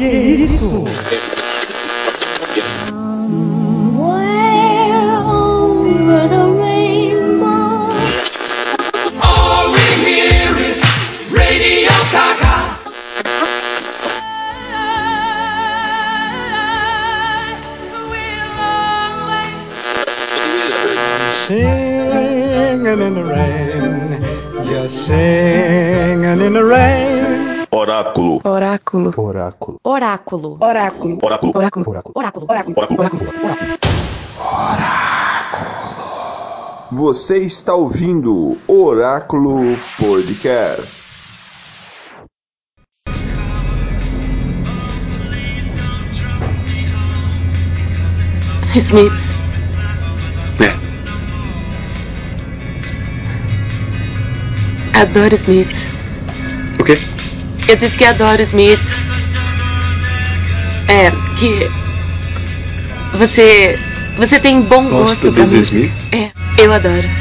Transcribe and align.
Que 0.00 0.06
isso? 0.06 1.39
Oráculo. 30.30 30.58
Oráculo. 30.60 31.18
Oráculo. 31.22 31.52
Oráculo. 31.56 32.12
Oráculo. 32.14 32.46
Oráculo. 32.48 32.76
Oráculo. 32.78 33.20
Você 36.92 37.38
está 37.38 37.74
ouvindo 37.74 38.56
Oráculo 38.68 39.76
Podcast. 39.98 41.00
Smiths. 48.76 49.32
É. 50.60 50.70
Adoro 55.00 55.34
Smiths. 55.34 55.88
O 56.78 56.84
quê? 56.84 56.98
Eu 57.68 57.76
disse 57.76 57.96
que 57.96 58.04
adoro 58.04 58.40
Smiths. 58.42 58.89
É, 60.90 61.10
que. 61.36 61.70
Você. 63.16 63.78
Você 64.16 64.40
tem 64.40 64.60
bom 64.60 64.88
Gosta 64.88 65.30
gosto 65.30 65.32
pra 65.32 65.42
música. 65.42 65.76
Smiths? 65.78 66.06
É, 66.12 66.30
eu 66.62 66.72
adoro. 66.72 67.19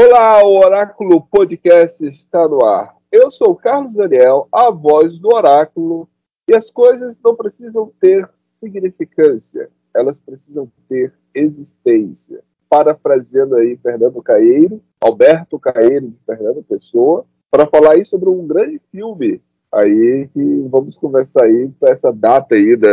Olá, 0.00 0.44
o 0.44 0.58
Oráculo 0.58 1.20
Podcast 1.20 2.06
está 2.06 2.46
no 2.46 2.64
ar. 2.64 2.94
Eu 3.10 3.32
sou 3.32 3.56
Carlos 3.56 3.96
Daniel, 3.96 4.46
a 4.52 4.70
voz 4.70 5.18
do 5.18 5.26
Oráculo, 5.34 6.08
e 6.48 6.54
as 6.54 6.70
coisas 6.70 7.20
não 7.20 7.34
precisam 7.34 7.90
ter 8.00 8.30
significância, 8.40 9.68
elas 9.92 10.20
precisam 10.20 10.70
ter 10.88 11.12
existência. 11.34 12.44
Parafraseando 12.68 13.56
aí 13.56 13.76
Fernando 13.76 14.22
Caeiro, 14.22 14.80
Alberto 15.00 15.58
Caeiro 15.58 16.10
de 16.10 16.18
Fernando 16.24 16.62
Pessoa, 16.62 17.26
para 17.50 17.66
falar 17.66 17.94
aí 17.94 18.04
sobre 18.04 18.28
um 18.28 18.46
grande 18.46 18.80
filme 18.92 19.42
aí 19.72 20.28
que 20.32 20.68
vamos 20.70 20.96
conversar 20.96 21.42
aí 21.42 21.72
para 21.80 21.90
essa 21.92 22.12
data 22.12 22.54
aí 22.54 22.76
da 22.76 22.88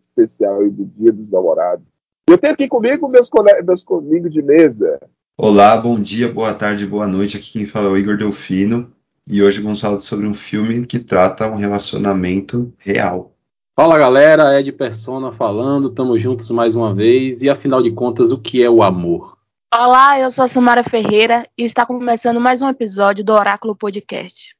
especial 0.00 0.60
aí 0.60 0.70
do 0.70 0.86
Dia 0.86 1.12
dos 1.12 1.30
Namorados. 1.30 1.84
Eu 2.26 2.38
tenho 2.38 2.54
aqui 2.54 2.68
comigo 2.68 3.06
meus, 3.06 3.28
cole- 3.28 3.62
meus 3.62 3.84
amigos 3.90 4.32
de 4.32 4.40
mesa, 4.40 4.98
Olá, 5.40 5.76
bom 5.76 6.00
dia, 6.00 6.28
boa 6.28 6.52
tarde, 6.52 6.84
boa 6.84 7.06
noite. 7.06 7.36
Aqui 7.36 7.52
quem 7.52 7.64
fala 7.64 7.86
é 7.86 7.90
o 7.90 7.96
Igor 7.96 8.16
Delfino 8.16 8.92
e 9.24 9.40
hoje 9.40 9.62
vamos 9.62 9.80
falar 9.80 10.00
sobre 10.00 10.26
um 10.26 10.34
filme 10.34 10.84
que 10.84 10.98
trata 10.98 11.48
um 11.48 11.54
relacionamento 11.54 12.74
real. 12.76 13.30
Fala 13.76 13.96
galera, 13.96 14.58
Ed 14.58 14.72
Persona 14.72 15.30
falando, 15.30 15.90
tamo 15.90 16.18
juntos 16.18 16.50
mais 16.50 16.74
uma 16.74 16.92
vez. 16.92 17.40
E 17.40 17.48
afinal 17.48 17.80
de 17.80 17.92
contas, 17.92 18.32
o 18.32 18.38
que 18.38 18.60
é 18.60 18.68
o 18.68 18.82
amor? 18.82 19.38
Olá, 19.72 20.18
eu 20.18 20.28
sou 20.32 20.44
a 20.44 20.48
Samara 20.48 20.82
Ferreira 20.82 21.46
e 21.56 21.62
está 21.62 21.86
começando 21.86 22.40
mais 22.40 22.60
um 22.60 22.68
episódio 22.68 23.24
do 23.24 23.32
Oráculo 23.32 23.76
Podcast. 23.76 24.56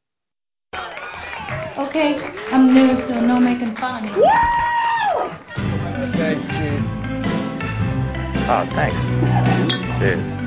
Okay, 1.76 2.14
I'm 2.52 2.72
new, 2.72 2.96
so 2.96 3.20
no 3.20 3.40
making 3.40 3.74
fun 3.74 3.96
of 3.96 4.04
me. 4.04 4.12
Oh, 8.50 8.64
thanks. 8.76 8.96
Cheers. 9.98 10.37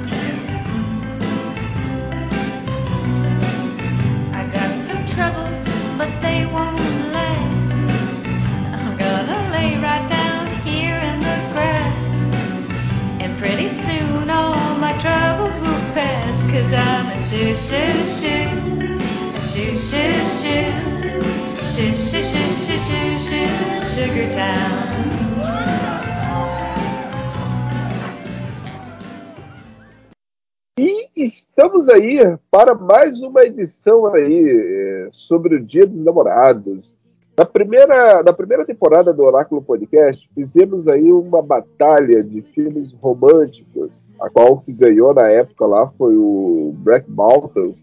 E 30.78 31.10
estamos 31.16 31.88
aí 31.88 32.20
para 32.52 32.76
mais 32.76 33.22
uma 33.22 33.44
edição 33.46 34.14
aí 34.14 34.50
eh, 34.50 35.08
sobre 35.10 35.56
o 35.56 35.64
Dia 35.66 35.88
dos 35.88 36.04
Namorados. 36.04 36.94
Na 37.42 37.46
primeira, 37.46 38.22
na 38.22 38.32
primeira 38.32 38.64
temporada 38.64 39.12
do 39.12 39.24
Oráculo 39.24 39.64
Podcast, 39.64 40.30
fizemos 40.36 40.88
aí 40.88 41.12
uma 41.12 41.42
batalha 41.42 42.24
de 42.24 42.44
filmes 42.44 42.94
românticos, 42.94 44.06
a 44.22 44.30
qual 44.30 44.60
que 44.60 44.72
ganhou 44.72 45.12
na 45.12 45.28
época 45.28 45.66
lá 45.66 45.88
foi 45.98 46.16
o 46.16 46.72
Black 46.84 47.10
Mountain. 47.10 47.74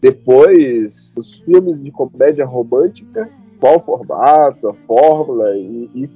Depois, 0.00 1.10
os 1.16 1.40
filmes 1.40 1.82
de 1.82 1.90
comédia 1.90 2.46
romântica, 2.46 3.28
qual 3.58 3.78
o 3.78 3.80
formato, 3.80 4.68
a 4.68 4.74
fórmula, 4.86 5.56
e, 5.56 5.90
e 5.92 6.08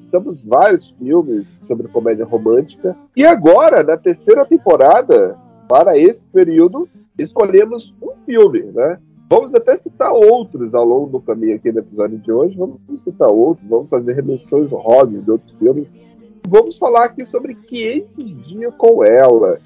vários 0.47 0.91
filmes 0.91 1.49
sobre 1.66 1.88
comédia 1.88 2.25
romântica. 2.25 2.97
E 3.16 3.27
agora, 3.27 3.83
na 3.83 3.97
terceira 3.97 4.47
temporada, 4.47 5.37
para 5.69 5.99
esse 5.99 6.25
período, 6.28 6.88
escolhemos 7.19 7.93
um 8.00 8.12
filme, 8.25 8.62
né? 8.72 8.99
Vamos 9.34 9.53
até 9.53 9.77
citar 9.77 10.12
outros 10.12 10.77
ao 10.77 10.84
longo 10.84 11.11
do 11.11 11.21
caminho 11.21 11.56
aqui 11.56 11.72
no 11.72 11.81
episódio 11.81 12.19
de 12.19 12.31
hoje. 12.31 12.56
Vamos 12.56 12.78
citar 13.03 13.28
outros, 13.28 13.69
vamos 13.69 13.89
fazer 13.89 14.12
remissões 14.12 14.72
honrosas 14.72 15.25
de 15.25 15.28
outros 15.28 15.50
filmes. 15.59 15.99
Vamos 16.47 16.78
falar 16.78 17.06
aqui 17.06 17.27
sobre 17.27 17.56
500 17.56 18.49
Dias 18.49 18.72
com 18.77 19.03
Ela. 19.05 19.59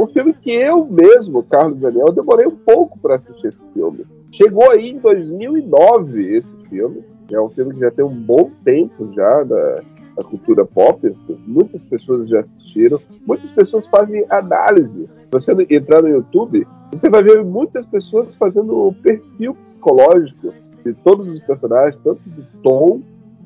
Um 0.00 0.06
filme 0.06 0.32
que 0.32 0.52
eu 0.52 0.86
mesmo, 0.86 1.42
Carlos 1.42 1.80
Daniel, 1.80 2.12
demorei 2.12 2.46
um 2.46 2.54
pouco 2.54 2.96
para 3.00 3.16
assistir 3.16 3.48
esse 3.48 3.64
filme. 3.74 4.06
Chegou 4.30 4.70
aí 4.70 4.90
em 4.90 4.98
2009 4.98 6.36
esse 6.36 6.56
filme. 6.68 7.02
É 7.32 7.40
um 7.40 7.50
filme 7.50 7.74
que 7.74 7.80
já 7.80 7.90
tem 7.90 8.04
um 8.04 8.14
bom 8.14 8.52
tempo 8.64 9.12
já 9.14 9.44
na, 9.44 9.82
na 10.16 10.22
cultura 10.22 10.64
pop. 10.64 11.10
Muitas 11.44 11.82
pessoas 11.82 12.28
já 12.28 12.38
assistiram. 12.38 13.00
Muitas 13.26 13.50
pessoas 13.50 13.84
fazem 13.88 14.24
análise. 14.30 15.10
Você 15.32 15.52
entrar 15.70 16.02
no 16.02 16.08
YouTube, 16.08 16.66
você 16.92 17.08
vai 17.08 17.22
ver 17.22 17.42
muitas 17.42 17.86
pessoas 17.86 18.36
fazendo 18.36 18.88
o 18.88 18.92
perfil 18.92 19.54
psicológico 19.54 20.52
de 20.84 20.92
todos 20.92 21.26
os 21.26 21.40
personagens, 21.40 21.98
tanto 22.04 22.20
do 22.28 22.44
Tom 22.62 23.00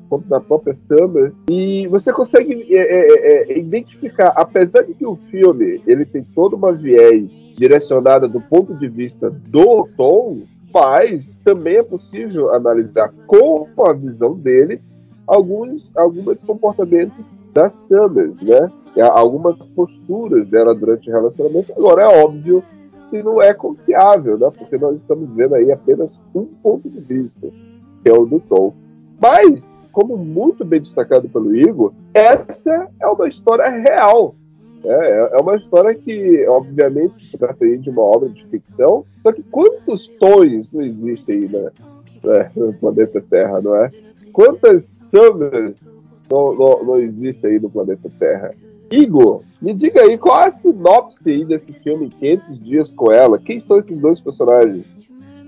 quanto 0.09 0.27
da 0.27 0.41
própria 0.41 0.73
Summer. 0.73 1.31
E 1.49 1.87
você 1.87 2.11
consegue 2.11 2.75
é, 2.75 2.81
é, 2.81 3.53
é, 3.53 3.57
identificar, 3.57 4.33
apesar 4.35 4.81
de 4.81 4.93
que 4.93 5.05
o 5.05 5.15
filme 5.31 5.81
ele 5.87 6.05
tem 6.05 6.23
toda 6.23 6.57
uma 6.57 6.73
viés 6.73 7.37
direcionada 7.55 8.27
do 8.27 8.41
ponto 8.41 8.75
de 8.75 8.89
vista 8.89 9.29
do 9.29 9.87
Tom, 9.95 10.41
mas 10.73 11.41
também 11.43 11.77
é 11.77 11.83
possível 11.83 12.53
analisar 12.53 13.13
com 13.25 13.65
a 13.87 13.93
visão 13.93 14.33
dele 14.33 14.81
alguns, 15.27 15.91
alguns 15.95 16.43
comportamentos 16.43 17.25
da 17.53 17.69
Summer, 17.69 18.31
né? 18.41 18.71
Algumas 19.11 19.65
posturas 19.67 20.47
dela 20.47 20.73
durante 20.73 21.09
o 21.09 21.13
relacionamento. 21.13 21.73
Agora, 21.73 22.03
é 22.03 22.23
óbvio 22.23 22.63
que 23.09 23.21
não 23.21 23.41
é 23.41 23.53
confiável, 23.53 24.37
né? 24.37 24.49
Porque 24.57 24.77
nós 24.77 25.01
estamos 25.01 25.29
vendo 25.35 25.55
aí 25.55 25.71
apenas 25.71 26.19
um 26.33 26.45
ponto 26.45 26.89
de 26.89 26.99
vista, 27.01 27.47
que 28.03 28.09
é 28.09 28.13
o 28.13 28.25
do 28.25 28.39
Tom. 28.39 28.73
Mas, 29.21 29.71
como 29.91 30.17
muito 30.17 30.63
bem 30.65 30.81
destacado 30.81 31.29
pelo 31.29 31.55
Igor, 31.55 31.93
essa 32.13 32.87
é 32.99 33.07
uma 33.07 33.27
história 33.27 33.69
real. 33.69 34.35
É, 34.83 35.29
é 35.33 35.37
uma 35.37 35.55
história 35.55 35.93
que, 35.93 36.45
obviamente, 36.47 37.19
se 37.19 37.37
trata 37.37 37.65
de 37.77 37.89
uma 37.89 38.01
obra 38.01 38.29
de 38.29 38.45
ficção, 38.47 39.05
só 39.23 39.31
que 39.31 39.43
quantos 39.43 40.07
tons 40.19 40.71
não 40.71 40.81
existem 40.81 41.35
aí 41.35 41.47
né, 41.47 41.71
né, 42.23 42.51
no 42.55 42.73
planeta 42.73 43.23
Terra, 43.29 43.59
não 43.59 43.75
é? 43.75 43.91
Quantas 44.31 44.96
Summers 45.09 45.75
não, 46.29 46.55
não, 46.55 46.85
não 46.85 46.99
existem 46.99 47.51
aí 47.51 47.59
no 47.59 47.69
planeta 47.69 48.11
Terra? 48.19 48.51
Igor, 48.91 49.41
me 49.61 49.73
diga 49.73 50.01
aí 50.01 50.17
qual 50.17 50.41
é 50.41 50.47
a 50.47 50.51
sinopse 50.51 51.29
aí 51.29 51.45
desse 51.45 51.73
filme 51.73 52.09
500 52.19 52.59
Dias 52.63 52.93
com 52.93 53.11
Ela? 53.11 53.39
Quem 53.39 53.59
são 53.59 53.79
esses 53.79 53.97
dois 53.97 54.19
personagens? 54.19 54.85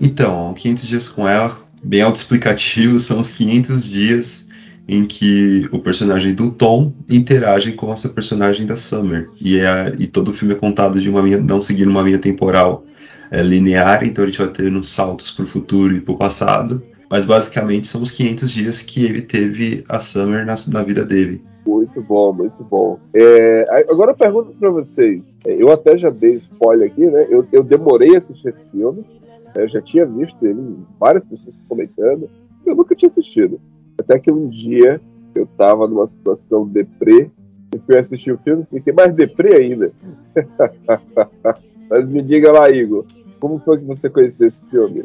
Então, 0.00 0.52
500 0.54 0.86
Dias 0.86 1.08
com 1.08 1.26
Ela, 1.26 1.56
bem 1.82 2.02
autoexplicativo, 2.02 2.98
são 2.98 3.20
os 3.20 3.30
500 3.30 3.84
dias 3.84 4.50
em 4.88 5.06
que 5.06 5.68
o 5.72 5.78
personagem 5.78 6.34
do 6.34 6.50
Tom 6.50 6.92
interage 7.08 7.72
com 7.72 7.92
essa 7.92 8.08
personagem 8.08 8.66
da 8.66 8.74
Summer. 8.74 9.30
E, 9.40 9.58
é, 9.58 9.94
e 9.98 10.06
todo 10.06 10.28
o 10.28 10.32
filme 10.32 10.54
é 10.54 10.56
contado 10.56 11.00
de 11.00 11.08
uma 11.08 11.20
linha, 11.20 11.38
não 11.38 11.60
seguindo 11.60 11.90
uma 11.90 12.02
linha 12.02 12.18
temporal 12.18 12.84
é, 13.30 13.42
linear, 13.42 14.04
então 14.04 14.24
a 14.24 14.26
gente 14.26 14.38
vai 14.38 14.48
ter 14.48 14.72
uns 14.72 14.88
saltos 14.88 15.30
para 15.30 15.44
o 15.44 15.48
futuro 15.48 15.94
e 15.94 16.00
para 16.00 16.12
o 16.12 16.18
passado. 16.18 16.82
Mas 17.10 17.24
basicamente 17.24 17.88
são 17.88 18.00
os 18.02 18.10
500 18.12 18.50
dias 18.52 18.82
que 18.82 19.04
ele 19.04 19.20
teve 19.20 19.84
a 19.88 19.98
Summer 19.98 20.46
na, 20.46 20.54
na 20.72 20.82
vida 20.84 21.04
dele. 21.04 21.42
Muito 21.66 22.00
bom, 22.00 22.32
muito 22.32 22.62
bom. 22.62 22.98
É, 23.14 23.84
agora 23.90 24.12
eu 24.12 24.16
pergunto 24.16 24.52
para 24.52 24.70
vocês. 24.70 25.22
é, 25.44 25.60
Eu 25.60 25.70
até 25.72 25.98
já 25.98 26.08
dei 26.08 26.34
spoiler 26.34 26.90
aqui, 26.90 27.04
né? 27.04 27.26
Eu, 27.28 27.46
eu 27.52 27.64
demorei 27.64 28.14
a 28.14 28.18
assistir 28.18 28.48
esse 28.48 28.64
filme. 28.70 29.00
né, 29.00 29.64
Eu 29.64 29.68
já 29.68 29.82
tinha 29.82 30.06
visto 30.06 30.36
ele, 30.46 30.76
várias 30.98 31.24
pessoas 31.24 31.54
comentando. 31.68 32.30
Eu 32.64 32.76
nunca 32.76 32.94
tinha 32.94 33.08
assistido. 33.10 33.60
Até 33.98 34.18
que 34.18 34.30
um 34.30 34.48
dia 34.48 35.00
eu 35.34 35.46
tava 35.58 35.88
numa 35.88 36.06
situação 36.06 36.66
deprê. 36.66 37.28
E 37.74 37.78
fui 37.78 37.96
assistir 37.98 38.32
o 38.32 38.38
filme 38.38 38.64
e 38.72 38.78
fiquei 38.78 38.92
mais 38.92 39.14
deprê 39.14 39.56
ainda. 39.56 39.92
Mas 41.88 42.08
me 42.08 42.22
diga 42.22 42.52
lá, 42.52 42.70
Igor. 42.70 43.04
Como 43.38 43.58
foi 43.60 43.78
que 43.78 43.84
você 43.84 44.08
conheceu 44.10 44.48
esse 44.48 44.66
filme? 44.68 45.04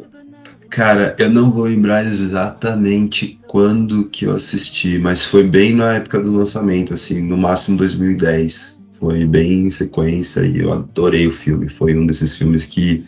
Cara, 0.70 1.14
eu 1.18 1.30
não 1.30 1.50
vou 1.50 1.64
lembrar 1.64 2.04
exatamente 2.04 3.38
quando 3.46 4.08
que 4.08 4.26
eu 4.26 4.32
assisti, 4.32 4.98
mas 4.98 5.24
foi 5.24 5.44
bem 5.44 5.74
na 5.74 5.94
época 5.94 6.20
do 6.20 6.36
lançamento, 6.36 6.92
assim, 6.94 7.22
no 7.22 7.36
máximo 7.36 7.78
2010. 7.78 8.84
Foi 8.92 9.24
bem 9.26 9.64
em 9.64 9.70
sequência 9.70 10.40
e 10.40 10.60
eu 10.60 10.72
adorei 10.72 11.26
o 11.26 11.30
filme. 11.30 11.68
Foi 11.68 11.94
um 11.96 12.06
desses 12.06 12.34
filmes 12.36 12.64
que 12.64 13.04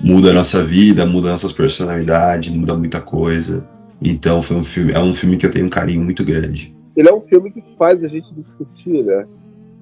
muda 0.00 0.30
a 0.30 0.34
nossa 0.34 0.62
vida, 0.64 1.06
muda 1.06 1.30
nossas 1.30 1.52
personalidades, 1.52 2.50
muda 2.50 2.76
muita 2.76 3.00
coisa. 3.00 3.68
Então 4.02 4.42
foi 4.42 4.56
um 4.56 4.64
filme, 4.64 4.92
é 4.92 4.98
um 4.98 5.14
filme 5.14 5.36
que 5.36 5.46
eu 5.46 5.50
tenho 5.50 5.66
um 5.66 5.70
carinho 5.70 6.02
muito 6.02 6.24
grande. 6.24 6.74
Ele 6.96 7.08
é 7.08 7.14
um 7.14 7.20
filme 7.20 7.50
que 7.50 7.62
faz 7.78 8.02
a 8.02 8.08
gente 8.08 8.32
discutir, 8.34 9.04
né? 9.04 9.26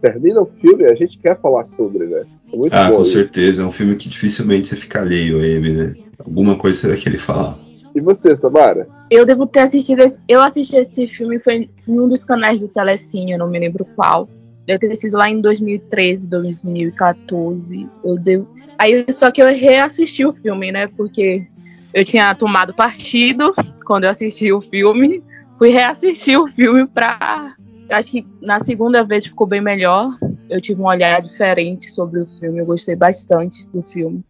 Termina 0.00 0.40
o 0.40 0.50
filme 0.61 0.84
e 0.84 0.87
a 0.87 0.94
gente 0.94 1.19
quer 1.19 1.40
falar 1.40 1.64
sobre, 1.64 2.06
né? 2.06 2.25
É 2.52 2.56
muito 2.56 2.73
ah, 2.73 2.90
com 2.90 3.02
isso. 3.02 3.12
certeza, 3.12 3.62
é 3.62 3.67
um 3.67 3.73
filme 3.73 3.96
que 3.96 4.08
dificilmente 4.08 4.69
você 4.69 4.76
fica 4.76 5.00
alheio 5.00 5.40
a 5.40 5.46
ele, 5.46 5.73
né? 5.73 5.94
Alguma 6.18 6.56
coisa 6.56 6.78
você 6.78 6.88
vai 6.88 6.96
querer 6.96 7.18
falar. 7.18 7.58
E 7.94 8.00
você, 8.00 8.36
Samara? 8.36 8.88
Eu 9.10 9.24
devo 9.24 9.46
ter 9.46 9.60
assistido 9.60 10.00
esse, 10.00 10.20
eu 10.28 10.42
assisti 10.42 10.76
esse 10.76 11.06
filme 11.08 11.38
foi 11.38 11.70
em 11.88 12.00
um 12.00 12.08
dos 12.08 12.22
canais 12.22 12.60
do 12.60 12.68
Telecine, 12.68 13.32
eu 13.32 13.38
não 13.38 13.48
me 13.48 13.58
lembro 13.58 13.86
qual. 13.96 14.28
Deve 14.66 14.88
ter 14.88 14.96
sido 14.96 15.16
lá 15.16 15.30
em 15.30 15.40
2013, 15.40 16.26
2014. 16.26 17.88
Eu 18.04 18.18
devo 18.18 18.48
Aí 18.78 19.06
só 19.10 19.30
que 19.30 19.42
eu 19.42 19.48
reassisti 19.48 20.24
o 20.24 20.32
filme, 20.32 20.70
né? 20.70 20.86
Porque 20.88 21.46
eu 21.94 22.04
tinha 22.04 22.34
tomado 22.34 22.74
partido 22.74 23.54
quando 23.84 24.04
eu 24.04 24.10
assisti 24.10 24.52
o 24.52 24.60
filme. 24.60 25.22
Fui 25.58 25.70
reassistir 25.70 26.38
o 26.38 26.48
filme 26.48 26.86
pra. 26.86 27.54
Acho 27.90 28.10
que 28.10 28.26
na 28.42 28.58
segunda 28.58 29.04
vez 29.04 29.26
ficou 29.26 29.46
bem 29.46 29.60
melhor. 29.60 30.16
Eu 30.50 30.60
tive 30.60 30.80
um 30.80 30.86
olhar 30.86 31.22
diferente 31.22 31.90
sobre 31.90 32.20
o 32.20 32.26
filme. 32.26 32.58
Eu 32.58 32.66
gostei 32.66 32.94
bastante 32.94 33.66
do 33.68 33.82
filme. 33.82 34.22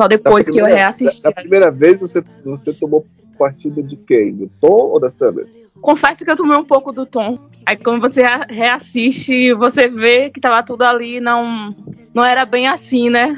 Só 0.00 0.08
depois 0.08 0.46
Da 0.46 0.52
que 0.52 0.58
eu 0.58 0.64
primeira- 0.64 0.80
reassisti. 0.86 1.22
Da, 1.22 1.28
da 1.28 1.34
primeira 1.42 1.70
vez 1.70 2.00
você, 2.00 2.24
você 2.42 2.72
tomou 2.72 3.04
partida 3.38 3.82
de 3.82 3.96
quem? 3.96 4.32
Do 4.32 4.50
Tom 4.58 4.68
ou 4.92 4.98
da 4.98 5.10
Summer? 5.10 5.46
Confesso 5.78 6.24
que 6.24 6.30
eu 6.30 6.36
tomei 6.36 6.56
um 6.56 6.64
pouco 6.64 6.90
do 6.90 7.04
tom. 7.04 7.38
Aí 7.66 7.76
quando 7.76 8.00
você 8.00 8.22
rea- 8.22 8.46
reassiste, 8.48 9.52
você 9.52 9.88
vê 9.90 10.30
que 10.30 10.40
tava 10.40 10.62
tudo 10.62 10.82
ali, 10.84 11.20
não, 11.20 11.68
não 12.14 12.24
era 12.24 12.46
bem 12.46 12.66
assim, 12.66 13.10
né? 13.10 13.34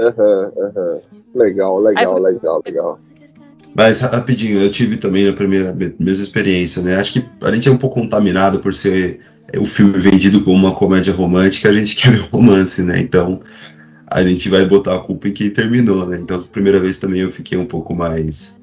Aham, 0.00 0.52
aham. 0.58 0.98
Legal, 1.36 1.78
legal, 1.80 2.16
Aí- 2.16 2.22
legal, 2.34 2.62
legal. 2.66 2.98
Mas 3.74 4.00
rapidinho, 4.00 4.58
eu 4.60 4.70
tive 4.72 4.96
também 4.96 5.28
a 5.28 5.32
primeira 5.32 5.72
me- 5.72 5.94
mesma 6.00 6.24
experiência, 6.24 6.82
né? 6.82 6.96
Acho 6.96 7.12
que 7.12 7.24
a 7.42 7.54
gente 7.54 7.68
é 7.68 7.72
um 7.72 7.78
pouco 7.78 8.00
contaminado 8.00 8.58
por 8.58 8.74
ser 8.74 9.20
é, 9.52 9.58
o 9.58 9.64
filme 9.64 9.98
vendido 9.98 10.42
como 10.44 10.56
uma 10.56 10.74
comédia 10.74 11.12
romântica, 11.12 11.68
a 11.68 11.72
gente 11.72 11.94
quer 11.96 12.10
ver 12.12 12.28
romance, 12.32 12.82
né? 12.82 12.98
Então 13.00 13.40
a 14.12 14.26
gente 14.26 14.48
vai 14.48 14.66
botar 14.66 14.96
a 14.96 15.00
culpa 15.00 15.28
em 15.28 15.32
quem 15.32 15.50
terminou, 15.50 16.06
né? 16.06 16.18
Então, 16.20 16.40
a 16.40 16.42
primeira 16.42 16.78
vez 16.78 16.98
também 16.98 17.20
eu 17.20 17.30
fiquei 17.30 17.56
um 17.56 17.66
pouco 17.66 17.94
mais 17.94 18.62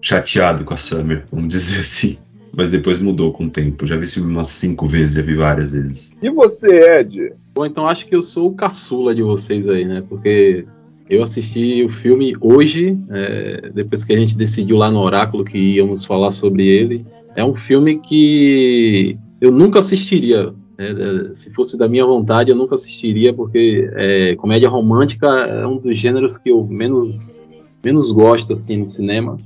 chateado 0.00 0.64
com 0.64 0.74
a 0.74 0.76
Summer, 0.76 1.24
vamos 1.30 1.48
dizer 1.48 1.80
assim. 1.80 2.18
Mas 2.52 2.70
depois 2.70 2.98
mudou 2.98 3.32
com 3.32 3.44
o 3.44 3.50
tempo. 3.50 3.86
Já 3.86 3.96
vi 3.96 4.02
esse 4.02 4.14
filme 4.14 4.30
umas 4.30 4.48
cinco 4.48 4.86
vezes, 4.86 5.14
já 5.14 5.22
vi 5.22 5.36
várias 5.36 5.72
vezes. 5.72 6.16
E 6.20 6.28
você, 6.30 6.98
Ed? 6.98 7.32
Bom, 7.54 7.64
então 7.64 7.86
acho 7.86 8.06
que 8.06 8.14
eu 8.14 8.22
sou 8.22 8.48
o 8.48 8.54
caçula 8.54 9.14
de 9.14 9.22
vocês 9.22 9.68
aí, 9.68 9.84
né? 9.84 10.02
Porque 10.08 10.66
eu 11.08 11.22
assisti 11.22 11.84
o 11.84 11.90
filme 11.90 12.36
hoje, 12.40 12.98
é, 13.08 13.70
depois 13.72 14.04
que 14.04 14.12
a 14.12 14.18
gente 14.18 14.36
decidiu 14.36 14.76
lá 14.76 14.90
no 14.90 14.98
Oráculo 14.98 15.44
que 15.44 15.58
íamos 15.58 16.04
falar 16.04 16.32
sobre 16.32 16.66
ele. 16.66 17.06
É 17.36 17.44
um 17.44 17.54
filme 17.54 18.00
que 18.00 19.16
eu 19.40 19.52
nunca 19.52 19.78
assistiria. 19.78 20.52
Né? 20.80 21.30
É, 21.30 21.34
se 21.34 21.52
fosse 21.52 21.76
da 21.76 21.86
minha 21.86 22.06
vontade, 22.06 22.50
eu 22.50 22.56
nunca 22.56 22.74
assistiria, 22.74 23.34
porque 23.34 23.90
é, 23.94 24.34
comédia 24.36 24.68
romântica 24.68 25.26
é 25.26 25.66
um 25.66 25.76
dos 25.76 26.00
gêneros 26.00 26.38
que 26.38 26.50
eu 26.50 26.64
menos, 26.64 27.36
menos 27.84 28.10
gosto 28.10 28.54
assim, 28.54 28.78
no 28.78 28.86
cinema. 28.86 29.36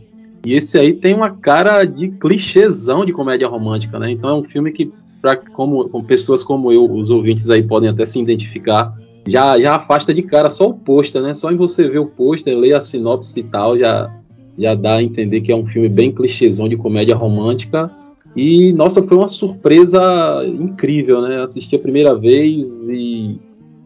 E 0.46 0.52
esse 0.52 0.78
aí 0.78 0.92
tem 0.92 1.14
uma 1.14 1.31
cara 1.31 1.84
de 1.84 2.08
clichêzão 2.10 3.04
de 3.04 3.12
comédia 3.12 3.48
romântica, 3.48 3.98
né? 3.98 4.10
Então 4.12 4.31
é 4.31 4.34
um 4.34 4.44
filme 4.44 4.70
que, 4.70 4.92
pra, 5.20 5.36
como, 5.36 5.88
com 5.88 6.04
pessoas 6.04 6.42
como 6.42 6.70
eu, 6.70 6.84
os 6.90 7.10
ouvintes 7.10 7.50
aí 7.50 7.62
podem 7.62 7.88
até 7.88 8.06
se 8.06 8.20
identificar, 8.20 8.94
já, 9.26 9.58
já 9.58 9.75
afasta 9.75 10.12
de 10.12 10.22
cara 10.22 10.50
só 10.50 10.69
o 10.69 10.75
pôster, 10.75 11.22
né? 11.22 11.34
Só 11.34 11.50
em 11.50 11.56
você 11.56 11.88
ver 11.88 11.98
o 11.98 12.06
pôster, 12.06 12.56
ler 12.56 12.75
a 12.75 12.81
sinopse 12.81 13.40
e 13.40 13.42
tal, 13.42 13.78
já, 13.78 14.14
já 14.58 14.75
dá 14.75 14.96
a 14.96 15.02
entender 15.02 15.40
que 15.40 15.50
é 15.50 15.56
um 15.56 15.66
filme 15.66 15.88
bem 15.88 16.12
clichêzão 16.12 16.69
de 16.69 16.76
comédia 16.76 17.16
romântica. 17.16 17.90
E, 18.36 18.72
nossa, 18.72 19.02
foi 19.02 19.16
uma 19.16 19.28
surpresa 19.28 20.00
incrível, 20.46 21.22
né? 21.22 21.42
Assisti 21.42 21.76
a 21.76 21.78
primeira 21.78 22.14
vez 22.16 22.88
e, 22.88 23.38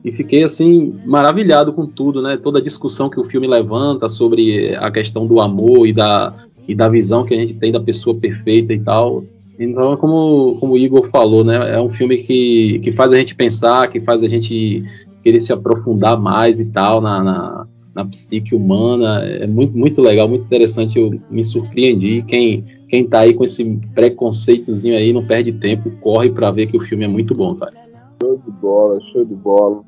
e 0.03 0.11
fiquei, 0.13 0.43
assim, 0.43 0.95
maravilhado 1.05 1.73
com 1.73 1.87
tudo, 1.87 2.23
né? 2.23 2.37
Toda 2.37 2.59
a 2.59 2.63
discussão 2.63 3.11
que 3.11 3.21
o 3.21 3.25
filme 3.25 3.47
levanta 3.47 4.09
sobre 4.09 4.75
a 4.77 4.91
questão 4.91 5.27
do 5.27 5.41
amor 5.41 5.87
e 5.87 5.93
da, 5.93 6.33
e 6.67 6.75
da 6.75 6.89
visão 6.89 7.25
que 7.25 7.35
a 7.35 7.39
gente 7.39 7.55
tem 7.55 7.71
da 7.71 7.81
pessoa 7.81 8.17
perfeita 8.17 8.73
e 8.73 8.81
tal. 8.81 9.25
Então, 9.59 9.97
como, 9.97 10.57
como 10.61 10.75
o 10.75 10.79
Igor 10.79 11.11
falou, 11.11 11.45
né? 11.45 11.75
É 11.75 11.81
um 11.81 11.91
filme 11.91 12.19
que, 12.19 12.79
que 12.79 12.93
faz 12.93 13.13
a 13.13 13.17
gente 13.17 13.35
pensar, 13.35 13.91
que 13.91 14.01
faz 14.01 14.23
a 14.23 14.29
gente 14.29 14.83
querer 15.23 15.41
se 15.41 15.53
aprofundar 15.53 16.19
mais 16.19 16.61
e 16.61 16.65
tal 16.65 17.01
na, 17.01 17.23
na, 17.23 17.67
na 17.95 18.05
psique 18.05 18.55
humana. 18.55 19.23
É 19.25 19.47
muito, 19.47 19.77
muito 19.77 20.01
legal, 20.01 20.29
muito 20.29 20.45
interessante. 20.45 20.99
Eu 20.99 21.21
me 21.29 21.45
surpreendi. 21.45 22.23
Quem, 22.27 22.65
quem 22.89 23.07
tá 23.07 23.21
aí 23.21 23.35
com 23.35 23.45
esse 23.45 23.65
preconceitozinho 23.95 24.97
aí 24.97 25.13
não 25.13 25.27
perde 25.27 25.53
tempo, 25.53 25.91
corre 26.01 26.31
pra 26.31 26.51
ver 26.51 26.67
que 26.67 26.77
o 26.77 26.81
filme 26.81 27.05
é 27.05 27.09
muito 27.09 27.35
bom, 27.35 27.55
cara. 27.55 27.73
Show 28.23 28.41
de 28.45 28.51
bola, 28.53 29.01
show 29.13 29.25
de 29.25 29.35
bola. 29.35 29.83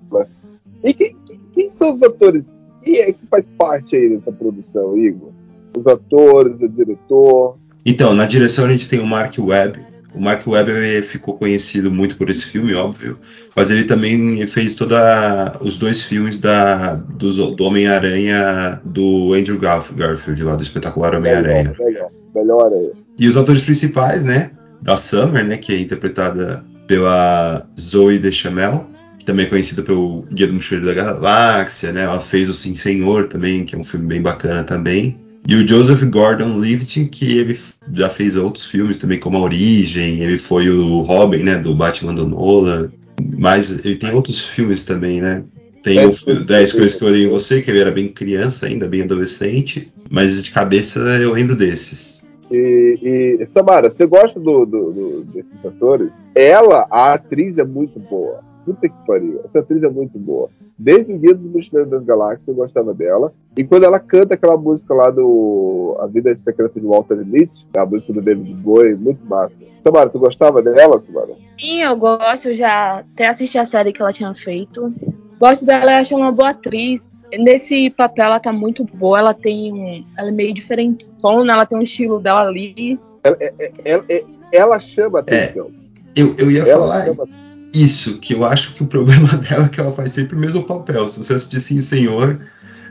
E 0.85 0.95
quem, 0.95 1.16
quem- 1.26 1.40
quem 1.52 1.69
são 1.69 1.95
os 1.95 2.02
atores? 2.02 2.54
Quem 2.83 2.97
é 2.99 3.12
que 3.12 3.26
faz 3.26 3.47
parte 3.59 3.97
aí 3.97 4.09
dessa 4.09 4.30
produção, 4.33 4.97
Igor? 4.97 5.30
Os 5.76 5.87
atores, 5.87 6.61
o 6.61 6.69
diretor. 6.69 7.57
Então, 7.85 8.14
na 8.14 8.26
direção 8.26 8.66
a 8.66 8.71
gente 8.71 8.88
tem 8.88 9.00
o 9.00 9.07
Mark 9.07 9.35
Webb. 9.38 9.78
O 10.21 10.23
Mark 10.23 10.47
Webb 10.47 10.71
ele 10.71 11.00
ficou 11.00 11.39
conhecido 11.39 11.91
muito 11.91 12.15
por 12.19 12.29
esse 12.29 12.45
filme, 12.45 12.75
óbvio, 12.75 13.17
mas 13.57 13.71
ele 13.71 13.85
também 13.85 14.47
fez 14.47 14.75
toda 14.75 15.57
os 15.62 15.79
dois 15.79 16.03
filmes 16.03 16.39
da, 16.39 16.97
do, 16.97 17.53
do 17.53 17.65
Homem-Aranha 17.65 18.83
do 18.85 19.33
Andrew 19.33 19.59
Garf- 19.59 19.95
Garfield, 19.95 20.45
lá 20.45 20.57
do 20.57 20.62
espetacular 20.62 21.15
Homem-Aranha. 21.15 21.75
Melhor, 21.79 22.09
melhor, 22.35 22.71
aí. 22.71 22.91
E 23.19 23.27
os 23.27 23.39
atores 23.39 23.62
principais, 23.62 24.23
né? 24.23 24.50
Da 24.83 24.95
Summer, 24.95 25.43
né? 25.43 25.57
Que 25.57 25.73
é 25.73 25.81
interpretada 25.81 26.62
pela 26.87 27.67
Zoe 27.81 28.19
Deschanel, 28.19 28.91
que 29.19 29.25
também 29.25 29.47
é 29.47 29.49
conhecida 29.49 29.81
pelo 29.81 30.27
Guia 30.31 30.49
do 30.49 30.53
Mochileiro 30.53 30.87
da 30.87 31.03
Galáxia, 31.03 31.93
né? 31.93 32.03
Ela 32.03 32.21
fez 32.21 32.50
o 32.50 32.53
Sim 32.53 32.77
Senhor 32.77 33.27
também, 33.27 33.65
que 33.65 33.75
é 33.75 33.79
um 33.79 33.85
filme 33.85 34.07
bem 34.07 34.21
bacana 34.21 34.65
também. 34.65 35.19
E 35.49 35.55
o 35.55 35.67
Joseph 35.67 36.03
Gordon-Levitt, 36.05 37.07
que 37.07 37.39
ele 37.39 37.59
já 37.93 38.09
fez 38.09 38.37
outros 38.37 38.67
filmes 38.67 38.99
também, 38.99 39.19
como 39.19 39.37
A 39.37 39.41
Origem, 39.43 40.21
ele 40.21 40.39
foi 40.39 40.69
o 40.71 41.01
Robin, 41.01 41.43
né? 41.43 41.59
Do 41.59 41.75
Batman 41.75 42.15
do 42.15 42.27
Nolan. 42.29 42.91
Mas 43.39 43.85
ele 43.85 43.97
tem 43.97 44.13
outros 44.15 44.39
filmes 44.41 44.85
também, 44.85 45.21
né? 45.21 45.43
Tem 45.83 45.97
Dez 45.97 46.21
o 46.23 46.25
Coisas 46.27 46.47
10 46.47 46.71
que 46.71 46.77
Eu 46.77 46.81
Coisas 46.81 46.99
que 46.99 47.05
eu 47.05 47.09
odeio 47.09 47.27
em 47.27 47.31
você, 47.31 47.63
que 47.63 47.71
ele 47.71 47.81
era 47.81 47.91
bem 47.91 48.09
criança 48.09 48.67
ainda, 48.67 48.87
bem 48.87 49.03
adolescente. 49.03 49.89
Mas 50.11 50.43
de 50.43 50.51
cabeça 50.51 50.99
eu 51.21 51.33
lembro 51.33 51.57
desses. 51.57 52.29
E, 52.51 53.37
e 53.41 53.47
Samara, 53.47 53.89
você 53.89 54.05
gosta 54.07 54.39
do, 54.41 54.67
do- 54.67 54.93
do- 54.93 55.25
desses 55.33 55.65
atores? 55.65 56.11
Ela, 56.35 56.87
a 56.91 57.15
atriz, 57.15 57.59
é 57.59 57.65
muito 57.65 57.99
boa. 57.99 58.41
Puta 58.64 58.88
que 58.88 58.95
pariu. 59.07 59.40
Essa 59.45 59.61
atriz 59.61 59.83
é 59.83 59.88
muito 59.88 60.19
boa. 60.19 60.49
Desde 60.79 61.12
o 61.12 61.19
Guia 61.19 61.35
dos 61.35 61.47
Mochileiros 61.47 61.90
das 61.90 62.05
Galáxias 62.05 62.49
eu 62.49 62.55
gostava 62.55 62.93
dela. 62.95 63.33
E 63.57 63.64
quando 63.64 63.85
ela 63.85 63.99
canta 63.99 64.35
aquela 64.35 64.57
música 64.57 64.95
lá 64.95 65.11
do 65.11 65.97
A 66.00 66.07
Vida 66.07 66.37
Secreta 66.37 66.79
de 66.79 66.87
Walter 66.87 67.17
Mitty, 67.25 67.67
a 67.76 67.85
música 67.85 68.12
do 68.12 68.21
David 68.23 68.55
Bowie, 68.57 68.95
muito 68.95 69.25
massa. 69.26 69.62
Samara, 69.83 70.09
tu 70.11 70.19
gostava 70.19 70.62
dela, 70.62 70.99
Samara? 71.00 71.33
Sim, 71.59 71.83
eu 71.83 71.97
gosto, 71.97 72.49
eu 72.49 72.55
já 72.55 72.99
até 73.00 73.26
assisti 73.29 73.59
a 73.59 73.64
série 73.64 73.93
que 73.93 74.00
ela 74.00 74.12
tinha 74.12 74.35
feito. 74.35 74.93
Gosto 75.38 75.64
dela, 75.64 75.93
eu 75.93 75.99
acho 75.99 76.14
ela 76.14 76.25
uma 76.25 76.33
boa 76.33 76.50
atriz. 76.50 77.09
Nesse 77.33 77.90
papel 77.90 78.26
ela 78.26 78.40
tá 78.40 78.52
muito 78.52 78.85
boa, 78.85 79.19
ela 79.19 79.33
tem 79.35 79.73
um. 79.73 80.05
Ela 80.19 80.29
é 80.29 80.33
meio 80.33 80.52
diferente, 80.52 81.11
ela 81.50 81.64
tem 81.64 81.79
um 81.79 81.83
estilo 81.83 82.21
dela 82.21 82.43
ali. 82.43 82.99
Ela, 83.23 83.37
ela, 83.85 84.05
ela 84.52 84.81
chama 84.81 85.21
atenção. 85.21 85.71
Eu, 86.17 86.35
eu 86.38 86.50
ia 86.50 86.62
Ela 86.62 86.81
falar 86.81 87.07
chama- 87.07 87.29
isso, 87.75 88.19
que 88.19 88.35
eu 88.35 88.45
acho 88.45 88.75
que 88.75 88.83
o 88.83 88.87
problema 88.87 89.29
dela 89.39 89.67
é 89.67 89.69
que 89.69 89.81
ela 89.81 89.93
faz 89.93 90.12
sempre 90.12 90.37
o 90.37 90.41
mesmo 90.41 90.65
papel. 90.65 91.09
Se 91.09 91.23
você 91.23 91.35
assistir 91.35 91.61
Sim 91.61 91.81
Senhor, 91.81 92.41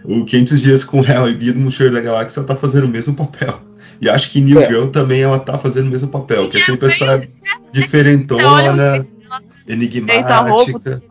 o 0.04 0.26
500 0.26 0.62
Dias 0.62 0.84
com 0.84 1.04
Hell 1.04 1.30
e 1.30 1.34
Guia 1.36 1.54
do 1.54 1.60
Mochileiro 1.60 1.96
da 1.96 2.02
Galáxia, 2.02 2.40
ela 2.40 2.48
tá 2.48 2.56
fazendo 2.56 2.86
o 2.86 2.90
mesmo 2.90 3.16
papel. 3.16 3.62
E 4.02 4.10
acho 4.10 4.32
que 4.32 4.40
New 4.40 4.62
É. 4.62 4.68
Girl 4.68 4.88
também 4.88 5.22
ela 5.22 5.40
tá 5.40 5.58
fazendo 5.58 5.88
o 5.88 5.92
mesmo 5.92 6.10
papel, 6.10 6.50
que 6.50 6.58
é 6.58 6.62
sempre 6.62 6.88
essa 6.88 7.22
diferentona, 7.72 9.06
enigmática. 9.68 11.02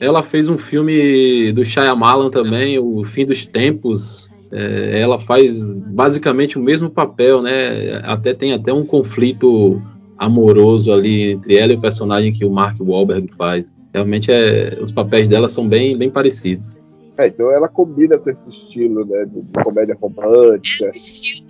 Ela 0.00 0.22
fez 0.22 0.48
um 0.48 0.58
filme 0.58 1.52
do 1.52 1.64
Shyamalan 1.64 2.30
também, 2.30 2.78
O 2.78 3.04
Fim 3.04 3.24
dos 3.24 3.46
Tempos. 3.46 4.28
É, 4.52 5.00
ela 5.00 5.20
faz 5.20 5.68
basicamente 5.68 6.58
o 6.58 6.62
mesmo 6.62 6.90
papel, 6.90 7.40
né? 7.40 8.00
Até 8.02 8.34
tem 8.34 8.52
até 8.52 8.72
um 8.72 8.84
conflito 8.84 9.80
amoroso 10.20 10.92
ali 10.92 11.32
entre 11.32 11.56
ela 11.56 11.72
e 11.72 11.76
o 11.76 11.80
personagem 11.80 12.30
que 12.30 12.44
o 12.44 12.50
Mark 12.50 12.78
Wahlberg 12.78 13.34
faz. 13.34 13.74
Realmente 13.92 14.30
é, 14.30 14.78
os 14.78 14.92
papéis 14.92 15.26
dela 15.26 15.48
são 15.48 15.66
bem, 15.66 15.96
bem 15.96 16.10
parecidos. 16.10 16.78
É, 17.16 17.26
então 17.26 17.50
ela 17.50 17.68
combina 17.68 18.18
com 18.18 18.28
esse 18.28 18.48
estilo, 18.50 19.04
né? 19.06 19.24
De, 19.24 19.40
de 19.40 19.64
comédia 19.64 19.96
romântica. 19.98 20.92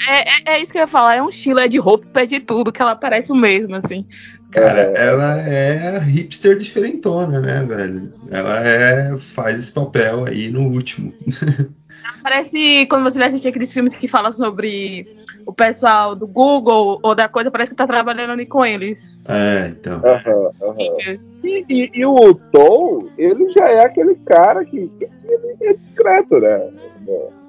É, 0.08 0.52
é, 0.52 0.56
é 0.56 0.62
isso 0.62 0.70
que 0.70 0.78
eu 0.78 0.82
ia 0.82 0.86
falar, 0.86 1.16
é 1.16 1.22
um 1.22 1.28
estilo, 1.28 1.58
é 1.58 1.66
de 1.66 1.78
roupa, 1.78 2.20
é 2.20 2.26
de 2.26 2.38
tudo, 2.38 2.72
que 2.72 2.80
ela 2.80 2.94
parece 2.94 3.32
o 3.32 3.36
mesmo, 3.36 3.74
assim. 3.74 4.06
Cara, 4.52 4.80
ela 4.96 5.40
é 5.40 5.96
a 5.96 5.98
hipster 5.98 6.56
diferentona, 6.56 7.40
né, 7.40 7.64
velho? 7.64 8.12
Ela 8.30 8.66
é, 8.66 9.16
faz 9.18 9.58
esse 9.58 9.72
papel 9.72 10.24
aí 10.24 10.48
no 10.48 10.62
último. 10.62 11.12
Parece 12.22 12.86
quando 12.86 13.04
você 13.04 13.18
vai 13.18 13.28
assistir 13.28 13.48
aqueles 13.48 13.72
filmes 13.72 13.94
que 13.94 14.06
falam 14.06 14.30
sobre 14.30 15.06
o 15.50 15.54
pessoal 15.54 16.14
do 16.14 16.26
Google 16.26 16.98
ou 17.02 17.14
da 17.14 17.28
coisa, 17.28 17.50
parece 17.50 17.70
que 17.72 17.76
tá 17.76 17.86
trabalhando 17.86 18.30
ali 18.30 18.46
com 18.46 18.64
eles. 18.64 19.10
É, 19.28 19.68
então. 19.68 20.00
Aham, 20.04 20.50
aham. 20.62 21.18
E, 21.42 21.64
e- 21.68 21.90
e 21.94 22.06
o 22.06 22.34
Tom, 22.34 23.08
ele 23.18 23.48
já 23.50 23.64
é 23.68 23.84
aquele 23.84 24.14
cara 24.14 24.64
que, 24.64 24.90
ele 25.00 25.56
é 25.62 25.72
discreto, 25.74 26.38
né? 26.38 26.70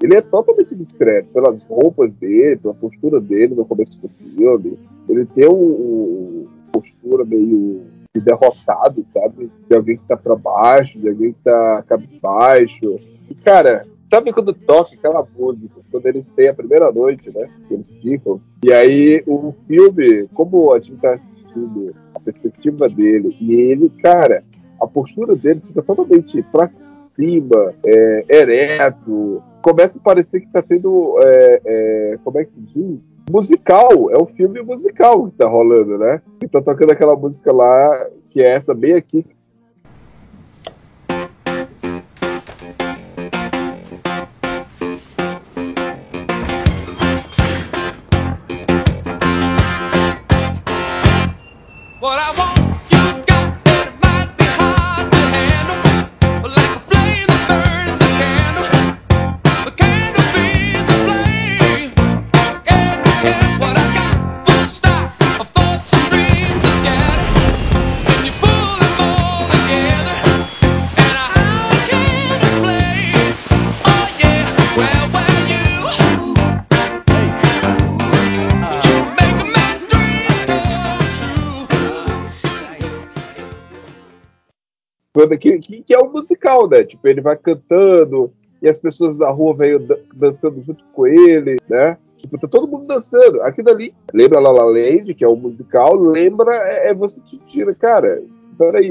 Ele 0.02 0.16
é 0.16 0.20
totalmente 0.20 0.74
discreto 0.74 1.28
pelas 1.32 1.62
roupas 1.64 2.14
dele, 2.16 2.56
pela 2.56 2.74
postura 2.74 3.20
dele 3.20 3.54
no 3.54 3.64
começo 3.64 4.00
do 4.02 4.08
filme. 4.08 4.76
Ele 5.08 5.24
tem 5.26 5.48
um, 5.48 5.52
um- 5.54 6.46
postura 6.72 7.24
meio 7.24 7.82
de 8.14 8.20
derrotado, 8.20 9.04
sabe? 9.12 9.50
De 9.68 9.76
alguém 9.76 9.96
que 9.98 10.04
tá 10.08 10.16
pra 10.16 10.34
baixo, 10.34 10.98
de 10.98 11.08
alguém 11.08 11.32
que 11.32 11.38
tá 11.44 11.84
cabisbaixo. 11.86 12.98
E, 13.30 13.34
cara, 13.36 13.86
sabe 14.12 14.30
quando 14.30 14.52
toca 14.52 14.94
aquela 14.94 15.26
música, 15.38 15.80
quando 15.90 16.06
eles 16.06 16.30
têm 16.32 16.48
a 16.48 16.54
primeira 16.54 16.92
noite, 16.92 17.30
né? 17.34 17.48
Que 17.66 17.72
eles 17.72 17.94
ficam. 17.94 18.42
E 18.62 18.70
aí 18.70 19.22
o 19.26 19.54
filme, 19.66 20.28
como 20.34 20.70
a 20.74 20.78
gente 20.78 21.00
tá 21.00 21.14
assistindo 21.14 21.94
a 22.14 22.20
perspectiva 22.20 22.90
dele, 22.90 23.34
e 23.40 23.54
ele, 23.54 23.88
cara, 24.02 24.44
a 24.78 24.86
postura 24.86 25.34
dele 25.34 25.62
fica 25.66 25.80
totalmente 25.80 26.42
pra 26.52 26.68
cima, 26.68 27.72
é, 27.86 28.24
ereto. 28.28 29.42
Começa 29.62 29.98
a 29.98 30.02
parecer 30.02 30.40
que 30.40 30.52
tá 30.52 30.60
tendo. 30.60 31.18
é, 31.22 31.60
é, 31.64 32.18
como 32.22 32.38
é 32.38 32.44
que 32.44 32.50
se 32.50 32.60
diz? 32.60 33.10
Musical. 33.30 34.10
É 34.10 34.22
um 34.22 34.26
filme 34.26 34.60
musical 34.60 35.30
que 35.30 35.38
tá 35.38 35.48
rolando, 35.48 35.96
né? 35.96 36.20
E 36.42 36.48
tá 36.48 36.60
tocando 36.60 36.90
aquela 36.90 37.16
música 37.16 37.50
lá, 37.50 38.08
que 38.28 38.42
é 38.42 38.50
essa 38.50 38.74
bem 38.74 38.92
aqui, 38.92 39.24
What 39.24 39.41
que, 85.38 85.58
que, 85.58 85.82
que 85.82 85.94
é 85.94 85.98
um 85.98 86.10
musical, 86.10 86.68
né? 86.68 86.84
Tipo, 86.84 87.06
ele 87.06 87.20
vai 87.20 87.36
cantando 87.36 88.32
e 88.62 88.68
as 88.68 88.78
pessoas 88.78 89.18
da 89.18 89.30
rua 89.30 89.54
vêm 89.54 89.78
dan- 89.78 89.98
dançando 90.14 90.60
junto 90.62 90.82
com 90.92 91.06
ele, 91.06 91.56
né? 91.68 91.98
Tipo, 92.16 92.38
tá 92.38 92.48
todo 92.48 92.68
mundo 92.68 92.86
dançando. 92.86 93.42
Aquilo 93.42 93.70
ali, 93.70 93.92
lembra 94.14 94.40
La 94.40 94.50
La 94.52 94.64
Land, 94.64 95.12
que 95.14 95.24
é 95.24 95.28
um 95.28 95.36
musical, 95.36 95.94
lembra, 95.94 96.54
é, 96.56 96.90
é 96.90 96.94
você 96.94 97.20
te 97.20 97.36
tira, 97.38 97.74
cara. 97.74 98.22
Peraí, 98.58 98.88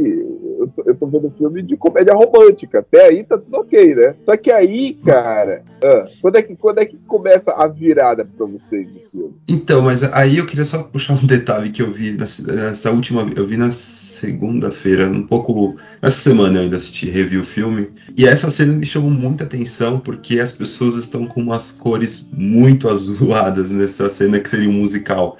eu 0.59 0.71
tô, 0.75 0.83
eu 0.85 0.95
tô 0.95 1.07
vendo 1.07 1.27
um 1.27 1.31
filme 1.31 1.61
de 1.61 1.77
comédia 1.77 2.13
romântica. 2.13 2.79
Até 2.79 3.07
aí 3.07 3.23
tá 3.23 3.37
tudo 3.37 3.57
ok, 3.57 3.95
né? 3.95 4.15
Só 4.25 4.35
que 4.35 4.51
aí, 4.51 4.93
cara, 5.05 5.63
ah, 5.83 6.05
quando, 6.21 6.35
é 6.37 6.41
que, 6.41 6.55
quando 6.55 6.79
é 6.79 6.85
que 6.85 6.97
começa 7.07 7.51
a 7.51 7.67
virada 7.67 8.25
pra 8.25 8.45
vocês 8.45 8.87
no 8.91 8.99
filme? 9.11 9.35
Então, 9.49 9.81
mas 9.81 10.03
aí 10.13 10.37
eu 10.37 10.45
queria 10.45 10.65
só 10.65 10.83
puxar 10.83 11.13
um 11.13 11.25
detalhe 11.25 11.71
que 11.71 11.81
eu 11.81 11.91
vi 11.91 12.11
nessa, 12.11 12.91
última. 12.91 13.27
Eu 13.35 13.45
vi 13.45 13.57
na 13.57 13.69
segunda-feira, 13.69 15.07
um 15.07 15.25
pouco. 15.25 15.77
Essa 16.01 16.29
semana 16.29 16.57
eu 16.57 16.63
ainda 16.63 16.77
assisti, 16.77 17.09
revi 17.09 17.37
o 17.37 17.45
filme. 17.45 17.89
E 18.17 18.25
essa 18.25 18.49
cena 18.49 18.73
me 18.73 18.85
chamou 18.85 19.11
muita 19.11 19.43
atenção 19.43 19.99
porque 19.99 20.39
as 20.39 20.51
pessoas 20.51 20.95
estão 20.95 21.25
com 21.27 21.41
umas 21.41 21.71
cores 21.71 22.29
muito 22.33 22.87
azuladas 22.89 23.71
nessa 23.71 24.09
cena 24.09 24.39
que 24.39 24.49
seria 24.49 24.69
um 24.69 24.73
musical. 24.73 25.37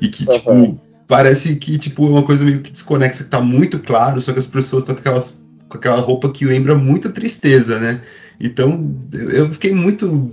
E 0.00 0.08
que, 0.08 0.26
tipo, 0.26 0.50
Aham. 0.50 0.78
Parece 1.06 1.56
que 1.56 1.78
tipo, 1.78 2.06
é 2.06 2.10
uma 2.10 2.22
coisa 2.22 2.44
meio 2.44 2.60
que 2.60 2.70
desconexa, 2.70 3.24
que 3.24 3.30
tá 3.30 3.40
muito 3.40 3.78
claro, 3.78 4.20
só 4.20 4.32
que 4.32 4.38
as 4.38 4.46
pessoas 4.46 4.82
estão 4.82 4.94
com, 4.94 5.00
aquelas, 5.00 5.44
com 5.68 5.76
aquela 5.76 6.00
roupa 6.00 6.30
que 6.30 6.44
lembra 6.44 6.74
muita 6.74 7.10
tristeza, 7.10 7.78
né? 7.78 8.00
Então, 8.40 8.94
eu 9.12 9.30
eu 9.30 9.50
fiquei 9.50 9.72
muito. 9.72 10.32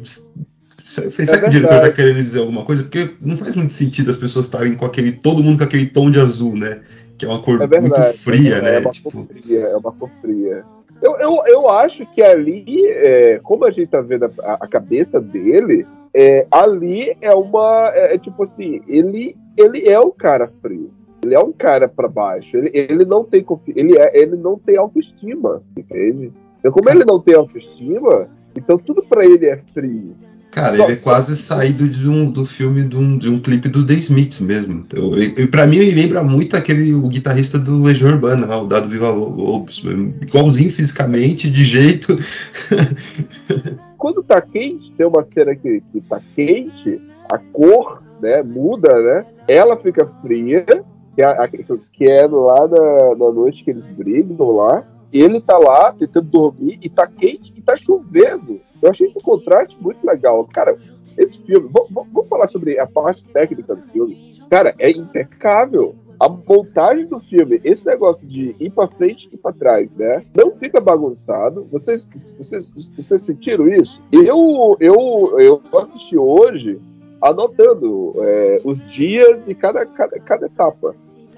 Pensar 1.16 1.40
que 1.40 1.46
o 1.46 1.50
diretor 1.50 1.82
tá 1.82 1.92
querendo 1.92 2.16
dizer 2.16 2.40
alguma 2.40 2.66
coisa, 2.66 2.82
porque 2.84 3.12
não 3.22 3.38
faz 3.38 3.56
muito 3.56 3.74
sentido 3.74 4.10
as 4.10 4.18
pessoas 4.18 4.46
estarem 4.46 4.76
com 4.76 4.86
aquele. 4.86 5.12
todo 5.12 5.44
mundo 5.44 5.60
com 5.60 5.64
aquele 5.64 5.86
tom 5.86 6.10
de 6.10 6.20
azul, 6.20 6.56
né? 6.56 6.80
Que 7.18 7.26
é 7.26 7.28
uma 7.28 7.42
cor 7.42 7.62
É 7.62 7.68
verdade. 7.68 8.02
muito 8.02 8.18
fria, 8.18 8.56
é, 8.56 8.62
né? 8.62 8.76
É 8.78 8.80
uma 8.80 8.90
Tipo, 8.92 9.12
cor 9.12 9.28
fria, 9.28 9.60
é 9.60 9.76
uma 9.76 9.92
cor 9.92 10.10
fria. 10.22 10.64
Eu, 11.02 11.18
eu, 11.18 11.44
eu 11.46 11.70
acho 11.70 12.06
que 12.08 12.22
ali, 12.22 12.66
é, 12.88 13.40
como 13.44 13.66
a 13.66 13.72
gente 13.72 13.90
tá 13.90 14.02
vendo 14.02 14.26
a, 14.26 14.54
a 14.54 14.68
cabeça 14.68 15.22
dele, 15.22 15.86
é, 16.20 16.46
ali 16.52 17.16
é 17.22 17.34
uma. 17.34 17.94
É, 17.96 18.16
é 18.16 18.18
tipo 18.18 18.44
assim, 18.44 18.82
ele, 18.86 19.38
ele 19.56 19.88
é 19.88 19.98
um 19.98 20.12
cara 20.12 20.52
frio. 20.62 20.92
Ele 21.24 21.34
é 21.34 21.40
um 21.40 21.54
cara 21.54 21.88
pra 21.88 22.10
baixo. 22.10 22.58
Ele, 22.58 22.72
ele 22.74 23.06
não 23.06 23.24
tem 23.24 23.42
confi 23.42 23.72
ele, 23.74 23.98
é, 23.98 24.12
ele 24.20 24.36
não 24.36 24.60
tem 24.60 24.76
autoestima, 24.76 25.64
entende? 25.78 26.34
Então, 26.60 26.74
como 26.74 26.90
ele 26.90 27.06
não 27.06 27.22
tem 27.22 27.36
autoestima, 27.36 28.28
então 28.54 28.78
tudo 28.78 29.02
pra 29.02 29.26
ele 29.26 29.46
é 29.46 29.62
frio. 29.74 30.14
Cara, 30.52 30.76
Só- 30.76 30.84
ele 30.84 30.94
é 30.94 30.96
quase 30.98 31.38
saído 31.38 31.88
de 31.88 32.10
um, 32.10 32.30
do 32.30 32.46
filme 32.46 32.84
de 32.84 32.98
um, 32.98 33.18
de 33.18 33.30
um 33.30 33.40
clipe 33.40 33.70
do 33.70 33.86
The 33.86 33.94
Smiths 33.94 34.42
mesmo. 34.42 34.84
Então, 34.86 35.18
e, 35.18 35.48
pra 35.48 35.66
mim, 35.66 35.78
ele 35.78 36.02
lembra 36.02 36.22
muito 36.22 36.58
aquele 36.58 36.94
o 36.94 37.08
guitarrista 37.08 37.58
do 37.58 37.84
Legião 37.84 38.12
Urbana, 38.12 38.58
o 38.58 38.66
Dado 38.66 38.90
Viva 38.90 39.10
Lobos. 39.10 39.82
Igualzinho 40.22 40.72
fisicamente, 40.72 41.50
de 41.50 41.64
jeito. 41.64 42.18
quando 44.00 44.24
tá 44.24 44.42
quente, 44.42 44.92
tem 44.94 45.06
uma 45.06 45.24
cena 45.24 45.54
que, 45.54 45.82
que 45.92 46.00
tá 46.00 46.22
quente, 46.34 47.02
a 47.30 47.38
cor 47.38 48.02
né, 48.22 48.42
muda, 48.42 49.00
né? 49.00 49.26
Ela 49.48 49.76
fica 49.76 50.08
fria, 50.22 50.66
que 51.14 51.22
é, 51.22 51.48
que 51.92 52.06
é 52.10 52.26
lá 52.26 52.66
na, 52.66 53.16
na 53.16 53.32
noite 53.32 53.64
que 53.64 53.72
eles 53.72 53.86
brigam 53.86 54.52
lá. 54.52 54.88
Ele 55.12 55.42
tá 55.42 55.58
lá 55.58 55.92
tentando 55.92 56.28
dormir 56.28 56.80
e 56.82 56.88
tá 56.90 57.06
quente 57.08 57.52
e 57.56 57.62
tá 57.62 57.76
chovendo. 57.76 58.62
Eu 58.82 58.90
achei 58.90 59.06
esse 59.06 59.20
contraste 59.22 59.78
muito 59.82 60.06
legal. 60.06 60.48
Cara, 60.54 60.78
esse 61.18 61.38
filme, 61.40 61.70
vamos 61.70 62.30
falar 62.30 62.48
sobre 62.48 62.80
a 62.80 62.88
parte 62.88 63.26
técnica 63.26 63.76
do 63.76 63.82
filme. 63.92 64.40
Cara, 64.50 64.74
é 64.80 64.90
impecável. 64.90 65.94
A 66.20 66.28
montagem 66.28 67.06
do 67.06 67.20
filme, 67.22 67.62
esse 67.64 67.86
negócio 67.88 68.28
de 68.28 68.54
ir 68.60 68.70
pra 68.72 68.88
frente 68.88 69.30
e 69.32 69.38
pra 69.38 69.54
trás, 69.54 69.96
né? 69.96 70.24
Não 70.36 70.52
fica 70.52 70.82
bagunçado. 70.82 71.66
Vocês, 71.72 72.10
vocês, 72.38 72.74
vocês 72.96 73.22
sentiram 73.22 73.70
isso? 73.70 74.02
Eu, 74.12 74.76
eu, 74.82 75.36
eu 75.40 75.62
assisti 75.80 76.18
hoje 76.18 76.78
anotando 77.22 78.16
é, 78.18 78.62
os 78.66 78.92
dias 78.92 79.48
e 79.48 79.56
cada, 79.56 79.86
cada, 79.86 80.20
cada 80.20 80.46
etapa. 80.46 80.94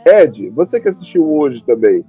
Ed, 0.06 0.50
você 0.50 0.80
que 0.80 0.90
assistiu 0.90 1.32
hoje 1.32 1.64
também, 1.64 2.04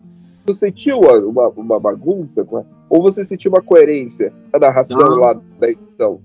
você 0.47 0.71
sentiu 0.71 1.01
uma, 1.01 1.49
uma 1.49 1.79
bagunça? 1.79 2.47
Ou 2.89 3.03
você 3.03 3.23
sentiu 3.23 3.51
uma 3.51 3.63
coerência 3.63 4.33
na 4.51 4.59
narração 4.59 4.99
Não. 4.99 5.17
lá 5.17 5.39
da 5.61 5.69
edição? 5.69 6.21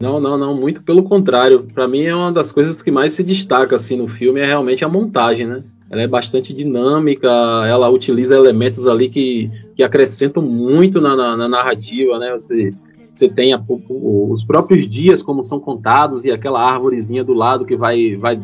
Não, 0.00 0.20
não, 0.20 0.38
não, 0.38 0.54
muito 0.54 0.82
pelo 0.82 1.02
contrário. 1.02 1.64
Pra 1.64 1.88
mim 1.88 2.04
é 2.04 2.14
uma 2.14 2.30
das 2.30 2.52
coisas 2.52 2.80
que 2.82 2.90
mais 2.90 3.14
se 3.14 3.24
destaca 3.24 3.74
assim 3.74 3.96
no 3.96 4.06
filme 4.06 4.38
é 4.38 4.44
realmente 4.44 4.84
a 4.84 4.88
montagem, 4.88 5.46
né? 5.46 5.64
Ela 5.90 6.02
é 6.02 6.06
bastante 6.06 6.52
dinâmica, 6.52 7.28
ela 7.66 7.88
utiliza 7.88 8.36
elementos 8.36 8.86
ali 8.86 9.08
que, 9.08 9.50
que 9.74 9.82
acrescentam 9.82 10.42
muito 10.42 11.00
na, 11.00 11.16
na- 11.16 11.36
na 11.36 11.48
narrativa, 11.48 12.18
né? 12.18 12.30
Você, 12.32 12.70
você 13.12 13.28
tem 13.28 13.54
a- 13.54 13.62
os 13.68 14.44
próprios 14.44 14.86
dias 14.88 15.22
como 15.22 15.42
são 15.42 15.58
contados 15.58 16.24
e 16.24 16.30
aquela 16.30 16.60
árvorezinha 16.62 17.24
do 17.24 17.32
lado 17.32 17.64
que 17.64 17.74
vai, 17.76 18.16
vai, 18.16 18.38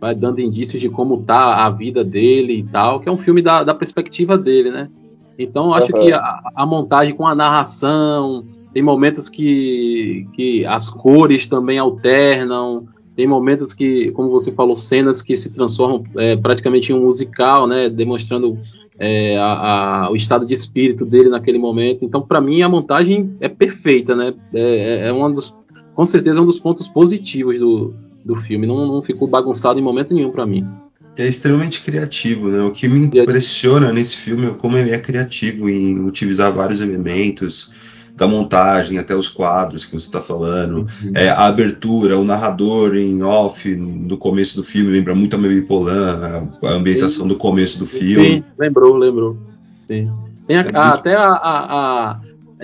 vai 0.00 0.14
dando 0.14 0.40
indícios 0.40 0.80
de 0.80 0.88
como 0.88 1.22
tá 1.24 1.56
a 1.64 1.70
vida 1.70 2.04
dele 2.04 2.58
e 2.60 2.62
tal, 2.62 3.00
que 3.00 3.08
é 3.08 3.12
um 3.12 3.18
filme 3.18 3.42
da, 3.42 3.64
da 3.64 3.74
perspectiva 3.74 4.38
dele, 4.38 4.70
né? 4.70 4.88
Então 5.38 5.74
acho 5.74 5.94
Aham. 5.94 6.04
que 6.04 6.12
a, 6.12 6.40
a 6.54 6.64
montagem 6.64 7.14
com 7.14 7.26
a 7.26 7.34
narração, 7.34 8.44
tem 8.72 8.82
momentos 8.82 9.28
que, 9.28 10.26
que 10.34 10.64
as 10.66 10.88
cores 10.88 11.46
também 11.46 11.78
alternam, 11.78 12.86
tem 13.16 13.26
momentos 13.26 13.72
que, 13.72 14.10
como 14.12 14.28
você 14.28 14.52
falou, 14.52 14.76
cenas 14.76 15.22
que 15.22 15.36
se 15.36 15.50
transformam 15.50 16.04
é, 16.16 16.36
praticamente 16.36 16.92
em 16.92 16.94
um 16.94 17.02
musical, 17.04 17.66
né, 17.66 17.88
demonstrando 17.88 18.58
é, 18.98 19.36
a- 19.38 20.04
a- 20.06 20.10
o 20.10 20.16
estado 20.16 20.46
de 20.46 20.54
espírito 20.54 21.04
dele 21.04 21.28
naquele 21.28 21.58
momento. 21.58 22.04
Então, 22.04 22.22
para 22.22 22.40
mim, 22.40 22.62
a 22.62 22.68
montagem 22.68 23.34
é 23.40 23.48
perfeita, 23.48 24.14
né? 24.14 24.32
É, 24.54 25.08
é 25.08 25.12
um 25.12 25.30
dos, 25.32 25.54
com 25.94 26.06
certeza, 26.06 26.38
é 26.38 26.42
um 26.42 26.46
dos 26.46 26.58
pontos 26.58 26.86
positivos 26.88 27.58
do, 27.58 27.92
do 28.24 28.36
filme. 28.36 28.66
Não, 28.66 28.86
não 28.86 29.02
ficou 29.02 29.28
bagunçado 29.28 29.78
em 29.78 29.82
momento 29.82 30.14
nenhum 30.14 30.30
para 30.30 30.46
mim. 30.46 30.66
É 31.18 31.26
extremamente 31.26 31.82
criativo, 31.82 32.48
né? 32.48 32.62
O 32.62 32.70
que 32.70 32.88
me 32.88 33.06
impressiona 33.06 33.92
nesse 33.92 34.16
filme 34.16 34.46
é 34.46 34.50
como 34.50 34.76
ele 34.78 34.90
é 34.90 34.98
criativo 34.98 35.68
em 35.68 35.98
utilizar 36.00 36.52
vários 36.54 36.80
elementos, 36.82 37.72
da 38.16 38.26
montagem 38.26 38.98
até 38.98 39.14
os 39.14 39.28
quadros 39.28 39.84
que 39.84 39.92
você 39.92 40.06
está 40.06 40.20
falando, 40.22 40.84
é, 41.14 41.28
a 41.28 41.46
abertura, 41.46 42.18
o 42.18 42.24
narrador 42.24 42.96
em 42.96 43.22
off 43.22 43.68
no 43.76 44.16
começo 44.16 44.56
do 44.56 44.64
filme 44.64 44.90
lembra 44.90 45.14
muito 45.14 45.36
a 45.36 45.38
Mary 45.38 45.60
Polan, 45.62 46.48
a, 46.62 46.68
ambientação 46.70 47.28
do 47.28 47.36
começo 47.36 47.78
do 47.78 47.84
filme. 47.84 48.36
Sim, 48.38 48.44
lembrou, 48.58 48.96
lembrou. 48.96 49.36
Sim. 49.86 50.10
Tem 50.46 50.56
a- 50.56 50.60
É 50.62 50.76
a- 50.76 50.90
até 50.90 51.14
a- 51.14 52.20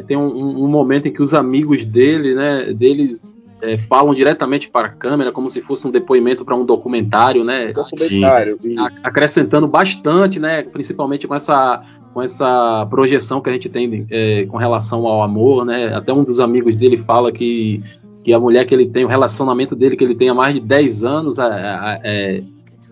tem 0.07 0.17
um, 0.17 0.65
um 0.65 0.69
momento 0.69 1.07
em 1.09 1.13
que 1.13 1.21
os 1.23 1.35
amigos 1.35 1.85
dele, 1.85 2.35
né, 2.35 2.73
deles 2.73 3.29
é, 3.63 3.79
falam 3.79 4.13
diretamente 4.15 4.69
para 4.69 4.89
a 4.89 4.91
câmera, 4.91 5.31
como 5.33 5.49
se 5.49 5.63
fosse 5.63 5.87
um 5.87 5.91
depoimento 5.91 6.45
para 6.45 6.55
um 6.57 6.65
documentário, 6.67 7.45
né? 7.45 7.73
Documentário. 7.73 8.57
A- 8.79 8.91
acrescentando 9.05 9.69
bastante, 9.69 10.39
né? 10.41 10.63
Principalmente 10.63 11.27
com 11.29 11.35
essa, 11.35 11.81
com 12.13 12.21
essa 12.21 12.87
projeção 12.91 13.41
que 13.41 13.49
a 13.49 13.53
gente 13.53 13.69
tem 13.69 14.07
é, 14.11 14.45
com 14.47 14.57
relação 14.57 15.07
ao 15.07 15.23
amor, 15.23 15.65
né? 15.65 15.95
Até 15.95 16.13
um 16.13 16.25
dos 16.25 16.41
amigos 16.41 16.75
dele 16.77 16.97
fala 16.99 17.31
que, 17.31 17.81
que 18.25 18.33
a 18.35 18.39
mulher 18.41 18.67
que 18.67 18.75
ele 18.75 18.87
tem, 18.87 19.05
o 19.05 19.09
relacionamento 19.09 19.77
dele 19.77 19.97
que 19.97 20.05
ele 20.05 20.15
tem 20.17 20.29
há 20.29 20.35
mais 20.35 20.55
de 20.55 20.61
10 20.61 21.05
anos, 21.05 21.39
a, 21.39 21.47
a- 21.47 22.01
é, 22.03 22.43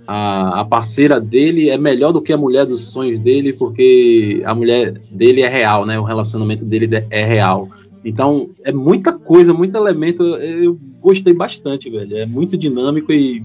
a, 0.06 0.60
a 0.60 0.64
parceira 0.64 1.20
dele 1.20 1.68
é 1.70 1.76
melhor 1.78 2.12
do 2.12 2.20
que 2.22 2.32
a 2.32 2.36
mulher 2.36 2.64
dos 2.66 2.90
sonhos 2.92 3.18
dele, 3.20 3.52
porque 3.52 4.42
a 4.44 4.54
mulher 4.54 4.92
dele 5.10 5.42
é 5.42 5.48
real, 5.48 5.84
né? 5.86 5.98
O 5.98 6.04
relacionamento 6.04 6.64
dele 6.64 6.88
é 7.10 7.24
real. 7.24 7.68
Então, 8.04 8.50
é 8.64 8.72
muita 8.72 9.12
coisa, 9.12 9.52
muito 9.52 9.76
elemento. 9.76 10.22
Eu 10.22 10.78
gostei 11.00 11.32
bastante, 11.32 11.90
velho. 11.90 12.16
É 12.16 12.24
muito 12.26 12.56
dinâmico 12.56 13.12
e, 13.12 13.44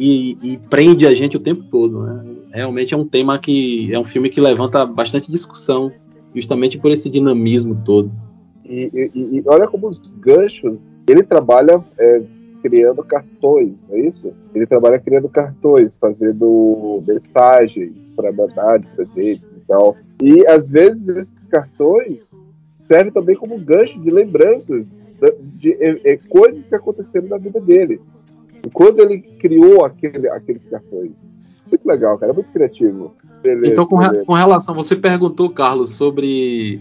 e, 0.00 0.36
e 0.42 0.56
prende 0.70 1.06
a 1.06 1.14
gente 1.14 1.36
o 1.36 1.40
tempo 1.40 1.64
todo, 1.70 2.02
né? 2.02 2.24
Realmente 2.52 2.94
é 2.94 2.96
um 2.96 3.06
tema 3.06 3.38
que. 3.38 3.92
É 3.92 3.98
um 3.98 4.04
filme 4.04 4.30
que 4.30 4.40
levanta 4.40 4.84
bastante 4.86 5.30
discussão, 5.30 5.92
justamente 6.34 6.78
por 6.78 6.90
esse 6.90 7.10
dinamismo 7.10 7.80
todo. 7.84 8.10
E, 8.64 8.90
e- 9.14 9.38
e 9.38 9.42
olha 9.46 9.68
como 9.68 9.88
os 9.88 9.98
ganchos. 10.20 10.88
Ele 11.08 11.22
trabalha 11.22 11.82
é, 11.98 12.22
criando 12.62 13.02
cartões, 13.02 13.84
não 13.88 13.96
é 13.96 14.00
isso? 14.06 14.32
Ele 14.54 14.66
trabalha 14.66 14.98
criando 14.98 15.28
cartões, 15.28 15.96
fazendo 15.96 17.02
mensagens 17.06 18.08
para 18.14 18.32
mandar 18.32 18.78
de 18.78 18.86
presentes 18.88 19.50
e 19.52 19.66
tal. 19.66 19.96
E 20.22 20.46
às 20.46 20.68
vezes 20.70 21.08
esses 21.08 21.46
cartões 21.46 22.30
servem 22.90 23.12
também 23.12 23.36
como 23.36 23.56
gancho 23.56 24.00
de 24.00 24.10
lembranças 24.10 24.90
da- 25.20 25.32
de, 25.40 25.72
é, 25.74 26.12
é, 26.12 26.18
coisas 26.28 26.66
que 26.66 26.74
aconteceram 26.74 27.28
na 27.28 27.38
vida 27.38 27.60
dele. 27.60 28.00
E 28.66 28.68
quando 28.68 28.98
ele 28.98 29.18
criou 29.18 29.84
aquele, 29.84 30.28
aqueles 30.28 30.66
cartões. 30.66 31.22
Muito 31.70 31.86
legal, 31.86 32.18
cara, 32.18 32.32
muito 32.32 32.50
criativo. 32.50 33.14
Beleza, 33.40 33.68
Então, 33.68 33.86
com, 33.86 33.94
re- 33.96 34.24
com 34.24 34.32
relação, 34.32 34.74
você 34.74 34.96
perguntou, 34.96 35.48
Carlos, 35.50 35.90
sobre 35.94 36.80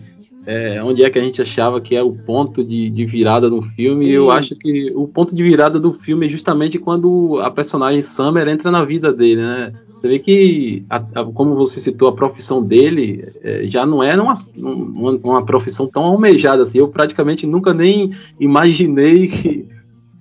é, 0.51 0.81
onde 0.83 1.03
é 1.03 1.09
que 1.11 1.19
a 1.19 1.21
gente 1.21 1.39
achava 1.39 1.79
que 1.79 1.95
é 1.95 2.01
o 2.01 2.11
ponto 2.11 2.63
de, 2.63 2.89
de 2.89 3.05
virada 3.05 3.47
no 3.51 3.61
filme. 3.61 4.07
E 4.07 4.11
eu 4.13 4.31
acho 4.31 4.55
que 4.55 4.91
o 4.95 5.07
ponto 5.07 5.35
de 5.35 5.43
virada 5.43 5.79
do 5.79 5.93
filme 5.93 6.25
é 6.25 6.29
justamente 6.29 6.79
quando 6.79 7.39
a 7.39 7.51
personagem 7.51 8.01
Summer 8.01 8.47
entra 8.47 8.71
na 8.71 8.83
vida 8.83 9.13
dele, 9.13 9.41
né? 9.41 9.71
Você 10.01 10.07
vê 10.07 10.17
que, 10.17 10.83
a- 10.89 11.03
a- 11.13 11.25
como 11.25 11.53
você 11.55 11.79
citou, 11.79 12.07
a 12.07 12.13
profissão 12.13 12.63
dele 12.63 13.25
é, 13.43 13.65
já 13.67 13.85
não 13.85 14.01
é 14.01 14.19
uma, 14.19 14.33
uma, 14.57 15.11
uma 15.23 15.45
profissão 15.45 15.85
tão 15.85 16.01
almejada 16.03 16.63
assim. 16.63 16.79
Eu 16.79 16.87
praticamente 16.87 17.45
nunca 17.45 17.71
nem 17.71 18.11
imaginei 18.39 19.27
que. 19.27 19.67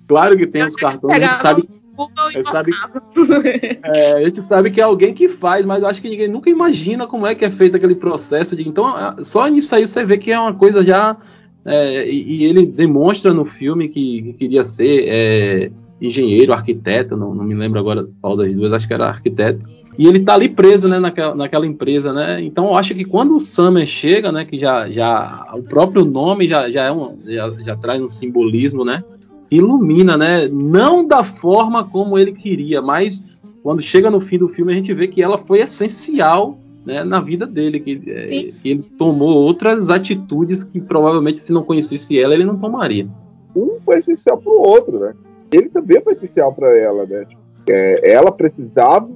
Claro 0.07 0.37
que 0.37 0.45
tem 0.45 0.63
os 0.63 0.75
cartões, 0.75 1.15
a 1.17 1.19
gente 1.21 1.37
sabe 1.37 1.63
Google 1.99 2.31
Eu 2.33 2.43
sabe- 2.43 2.71
é, 3.83 4.13
a 4.13 4.23
gente 4.25 4.41
sabe 4.41 4.71
que 4.71 4.79
é 4.79 4.83
alguém 4.83 5.13
que 5.13 5.27
faz, 5.27 5.65
mas 5.65 5.83
eu 5.83 5.89
acho 5.89 6.01
que 6.01 6.09
ninguém 6.09 6.27
nunca 6.29 6.49
imagina 6.49 7.05
como 7.05 7.27
é 7.27 7.35
que 7.35 7.43
é 7.43 7.49
feito 7.49 7.75
aquele 7.75 7.95
processo 7.95 8.55
de. 8.55 8.67
Então, 8.67 8.85
ah, 8.85 9.17
só 9.21 9.45
nisso 9.47 9.75
aí 9.75 9.85
você 9.85 10.05
vê 10.05 10.17
que 10.17 10.31
é 10.31 10.39
uma 10.39 10.53
coisa 10.53 10.83
já. 10.85 11.17
é, 11.65 12.09
e, 12.09 12.37
e 12.37 12.45
ele 12.45 12.65
demonstra 12.65 13.33
no 13.33 13.43
filme 13.45 13.89
que, 13.89 14.21
que 14.21 14.33
queria 14.33 14.63
ser 14.63 15.05
é, 15.07 15.71
engenheiro, 16.01 16.53
arquiteto, 16.53 17.17
não, 17.17 17.35
não 17.35 17.43
me 17.43 17.53
lembro 17.53 17.79
agora 17.79 18.07
qual 18.21 18.37
das 18.37 18.53
duas, 18.55 18.71
acho 18.71 18.87
que 18.87 18.93
era 18.93 19.07
arquiteto. 19.09 19.61
E 19.97 20.07
ele 20.07 20.21
tá 20.21 20.33
ali 20.35 20.47
preso, 20.47 20.87
né, 20.87 20.97
naquela, 20.97 21.35
naquela 21.35 21.67
empresa, 21.67 22.13
né? 22.13 22.41
Então 22.41 22.67
eu 22.67 22.77
acho 22.77 22.95
que 22.95 23.03
quando 23.03 23.35
o 23.35 23.39
Summer 23.39 23.85
chega, 23.85 24.31
né, 24.31 24.45
que 24.45 24.57
já, 24.57 24.89
já 24.89 25.45
o 25.53 25.61
próprio 25.61 26.05
nome 26.05 26.47
já, 26.47 26.71
já, 26.71 26.85
é 26.85 26.91
um, 26.91 27.17
já, 27.27 27.51
já 27.65 27.75
traz 27.75 28.01
um 28.01 28.07
simbolismo, 28.07 28.85
né? 28.85 29.03
Ilumina, 29.51 30.17
né? 30.17 30.47
Não 30.47 31.05
da 31.05 31.23
forma 31.23 31.83
como 31.87 32.17
ele 32.17 32.33
queria, 32.33 32.81
mas 32.81 33.23
quando 33.63 33.81
chega 33.81 34.09
no 34.11 34.21
fim 34.21 34.37
do 34.37 34.47
filme 34.49 34.71
a 34.71 34.75
gente 34.75 34.93
vê 34.93 35.07
que 35.07 35.21
ela 35.21 35.37
foi 35.37 35.59
essencial 35.59 36.57
né, 36.85 37.03
na 37.03 37.19
vida 37.19 37.45
dele, 37.45 37.79
que, 37.79 38.01
é, 38.07 38.25
que 38.25 38.53
ele 38.63 38.83
tomou 38.97 39.29
outras 39.29 39.89
atitudes 39.89 40.63
que 40.63 40.79
provavelmente 40.79 41.39
se 41.39 41.51
não 41.51 41.63
conhecesse 41.63 42.19
ela 42.19 42.33
ele 42.33 42.45
não 42.45 42.57
tomaria. 42.57 43.07
um 43.55 43.77
foi 43.81 43.97
essencial 43.97 44.37
pro 44.37 44.53
outro, 44.53 44.99
né? 44.99 45.13
Ele 45.51 45.69
também 45.69 46.01
foi 46.01 46.13
essencial 46.13 46.53
para 46.53 46.75
ela, 46.77 47.05
né? 47.05 47.25
É, 47.67 48.11
ela 48.13 48.31
precisava 48.31 49.09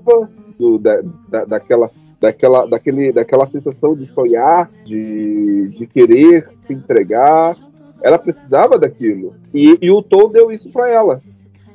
do- 0.59 0.77
da, 0.77 1.01
da- 1.29 1.45
daquela, 1.45 1.89
daquela, 2.19 2.65
daquele, 2.65 3.11
daquela 3.11 3.47
sensação 3.47 3.95
de 3.95 4.05
sonhar, 4.05 4.69
de, 4.83 5.69
de 5.69 5.87
querer 5.87 6.49
se 6.57 6.73
entregar. 6.73 7.55
Ela 8.03 8.19
precisava 8.19 8.77
daquilo. 8.77 9.33
E, 9.53 9.77
e 9.81 9.89
o 9.89 10.01
Tom 10.01 10.29
deu 10.29 10.51
isso 10.51 10.69
para 10.69 10.89
ela, 10.89 11.19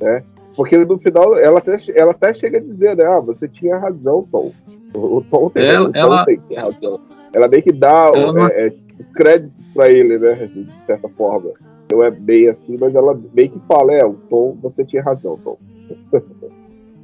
né? 0.01 0.23
Porque 0.55 0.77
no 0.85 0.99
final 0.99 1.39
ela 1.39 1.59
até, 1.59 1.77
ela 1.95 2.11
até 2.13 2.35
chega 2.35 2.59
a 2.59 2.61
dizer, 2.61 2.97
né? 2.97 3.05
Ah, 3.05 3.21
você 3.21 3.49
tinha 3.49 3.79
razão, 3.79 4.27
Tom. 4.31 4.53
O, 4.95 5.17
o 5.19 5.21
Tom 5.23 5.49
tem, 5.51 5.65
Ela- 5.67 5.89
o 5.89 5.93
Tom 5.93 5.99
ela- 5.99 6.25
tem 6.25 6.41
razão. 6.55 7.01
Ela 7.33 7.49
meio 7.49 7.63
que 7.63 7.73
dá 7.73 8.11
Ela 8.15 8.51
é, 8.53 8.67
é, 8.69 8.73
os 8.99 9.11
créditos 9.11 9.65
para 9.75 9.91
ele, 9.91 10.19
né? 10.19 10.49
De 10.53 10.85
certa 10.85 11.09
forma 11.09 11.51
não 11.91 12.05
é 12.05 12.11
bem 12.11 12.49
assim, 12.49 12.77
mas 12.79 12.95
ela 12.95 13.19
meio 13.33 13.49
que 13.51 13.59
fala, 13.67 13.95
é, 13.95 14.05
o 14.05 14.13
Tom, 14.13 14.57
você 14.63 14.85
tinha 14.85 15.03
razão, 15.03 15.39
Tom. 15.43 15.57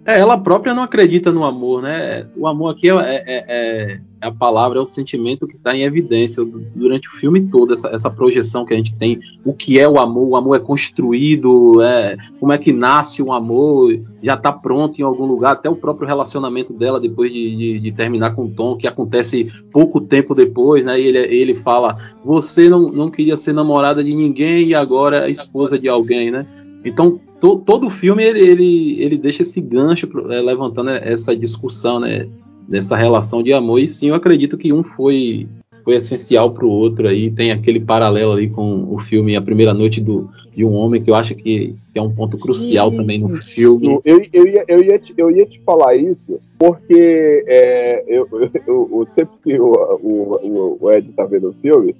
É, 0.07 0.19
ela 0.21 0.37
própria 0.37 0.75
não 0.75 0.83
acredita 0.83 1.33
no 1.33 1.45
amor, 1.45 1.81
né? 1.83 2.27
O 2.37 2.47
amor 2.47 2.73
aqui 2.75 2.91
é, 2.91 2.93
é- 2.95 3.25
é- 3.27 3.45
é 3.49 4.01
a 4.25 4.33
palavra, 4.33 4.79
é 4.79 4.83
o 4.83 4.87
sentimento 4.87 5.47
que 5.47 5.57
está 5.57 5.77
em 5.77 5.83
evidência 5.83 6.45
du- 6.45 6.65
durante 6.75 7.09
o 7.09 7.13
filme 7.13 7.41
todo, 7.49 7.73
essa, 7.73 7.89
essa 7.89 8.11
projeção 8.11 8.65
que 8.65 8.73
a 8.75 8.77
gente 8.77 8.95
tem. 8.95 9.21
O 9.45 9.53
que 9.53 9.79
é 9.79 9.89
o 9.89 9.99
amor? 9.99 10.29
O 10.29 10.37
amor 10.37 10.57
é 10.57 10.61
construído, 10.61 11.81
é, 11.83 12.17
como 12.41 12.53
é 12.53 12.59
que 12.59 12.73
nasce 12.73 13.23
o 13.23 13.33
amor? 13.33 13.97
Já 14.23 14.35
está 14.35 14.53
pronto 14.53 14.99
em 14.99 15.03
algum 15.05 15.27
lugar, 15.27 15.53
até 15.53 15.69
o 15.69 15.77
próprio 15.77 16.07
relacionamento 16.07 16.73
dela 16.73 16.99
depois 17.01 17.33
de, 17.33 17.57
de- 17.57 17.81
de 17.81 17.93
terminar 17.93 18.35
com 18.35 18.45
o 18.47 18.51
Tom, 18.51 18.77
que 18.77 18.87
acontece 18.87 19.51
pouco 19.73 20.01
tempo 20.01 20.35
depois, 20.35 20.85
né? 20.85 21.01
E 21.01 21.07
ele, 21.07 21.19
ele 21.19 21.55
fala: 21.55 21.95
Você 22.25 22.69
não, 22.69 22.91
não 22.91 23.11
queria 23.11 23.37
ser 23.37 23.53
namorada 23.53 24.03
de 24.03 24.15
ninguém 24.15 24.69
e 24.69 24.75
agora 24.75 25.27
é 25.29 25.31
esposa 25.31 25.79
de 25.79 25.89
alguém, 25.89 26.31
né? 26.31 26.47
Então, 26.85 27.19
to- 27.41 27.63
todo 27.65 27.87
o 27.87 27.91
filme 27.91 28.23
ele, 28.23 28.41
ele, 28.41 29.03
ele 29.03 29.17
deixa 29.17 29.43
esse 29.43 29.61
gancho 29.61 30.07
é, 30.31 30.41
levantando 30.41 30.91
essa 30.91 31.35
discussão, 31.35 31.99
né? 31.99 32.29
Dessa 32.68 32.96
relação 32.96 33.42
de 33.42 33.53
amor. 33.53 33.79
E 33.81 33.88
sim, 33.88 34.09
eu 34.09 34.14
acredito 34.14 34.57
que 34.57 34.72
um 34.72 34.83
foi, 34.83 35.46
foi 35.85 35.94
essencial 35.96 36.50
pro 36.53 36.68
outro 36.68 37.07
aí. 37.09 37.31
Tem 37.31 37.53
aquele 37.53 37.79
paralelo 37.81 38.33
ali 38.33 38.48
com 38.48 38.87
o 38.92 38.98
filme 38.98 39.37
A 39.37 39.42
Primeira 39.42 39.74
Noite 39.74 40.00
do, 40.00 40.31
de 40.57 40.64
um 40.64 40.72
Homem, 40.74 41.03
que 41.03 41.11
eu 41.11 41.14
acho 41.14 41.35
que, 41.35 41.74
que 41.92 41.98
é 41.98 42.03
um 42.03 42.14
ponto 42.14 42.38
crucial 42.38 42.90
também 42.90 43.20
no 43.20 43.29
filme. 43.29 44.00
Eu, 44.05 44.22
eu, 44.33 44.46
ia, 44.46 44.64
eu, 44.66 44.83
ia 44.83 44.98
te, 44.98 45.12
eu 45.16 45.31
ia 45.31 45.44
te 45.46 45.61
falar 45.61 45.94
isso, 45.94 46.40
porque 46.59 47.44
é, 47.46 48.05
eu, 48.07 48.27
eu, 48.33 48.50
eu- 48.66 48.88
eu- 49.00 49.07
sempre 49.07 49.35
que 49.42 49.61
o, 49.61 49.72
o, 50.03 50.38
o- 50.42 50.79
o 50.81 50.90
Ed 50.92 51.12
tá 51.12 51.24
vendo 51.27 51.50
o 51.50 51.55
filme, 51.61 51.94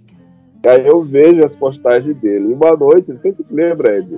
aí 0.67 0.87
eu 0.87 1.03
vejo 1.03 1.45
as 1.45 1.55
postagens 1.55 2.17
dele. 2.17 2.55
Uma 2.55 2.75
noite, 2.77 3.11
não 3.11 3.19
sei 3.19 3.33
se 3.33 3.43
você 3.45 3.55
lembra, 3.55 3.99
Ed, 3.99 4.09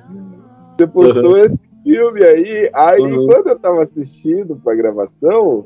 você 0.78 0.86
postou 0.86 1.30
Uhum. 1.32 1.36
esse 1.38 1.64
filme 1.82 2.24
aí, 2.24 2.70
aí 2.72 3.00
Uhum. 3.00 3.26
quando 3.26 3.48
eu 3.48 3.58
tava 3.58 3.82
assistindo 3.82 4.54
pra 4.62 4.74
gravação, 4.76 5.64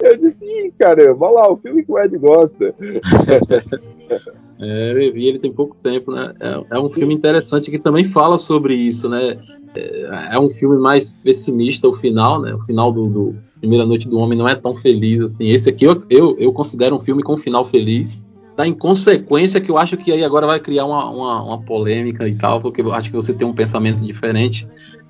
eu 0.00 0.16
disse, 0.16 0.44
ih, 0.44 0.72
caramba, 0.78 1.26
olha 1.26 1.34
lá, 1.34 1.52
o 1.52 1.56
filme 1.56 1.84
que 1.84 1.92
o 1.92 1.98
Ed 1.98 2.16
gosta. 2.18 2.74
É, 4.60 4.90
eu 4.90 5.12
vi 5.12 5.26
ele 5.26 5.38
tem 5.38 5.52
pouco 5.52 5.76
tempo, 5.76 6.10
né? 6.10 6.34
É, 6.40 6.76
é 6.76 6.80
um 6.80 6.90
filme 6.90 7.14
interessante 7.14 7.70
que 7.70 7.78
também 7.78 8.04
fala 8.04 8.36
sobre 8.36 8.74
isso, 8.74 9.08
né? 9.08 9.38
É, 9.76 10.30
é 10.32 10.40
um 10.40 10.50
filme 10.50 10.80
mais 10.80 11.12
pessimista 11.12 11.86
o 11.88 11.94
final, 11.94 12.40
né? 12.40 12.52
O 12.54 12.64
final 12.64 12.90
do, 12.90 13.06
do 13.06 13.36
Primeira 13.60 13.86
Noite 13.86 14.08
do 14.08 14.18
Homem 14.18 14.36
não 14.36 14.48
é 14.48 14.56
tão 14.56 14.74
feliz 14.74 15.20
assim. 15.22 15.48
Esse 15.48 15.68
aqui 15.68 15.84
eu, 15.84 16.02
eu, 16.10 16.36
eu 16.38 16.52
considero 16.52 16.96
um 16.96 17.00
filme 17.00 17.22
com 17.22 17.34
um 17.34 17.38
final 17.38 17.64
feliz. 17.64 18.26
Da 18.56 18.66
inconsequência 18.66 19.60
que 19.60 19.70
eu 19.70 19.78
acho 19.78 19.96
que 19.96 20.10
aí 20.10 20.24
agora 20.24 20.44
vai 20.44 20.58
criar 20.58 20.84
uma, 20.84 21.08
uma, 21.08 21.42
uma 21.44 21.62
polêmica 21.62 22.26
e 22.26 22.34
tal, 22.34 22.60
porque 22.60 22.80
eu 22.80 22.92
acho 22.92 23.10
que 23.10 23.14
você 23.14 23.32
tem 23.32 23.46
um 23.46 23.54
pensamento 23.54 24.04
diferente. 24.04 24.66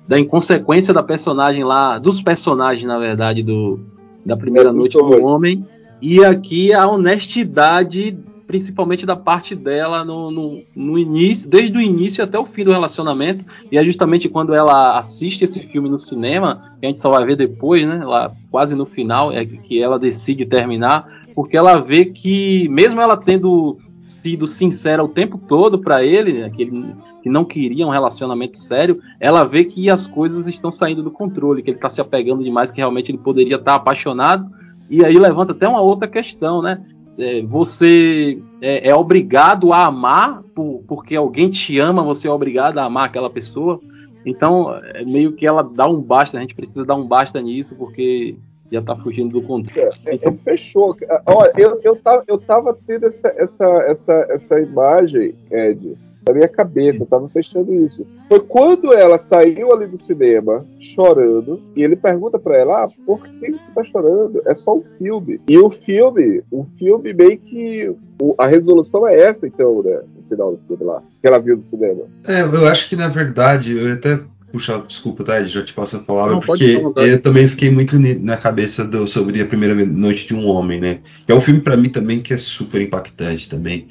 Da 0.07 0.19
inconsequência 0.19 0.93
da 0.93 1.01
personagem 1.01 1.63
lá, 1.63 1.97
dos 1.97 2.21
personagens, 2.21 2.85
na 2.85 2.99
verdade, 2.99 3.41
do, 3.41 3.79
da 4.29 4.37
Primeira 4.37 4.71
Noite 4.71 4.97
dois. 4.97 5.19
do 5.19 5.25
Homem. 5.25 5.65
E 6.01 6.23
aqui 6.23 6.71
a 6.73 6.87
honestidade 6.87 8.17
principalmente 8.49 9.05
da 9.05 9.15
parte 9.15 9.53
dela 9.53 10.03
no, 10.03 10.31
no, 10.31 10.61
no 10.75 10.97
início, 10.97 11.47
desde 11.47 11.77
o 11.77 11.79
início 11.79 12.23
até 12.23 12.39
o 12.39 12.47
fim 12.47 12.63
do 12.63 12.71
relacionamento, 12.71 13.45
e 13.71 13.77
é 13.77 13.85
justamente 13.85 14.27
quando 14.27 14.55
ela 14.55 14.97
assiste 14.97 15.43
esse 15.43 15.59
filme 15.59 15.87
no 15.87 15.99
cinema, 15.99 16.73
que 16.79 16.87
a 16.87 16.89
gente 16.89 16.99
só 16.99 17.11
vai 17.11 17.23
ver 17.23 17.35
depois, 17.35 17.87
né, 17.87 18.03
lá 18.03 18.31
quase 18.49 18.73
no 18.73 18.87
final, 18.87 19.31
é 19.31 19.45
que 19.45 19.79
ela 19.79 19.99
decide 19.99 20.47
terminar, 20.47 21.27
porque 21.35 21.55
ela 21.55 21.77
vê 21.77 22.05
que, 22.05 22.67
mesmo 22.69 22.99
ela 22.99 23.15
tendo 23.15 23.77
sido 24.09 24.47
sincera 24.47 25.03
o 25.03 25.07
tempo 25.07 25.37
todo 25.37 25.79
para 25.79 26.03
ele, 26.03 26.33
né, 26.33 26.49
que 26.49 26.61
ele 26.63 26.95
que 27.21 27.29
não 27.29 27.43
queria 27.43 27.85
um 27.85 27.89
relacionamento 27.89 28.57
sério, 28.57 29.01
ela 29.19 29.43
vê 29.43 29.65
que 29.65 29.89
as 29.89 30.07
coisas 30.07 30.47
estão 30.47 30.71
saindo 30.71 31.03
do 31.03 31.11
controle, 31.11 31.61
que 31.61 31.69
ele 31.69 31.77
está 31.77 31.89
se 31.89 31.99
apegando 31.99 32.43
demais, 32.43 32.71
que 32.71 32.77
realmente 32.77 33.11
ele 33.11 33.17
poderia 33.17 33.57
estar 33.57 33.75
apaixonado, 33.75 34.49
e 34.89 35.05
aí 35.05 35.17
levanta 35.17 35.51
até 35.51 35.67
uma 35.67 35.81
outra 35.81 36.07
questão, 36.07 36.61
né? 36.61 36.83
É, 37.17 37.41
você 37.41 38.39
é, 38.61 38.89
é 38.89 38.95
obrigado 38.95 39.73
a 39.73 39.85
amar 39.85 40.43
por, 40.55 40.83
porque 40.87 41.15
alguém 41.15 41.49
te 41.49 41.79
ama, 41.79 42.03
você 42.03 42.27
é 42.27 42.31
obrigado 42.31 42.77
a 42.77 42.85
amar 42.85 43.05
aquela 43.05 43.29
pessoa. 43.29 43.79
Então, 44.25 44.73
é 44.93 45.03
meio 45.03 45.33
que 45.33 45.45
ela 45.45 45.63
dá 45.63 45.87
um 45.87 46.01
basta, 46.01 46.37
a 46.37 46.41
gente 46.41 46.53
precisa 46.53 46.85
dar 46.85 46.95
um 46.95 47.07
basta 47.07 47.41
nisso, 47.41 47.75
porque 47.75 48.37
já 48.71 48.81
tá 48.81 48.95
fugindo 48.97 49.33
do 49.39 49.41
controle. 49.41 49.89
É, 50.05 50.15
é, 50.27 50.31
fechou. 50.31 50.95
Olha, 51.25 51.51
eu, 51.57 51.79
eu, 51.83 51.95
tava, 51.95 52.23
eu 52.27 52.37
tava 52.37 52.75
tendo 52.85 53.05
essa, 53.07 53.33
essa, 53.37 53.65
essa, 53.87 54.27
essa 54.29 54.59
imagem, 54.59 55.33
Ed, 55.51 55.97
na 56.27 56.33
minha 56.33 56.47
cabeça, 56.47 57.03
eu 57.03 57.07
tava 57.07 57.27
fechando 57.29 57.73
isso. 57.73 58.05
Foi 58.27 58.39
quando 58.39 58.93
ela 58.93 59.17
saiu 59.17 59.73
ali 59.73 59.87
do 59.87 59.97
cinema, 59.97 60.63
chorando, 60.79 61.59
e 61.75 61.83
ele 61.83 61.95
pergunta 61.95 62.37
pra 62.37 62.55
ela, 62.57 62.83
ah, 62.83 62.89
por 63.05 63.23
que 63.23 63.51
você 63.51 63.71
tá 63.73 63.83
chorando? 63.83 64.41
É 64.45 64.53
só 64.53 64.75
um 64.75 64.83
filme. 64.99 65.39
E 65.47 65.57
o 65.57 65.69
filme, 65.71 66.43
o 66.51 66.65
filme 66.77 67.13
meio 67.13 67.37
que. 67.39 67.95
o- 68.21 68.35
a 68.37 68.45
resolução 68.45 69.07
é 69.07 69.17
essa, 69.19 69.47
então, 69.47 69.81
né? 69.81 70.01
No 70.15 70.23
final 70.29 70.51
do 70.51 70.59
filme 70.67 70.83
lá, 70.83 71.01
que 71.21 71.27
ela 71.27 71.39
viu 71.39 71.55
no 71.57 71.63
cinema. 71.63 72.03
É, 72.27 72.41
eu 72.41 72.67
acho 72.67 72.89
que 72.89 72.95
na 72.95 73.07
verdade, 73.07 73.75
eu 73.77 73.93
até 73.93 74.19
puxar, 74.51 74.81
desculpa, 74.85 75.23
tá? 75.23 75.43
Já 75.43 75.63
te 75.63 75.73
passo 75.73 75.97
a 75.97 75.99
palavra, 75.99 76.33
Não, 76.33 76.39
porque 76.39 76.81
eu 76.97 77.21
também 77.21 77.47
fiquei 77.47 77.71
muito 77.71 77.97
na 77.99 78.37
cabeça 78.37 78.85
do, 78.85 79.07
sobre 79.07 79.41
a 79.41 79.45
primeira 79.45 79.73
noite 79.85 80.27
de 80.27 80.33
um 80.33 80.45
homem, 80.47 80.79
né? 80.79 80.99
É 81.27 81.33
um 81.33 81.39
filme 81.39 81.61
pra 81.61 81.77
mim 81.77 81.89
também 81.89 82.19
que 82.19 82.33
é 82.33 82.37
super 82.37 82.81
impactante 82.81 83.49
também. 83.49 83.87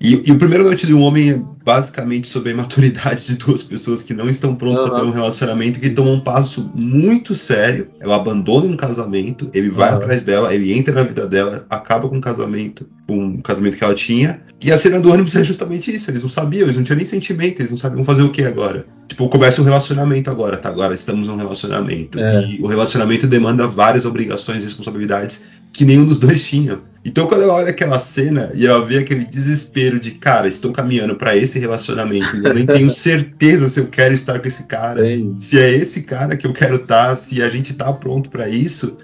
E, 0.00 0.28
e 0.28 0.32
o 0.32 0.38
Primeira 0.38 0.62
Noite 0.62 0.86
de 0.86 0.94
um 0.94 1.02
Homem 1.02 1.30
é 1.30 1.42
basicamente 1.64 2.28
sobre 2.28 2.50
a 2.50 2.52
imaturidade 2.52 3.26
de 3.26 3.36
duas 3.36 3.62
pessoas 3.62 4.02
que 4.02 4.14
não 4.14 4.30
estão 4.30 4.54
prontas 4.54 4.88
para 4.88 5.00
ter 5.00 5.02
Aham. 5.02 5.10
um 5.10 5.14
relacionamento, 5.14 5.80
que 5.80 5.90
tomam 5.90 6.14
um 6.14 6.20
passo 6.20 6.70
muito 6.74 7.34
sério. 7.34 7.88
Ela 8.00 8.16
abandona 8.16 8.66
um 8.66 8.76
casamento, 8.76 9.50
ele 9.52 9.68
vai 9.68 9.88
Aham. 9.88 9.98
atrás 9.98 10.22
dela, 10.22 10.54
ele 10.54 10.72
entra 10.72 10.94
na 10.94 11.02
vida 11.02 11.26
dela, 11.26 11.66
acaba 11.68 12.08
com 12.08 12.16
um 12.16 12.20
casamento, 12.20 12.86
com 13.06 13.18
um 13.18 13.42
casamento 13.42 13.76
que 13.76 13.84
ela 13.84 13.94
tinha. 13.94 14.40
E 14.62 14.72
a 14.72 14.78
cena 14.78 15.00
do 15.00 15.12
ônibus 15.12 15.34
é 15.36 15.42
justamente 15.42 15.94
isso. 15.94 16.10
Eles 16.10 16.22
não 16.22 16.30
sabiam, 16.30 16.62
eles 16.62 16.76
não 16.76 16.84
tinham 16.84 16.96
nem 16.96 17.06
sentimento, 17.06 17.60
eles 17.60 17.70
não 17.70 17.78
sabiam 17.78 18.04
fazer 18.04 18.22
o 18.22 18.30
que 18.30 18.42
agora. 18.44 18.86
Tipo, 19.08 19.28
começa 19.28 19.60
um 19.60 19.64
relacionamento 19.64 20.30
agora, 20.30 20.56
tá? 20.56 20.68
Agora 20.68 20.94
estamos 20.94 21.26
num 21.26 21.36
relacionamento. 21.36 22.20
É. 22.20 22.46
E 22.46 22.62
o 22.62 22.66
relacionamento 22.66 23.26
demanda 23.26 23.66
várias 23.66 24.04
obrigações 24.04 24.60
e 24.60 24.64
responsabilidades 24.64 25.46
que 25.72 25.84
nenhum 25.84 26.04
dos 26.04 26.18
dois 26.18 26.46
tinha. 26.46 26.78
Então, 27.08 27.26
quando 27.26 27.42
ela 27.42 27.54
olha 27.54 27.70
aquela 27.70 27.98
cena 27.98 28.52
e 28.54 28.66
ela 28.66 28.84
vê 28.84 28.98
aquele 28.98 29.24
desespero 29.24 29.98
de, 29.98 30.10
cara, 30.10 30.46
estou 30.46 30.72
caminhando 30.72 31.16
para 31.16 31.34
esse 31.34 31.58
relacionamento 31.58 32.36
e 32.36 32.44
eu 32.44 32.52
nem 32.52 32.66
tenho 32.66 32.90
certeza 32.90 33.66
se 33.66 33.80
eu 33.80 33.86
quero 33.86 34.12
estar 34.12 34.38
com 34.38 34.46
esse 34.46 34.64
cara, 34.64 35.00
Tem. 35.00 35.34
se 35.34 35.58
é 35.58 35.70
esse 35.70 36.02
cara 36.02 36.36
que 36.36 36.46
eu 36.46 36.52
quero 36.52 36.76
estar, 36.76 37.16
se 37.16 37.42
a 37.42 37.48
gente 37.48 37.72
tá 37.74 37.90
pronto 37.94 38.28
para 38.28 38.46
isso, 38.46 38.98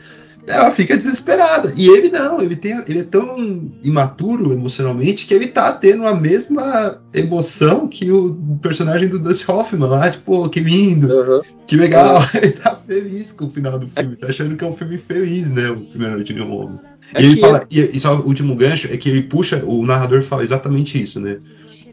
ela 0.46 0.70
fica 0.70 0.96
desesperada. 0.96 1.72
E 1.76 1.88
ele 1.88 2.10
não, 2.10 2.40
ele, 2.40 2.56
tem, 2.56 2.72
ele 2.86 3.00
é 3.00 3.04
tão 3.04 3.70
imaturo 3.82 4.52
emocionalmente 4.52 5.26
que 5.26 5.34
ele 5.34 5.46
tá 5.46 5.72
tendo 5.72 6.06
a 6.06 6.14
mesma 6.14 7.00
emoção 7.14 7.88
que 7.88 8.10
o 8.10 8.58
personagem 8.60 9.08
do 9.08 9.18
Dustin 9.18 9.50
Hoffman 9.50 9.88
lá, 9.88 10.10
tipo, 10.10 10.24
"Pô, 10.24 10.48
que 10.48 10.60
lindo, 10.60 11.12
Aham. 11.12 11.40
que 11.66 11.76
legal. 11.76 12.22
Ele 12.34 12.52
tá 12.52 12.78
feliz 12.86 13.32
com 13.32 13.46
o 13.46 13.50
final 13.50 13.78
do 13.78 13.86
filme, 13.86 14.16
tá 14.16 14.28
achando 14.28 14.56
que 14.56 14.64
é 14.64 14.66
um 14.66 14.72
filme 14.72 14.98
feliz, 14.98 15.50
né? 15.50 15.70
O 15.70 15.80
Primeira 15.80 16.14
Noite 16.14 16.34
de 16.34 16.42
um 16.42 16.52
Homem. 16.52 16.78
É 17.14 17.22
e 17.22 17.26
ele 17.26 17.36
fala, 17.36 17.60
e, 17.70 17.80
e 17.80 18.00
só 18.00 18.14
o 18.18 18.26
último 18.26 18.54
gancho 18.54 18.88
é 18.90 18.96
que 18.96 19.08
ele 19.08 19.22
puxa, 19.22 19.62
o 19.64 19.84
narrador 19.84 20.22
fala 20.22 20.42
exatamente 20.42 21.00
isso, 21.02 21.20
né? 21.20 21.38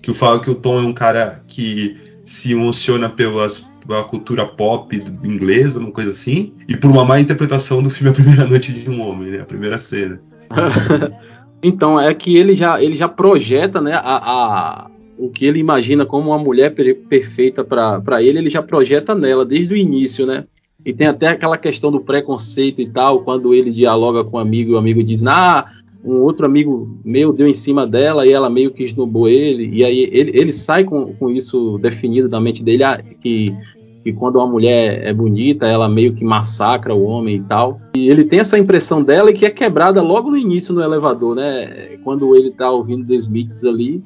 Que 0.01 0.09
o 0.09 0.13
fala 0.13 0.41
que 0.41 0.49
o 0.49 0.55
Tom 0.55 0.79
é 0.79 0.83
um 0.83 0.93
cara 0.93 1.43
que 1.47 1.95
se 2.25 2.51
emociona 2.51 3.09
pelas, 3.09 3.65
pela 3.87 4.03
cultura 4.03 4.45
pop 4.45 4.95
inglesa, 5.23 5.79
uma 5.79 5.91
coisa 5.91 6.11
assim, 6.11 6.53
e 6.67 6.75
por 6.77 6.89
uma 6.91 7.03
má 7.05 7.19
interpretação 7.19 7.81
do 7.81 7.89
filme 7.89 8.11
A 8.11 8.13
Primeira 8.13 8.45
Noite 8.47 8.71
de 8.71 8.89
um 8.89 9.01
Homem, 9.01 9.31
né? 9.31 9.41
A 9.41 9.45
primeira 9.45 9.77
cena. 9.77 10.19
então, 11.63 11.99
é 11.99 12.13
que 12.13 12.35
ele 12.37 12.55
já, 12.55 12.81
ele 12.81 12.95
já 12.95 13.07
projeta 13.07 13.81
né, 13.81 13.93
a, 13.93 13.99
a- 14.01 14.91
o 15.17 15.29
que 15.29 15.45
ele 15.45 15.59
imagina 15.59 16.05
como 16.05 16.29
uma 16.31 16.39
mulher 16.39 16.73
per- 16.73 16.97
perfeita 17.07 17.63
para 17.63 18.23
ele, 18.23 18.39
ele 18.39 18.49
já 18.49 18.61
projeta 18.63 19.13
nela 19.13 19.45
desde 19.45 19.73
o 19.73 19.77
início, 19.77 20.25
né? 20.25 20.45
E 20.83 20.91
tem 20.91 21.05
até 21.05 21.27
aquela 21.27 21.59
questão 21.59 21.91
do 21.91 21.99
preconceito 22.01 22.81
e 22.81 22.89
tal, 22.89 23.21
quando 23.21 23.53
ele 23.53 23.69
dialoga 23.69 24.23
com 24.23 24.37
um 24.37 24.39
amigo 24.39 24.71
e 24.71 24.73
o 24.73 24.77
amigo 24.79 25.03
diz, 25.03 25.23
ah, 25.27 25.65
um 26.03 26.21
outro 26.21 26.45
amigo 26.45 26.99
meu 27.03 27.31
deu 27.31 27.47
em 27.47 27.53
cima 27.53 27.85
dela 27.85 28.25
e 28.25 28.31
ela 28.31 28.49
meio 28.49 28.71
que 28.71 28.83
esnobou 28.83 29.29
ele, 29.29 29.69
e 29.71 29.83
aí 29.83 30.09
ele, 30.11 30.31
ele 30.33 30.53
sai 30.53 30.83
com, 30.83 31.13
com 31.13 31.29
isso 31.29 31.77
definido 31.79 32.27
da 32.27 32.39
mente 32.39 32.63
dele, 32.63 32.83
ah, 32.83 33.01
que, 33.21 33.55
que 34.03 34.11
quando 34.13 34.37
uma 34.37 34.47
mulher 34.47 35.05
é 35.05 35.13
bonita, 35.13 35.65
ela 35.67 35.87
meio 35.87 36.13
que 36.13 36.25
massacra 36.25 36.93
o 36.93 37.03
homem 37.03 37.35
e 37.35 37.41
tal. 37.41 37.79
E 37.95 38.09
ele 38.09 38.23
tem 38.23 38.39
essa 38.39 38.57
impressão 38.57 39.03
dela 39.03 39.29
e 39.29 39.33
que 39.33 39.45
é 39.45 39.49
quebrada 39.49 40.01
logo 40.01 40.31
no 40.31 40.37
início 40.37 40.73
no 40.73 40.81
elevador, 40.81 41.35
né? 41.35 41.97
Quando 42.03 42.35
ele 42.35 42.51
tá 42.51 42.69
ouvindo 42.71 43.05
The 43.05 43.15
Smiths 43.15 43.63
ali, 43.63 44.03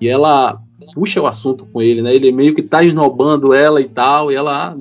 e 0.00 0.08
ela 0.08 0.60
puxa 0.94 1.20
o 1.20 1.26
assunto 1.26 1.66
com 1.66 1.82
ele, 1.82 2.02
né? 2.02 2.14
Ele 2.14 2.30
meio 2.30 2.54
que 2.54 2.62
tá 2.62 2.82
esnobando 2.82 3.52
ela 3.54 3.80
e 3.80 3.88
tal, 3.88 4.30
e 4.30 4.34
ela, 4.34 4.68
ah, 4.70 4.76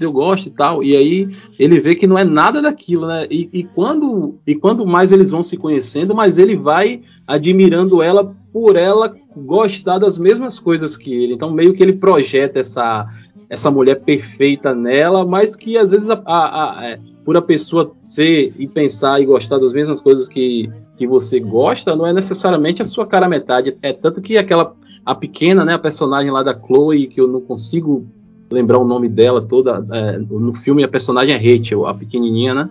eu 0.00 0.12
gosto 0.12 0.46
e 0.46 0.50
tal, 0.50 0.82
e 0.82 0.96
aí 0.96 1.28
ele 1.58 1.80
vê 1.80 1.94
que 1.94 2.06
não 2.06 2.18
é 2.18 2.24
nada 2.24 2.60
daquilo, 2.60 3.06
né? 3.06 3.26
E, 3.30 3.48
e 3.52 3.64
quando, 3.64 4.36
e 4.46 4.54
quando 4.54 4.84
mais 4.86 5.12
eles 5.12 5.30
vão 5.30 5.42
se 5.42 5.56
conhecendo, 5.56 6.14
mais 6.14 6.38
ele 6.38 6.56
vai 6.56 7.02
admirando 7.26 8.02
ela 8.02 8.34
por 8.52 8.76
ela 8.76 9.14
gostar 9.36 9.98
das 9.98 10.18
mesmas 10.18 10.58
coisas 10.58 10.96
que 10.96 11.12
ele. 11.12 11.34
Então 11.34 11.52
meio 11.52 11.74
que 11.74 11.82
ele 11.82 11.92
projeta 11.92 12.58
essa 12.58 13.06
essa 13.48 13.70
mulher 13.70 14.00
perfeita 14.00 14.74
nela, 14.74 15.24
mas 15.24 15.54
que 15.54 15.78
às 15.78 15.92
vezes 15.92 16.10
a, 16.10 16.20
a- 16.26 16.80
a- 16.80 16.84
é, 16.84 16.98
por 17.24 17.36
a 17.36 17.42
pessoa 17.42 17.92
ser 17.98 18.52
e 18.58 18.66
pensar 18.66 19.20
e 19.20 19.26
gostar 19.26 19.58
das 19.58 19.72
mesmas 19.72 20.00
coisas 20.00 20.28
que, 20.28 20.68
que 20.96 21.06
você 21.06 21.38
gosta, 21.38 21.94
não 21.94 22.06
é 22.06 22.12
necessariamente 22.12 22.82
a 22.82 22.84
sua 22.84 23.06
cara 23.06 23.28
metade. 23.28 23.76
É 23.82 23.92
tanto 23.92 24.20
que 24.20 24.36
aquela 24.36 24.74
a 25.06 25.14
pequena, 25.14 25.64
né, 25.64 25.74
a 25.74 25.78
personagem 25.78 26.32
lá 26.32 26.42
da 26.42 26.52
Chloe, 26.52 27.06
que 27.06 27.20
eu 27.20 27.28
não 27.28 27.40
consigo 27.40 28.04
lembrar 28.50 28.78
o 28.78 28.84
nome 28.84 29.08
dela 29.08 29.40
toda, 29.40 29.86
é, 29.92 30.18
no 30.18 30.52
filme 30.52 30.82
a 30.82 30.88
personagem 30.88 31.32
é 31.32 31.38
Rachel, 31.38 31.86
a 31.86 31.94
pequenininha, 31.94 32.54
né? 32.54 32.70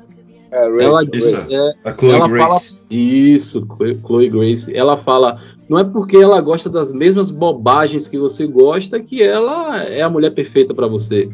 É, 0.52 0.60
Rachel, 0.60 0.82
ela 0.82 1.04
Isso. 1.04 1.36
É, 1.50 1.74
A 1.86 1.94
Chloe 1.94 2.12
ela 2.12 2.28
Grace. 2.28 2.82
isso, 2.90 3.66
Chloe 4.06 4.30
Grace. 4.30 4.76
Ela 4.76 4.98
fala, 4.98 5.40
não 5.70 5.80
é 5.80 5.84
porque 5.84 6.18
ela 6.18 6.40
gosta 6.42 6.70
das 6.70 6.92
mesmas 6.92 7.32
bobagens 7.32 8.08
que 8.08 8.18
você 8.18 8.46
gosta 8.46 9.00
que 9.00 9.24
ela 9.24 9.82
é 9.84 10.02
a 10.02 10.10
mulher 10.10 10.32
perfeita 10.32 10.74
pra 10.74 10.88
você. 10.88 11.30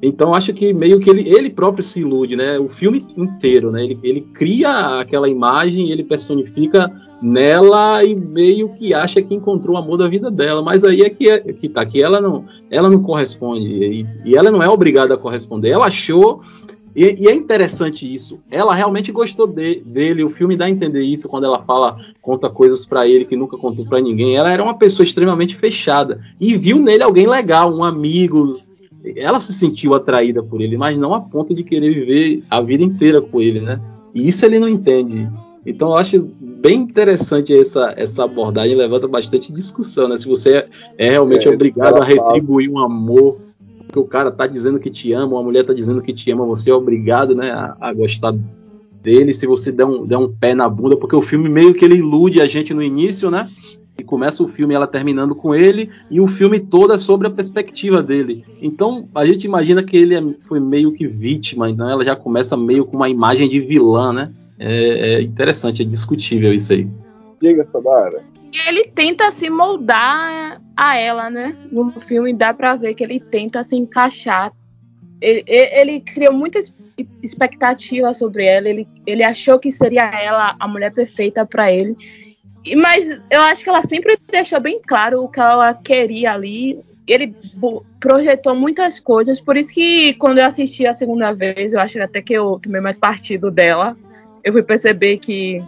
Então 0.00 0.34
acho 0.34 0.52
que 0.52 0.72
meio 0.72 1.00
que 1.00 1.10
ele, 1.10 1.28
ele 1.28 1.50
próprio 1.50 1.82
se 1.82 2.00
ilude, 2.00 2.36
né? 2.36 2.58
O 2.58 2.68
filme 2.68 3.04
inteiro, 3.16 3.72
né? 3.72 3.84
Ele, 3.84 3.98
ele 4.02 4.20
cria 4.32 5.00
aquela 5.00 5.28
imagem, 5.28 5.90
ele 5.90 6.04
personifica 6.04 6.92
nela 7.20 8.04
e 8.04 8.14
meio 8.14 8.68
que 8.70 8.94
acha 8.94 9.20
que 9.20 9.34
encontrou 9.34 9.74
o 9.74 9.78
amor 9.78 9.98
da 9.98 10.08
vida 10.08 10.30
dela. 10.30 10.62
Mas 10.62 10.84
aí 10.84 11.00
é 11.00 11.10
que, 11.10 11.28
é, 11.28 11.40
que 11.40 11.68
tá, 11.68 11.84
que 11.84 12.02
ela 12.02 12.20
não, 12.20 12.44
ela 12.70 12.88
não 12.88 13.02
corresponde 13.02 13.66
e, 13.66 14.06
e 14.24 14.36
ela 14.36 14.50
não 14.50 14.62
é 14.62 14.68
obrigada 14.68 15.14
a 15.14 15.18
corresponder. 15.18 15.70
Ela 15.70 15.86
achou 15.86 16.42
e, 16.98 17.24
e, 17.24 17.28
é 17.28 17.34
interessante 17.34 18.12
isso. 18.12 18.40
Ela 18.50 18.74
realmente 18.74 19.12
gostou 19.12 19.46
de, 19.46 19.80
dele. 19.84 20.24
O 20.24 20.30
filme 20.30 20.56
dá 20.56 20.64
a 20.64 20.70
entender 20.70 21.02
isso 21.02 21.28
quando 21.28 21.44
ela 21.44 21.62
fala, 21.64 21.96
conta 22.20 22.50
coisas 22.50 22.84
para 22.84 23.06
ele 23.06 23.24
que 23.24 23.36
nunca 23.36 23.56
contou 23.56 23.86
para 23.86 24.00
ninguém. 24.00 24.36
Ela 24.36 24.52
era 24.52 24.62
uma 24.62 24.74
pessoa 24.74 25.04
extremamente 25.04 25.54
fechada 25.54 26.20
e 26.40 26.56
viu 26.56 26.78
nele 26.80 27.04
alguém 27.04 27.28
legal, 27.28 27.72
um 27.72 27.84
amigo. 27.84 28.56
Ela 29.16 29.40
se 29.40 29.52
sentiu 29.52 29.94
atraída 29.94 30.42
por 30.42 30.60
ele, 30.60 30.76
mas 30.76 30.98
não 30.98 31.14
a 31.14 31.20
ponto 31.20 31.54
de 31.54 31.62
querer 31.62 31.94
viver 31.94 32.42
a 32.50 32.60
vida 32.60 32.82
inteira 32.82 33.22
com 33.22 33.40
ele, 33.40 33.60
né? 33.60 33.80
E 34.14 34.28
isso 34.28 34.44
ele 34.44 34.58
não 34.58 34.68
entende. 34.68 35.28
Então 35.64 35.90
eu 35.90 35.96
acho 35.96 36.28
bem 36.40 36.80
interessante 36.80 37.54
essa, 37.54 37.92
essa 37.96 38.24
abordagem, 38.24 38.76
levanta 38.76 39.06
bastante 39.06 39.52
discussão, 39.52 40.08
né? 40.08 40.16
Se 40.16 40.26
você 40.26 40.66
é 40.96 41.10
realmente 41.10 41.46
é, 41.46 41.50
obrigado 41.50 42.00
a 42.00 42.04
retribuir 42.04 42.70
um 42.70 42.78
amor 42.78 43.38
que 43.92 43.98
o 43.98 44.04
cara 44.04 44.30
tá 44.30 44.46
dizendo 44.46 44.78
que 44.78 44.90
te 44.90 45.12
ama, 45.12 45.34
uma 45.34 45.42
mulher 45.42 45.64
tá 45.64 45.72
dizendo 45.72 46.02
que 46.02 46.12
te 46.12 46.30
ama, 46.30 46.44
você 46.44 46.70
é 46.70 46.74
obrigado, 46.74 47.34
né, 47.34 47.50
a, 47.50 47.76
a 47.80 47.92
gostar 47.92 48.34
dele 49.02 49.32
se 49.32 49.46
você 49.46 49.72
der 49.72 49.86
um, 49.86 50.06
der 50.06 50.18
um 50.18 50.30
pé 50.30 50.54
na 50.54 50.68
bunda, 50.68 50.96
porque 50.96 51.16
o 51.16 51.22
filme 51.22 51.48
meio 51.48 51.72
que 51.72 51.84
ele 51.84 51.96
ilude 51.96 52.40
a 52.40 52.46
gente 52.46 52.74
no 52.74 52.82
início, 52.82 53.30
né? 53.30 53.48
E 54.00 54.04
começa 54.04 54.44
o 54.44 54.48
filme 54.48 54.74
ela 54.74 54.86
terminando 54.86 55.34
com 55.34 55.52
ele, 55.54 55.90
e 56.08 56.20
o 56.20 56.28
filme 56.28 56.60
todo 56.60 56.92
é 56.92 56.98
sobre 56.98 57.26
a 57.26 57.30
perspectiva 57.30 58.00
dele. 58.00 58.44
Então 58.62 59.02
a 59.12 59.26
gente 59.26 59.44
imagina 59.44 59.82
que 59.82 59.96
ele 59.96 60.14
é, 60.14 60.22
foi 60.46 60.60
meio 60.60 60.92
que 60.92 61.06
vítima, 61.06 61.68
então 61.68 61.90
ela 61.90 62.04
já 62.04 62.14
começa 62.14 62.56
meio 62.56 62.86
com 62.86 62.96
uma 62.96 63.08
imagem 63.08 63.48
de 63.48 63.58
vilã, 63.60 64.12
né? 64.12 64.32
É, 64.56 65.14
é 65.14 65.22
interessante, 65.22 65.82
é 65.82 65.84
discutível 65.84 66.54
isso 66.54 66.72
aí. 66.72 66.86
Diga, 67.40 67.64
Samara. 67.64 68.22
E 68.52 68.68
ele 68.68 68.84
tenta 68.84 69.30
se 69.30 69.50
moldar 69.50 70.60
a 70.76 70.96
ela, 70.96 71.28
né? 71.28 71.56
No 71.70 71.90
filme 71.98 72.32
dá 72.32 72.54
pra 72.54 72.76
ver 72.76 72.94
que 72.94 73.02
ele 73.02 73.18
tenta 73.18 73.64
se 73.64 73.76
encaixar. 73.76 74.52
Ele, 75.20 75.44
ele 75.46 76.00
criou 76.00 76.32
muita 76.32 76.58
expectativa 77.22 78.12
sobre 78.14 78.46
ela. 78.46 78.68
Ele, 78.68 78.88
ele 79.06 79.22
achou 79.22 79.58
que 79.58 79.70
seria 79.70 80.04
ela 80.04 80.56
a 80.58 80.68
mulher 80.68 80.92
perfeita 80.92 81.44
para 81.44 81.72
ele. 81.72 81.96
Mas 82.76 83.08
eu 83.30 83.40
acho 83.42 83.62
que 83.62 83.70
ela 83.70 83.82
sempre 83.82 84.18
deixou 84.30 84.60
bem 84.60 84.80
claro 84.86 85.22
o 85.22 85.28
que 85.28 85.40
ela 85.40 85.74
queria 85.74 86.32
ali. 86.32 86.78
Ele 87.06 87.34
projetou 87.98 88.54
muitas 88.54 89.00
coisas. 89.00 89.40
Por 89.40 89.56
isso 89.56 89.72
que 89.72 90.14
quando 90.14 90.38
eu 90.38 90.46
assisti 90.46 90.86
a 90.86 90.92
segunda 90.92 91.32
vez, 91.32 91.72
eu 91.72 91.80
acho 91.80 92.00
até 92.02 92.20
que 92.20 92.34
eu 92.34 92.60
tomei 92.62 92.80
mais 92.80 92.98
partido 92.98 93.50
dela. 93.50 93.96
Eu 94.44 94.52
fui 94.52 94.62
perceber 94.62 95.18
que 95.18 95.60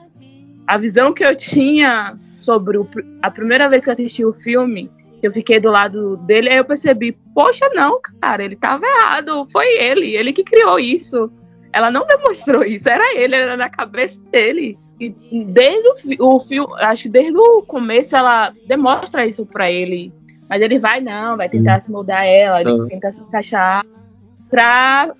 a 0.67 0.79
visão 0.79 1.13
que 1.13 1.25
eu 1.25 1.35
tinha 1.35 2.17
sobre 2.35 2.79
o, 2.79 2.89
a 3.23 3.31
primeira 3.31 3.69
vez 3.69 3.85
que 3.85 3.91
assisti 3.91 4.25
o 4.25 4.33
filme, 4.33 4.91
eu 5.23 5.31
fiquei 5.31 5.61
do 5.61 5.71
lado 5.71 6.17
dele, 6.19 6.49
aí 6.49 6.57
eu 6.57 6.65
percebi, 6.65 7.13
poxa, 7.35 7.69
não, 7.75 8.01
cara, 8.21 8.45
ele 8.45 8.57
tava 8.57 8.87
errado, 8.87 9.47
foi 9.51 9.67
ele, 9.79 10.17
ele 10.17 10.33
que 10.33 10.43
criou 10.43 10.79
isso. 10.79 11.31
Ela 11.73 11.91
não 11.91 12.07
demonstrou 12.07 12.65
isso, 12.65 12.89
era 12.89 13.17
ele, 13.17 13.35
era 13.35 13.57
na 13.57 13.69
cabeça 13.69 14.21
dele. 14.31 14.79
E 14.99 15.09
desde 15.45 16.17
o, 16.19 16.37
o 16.37 16.41
filme, 16.41 16.69
acho 16.79 17.05
que 17.05 17.09
desde 17.09 17.37
o 17.37 17.63
começo 17.63 18.15
ela 18.15 18.53
demonstra 18.67 19.27
isso 19.27 19.47
para 19.47 19.71
ele. 19.71 20.13
Mas 20.49 20.61
ele 20.61 20.79
vai, 20.79 21.01
não, 21.01 21.37
vai 21.37 21.49
tentar 21.49 21.79
se 21.79 21.91
moldar 21.91 22.27
ela, 22.27 22.61
ele 22.61 22.89
tenta 22.89 23.11
se 23.11 23.21
encaixar 23.21 23.87
pra 24.51 25.15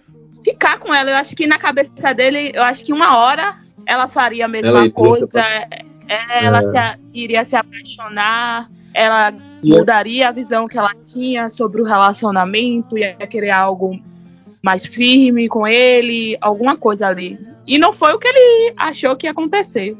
ficar 0.45 0.79
com 0.79 0.93
ela. 0.93 1.11
Eu 1.11 1.17
acho 1.17 1.37
que 1.37 1.47
na 1.47 1.59
cabeça 1.59 2.13
dele, 2.13 2.51
eu 2.53 2.63
acho 2.63 2.85
que 2.85 2.93
uma 2.93 3.17
hora 3.17 3.55
ela 3.87 4.09
faria 4.09 4.45
a 4.45 4.49
mesma 4.49 4.91
coisa. 4.91 5.41
É, 5.41 6.45
ela 6.45 6.59
é. 6.59 6.65
Se, 6.65 7.01
iria 7.15 7.45
se 7.45 7.55
apaixonar, 7.55 8.69
ela 8.93 9.33
mudaria 9.63 10.29
a 10.29 10.33
visão 10.33 10.67
que 10.67 10.77
ela 10.77 10.95
tinha 10.95 11.49
sobre 11.49 11.81
o 11.81 11.85
relacionamento, 11.85 12.99
ia 12.99 13.15
querer 13.15 13.55
algo 13.55 13.99
mais 14.63 14.85
firme 14.85 15.49
com 15.49 15.67
ele, 15.67 16.37
alguma 16.41 16.77
coisa 16.77 17.09
ali. 17.09 17.39
E 17.67 17.79
não 17.79 17.93
foi 17.93 18.13
o 18.13 18.19
que 18.19 18.29
ele 18.29 18.75
achou 18.77 19.17
que 19.17 19.27
ia 19.27 19.31
acontecer. 19.31 19.97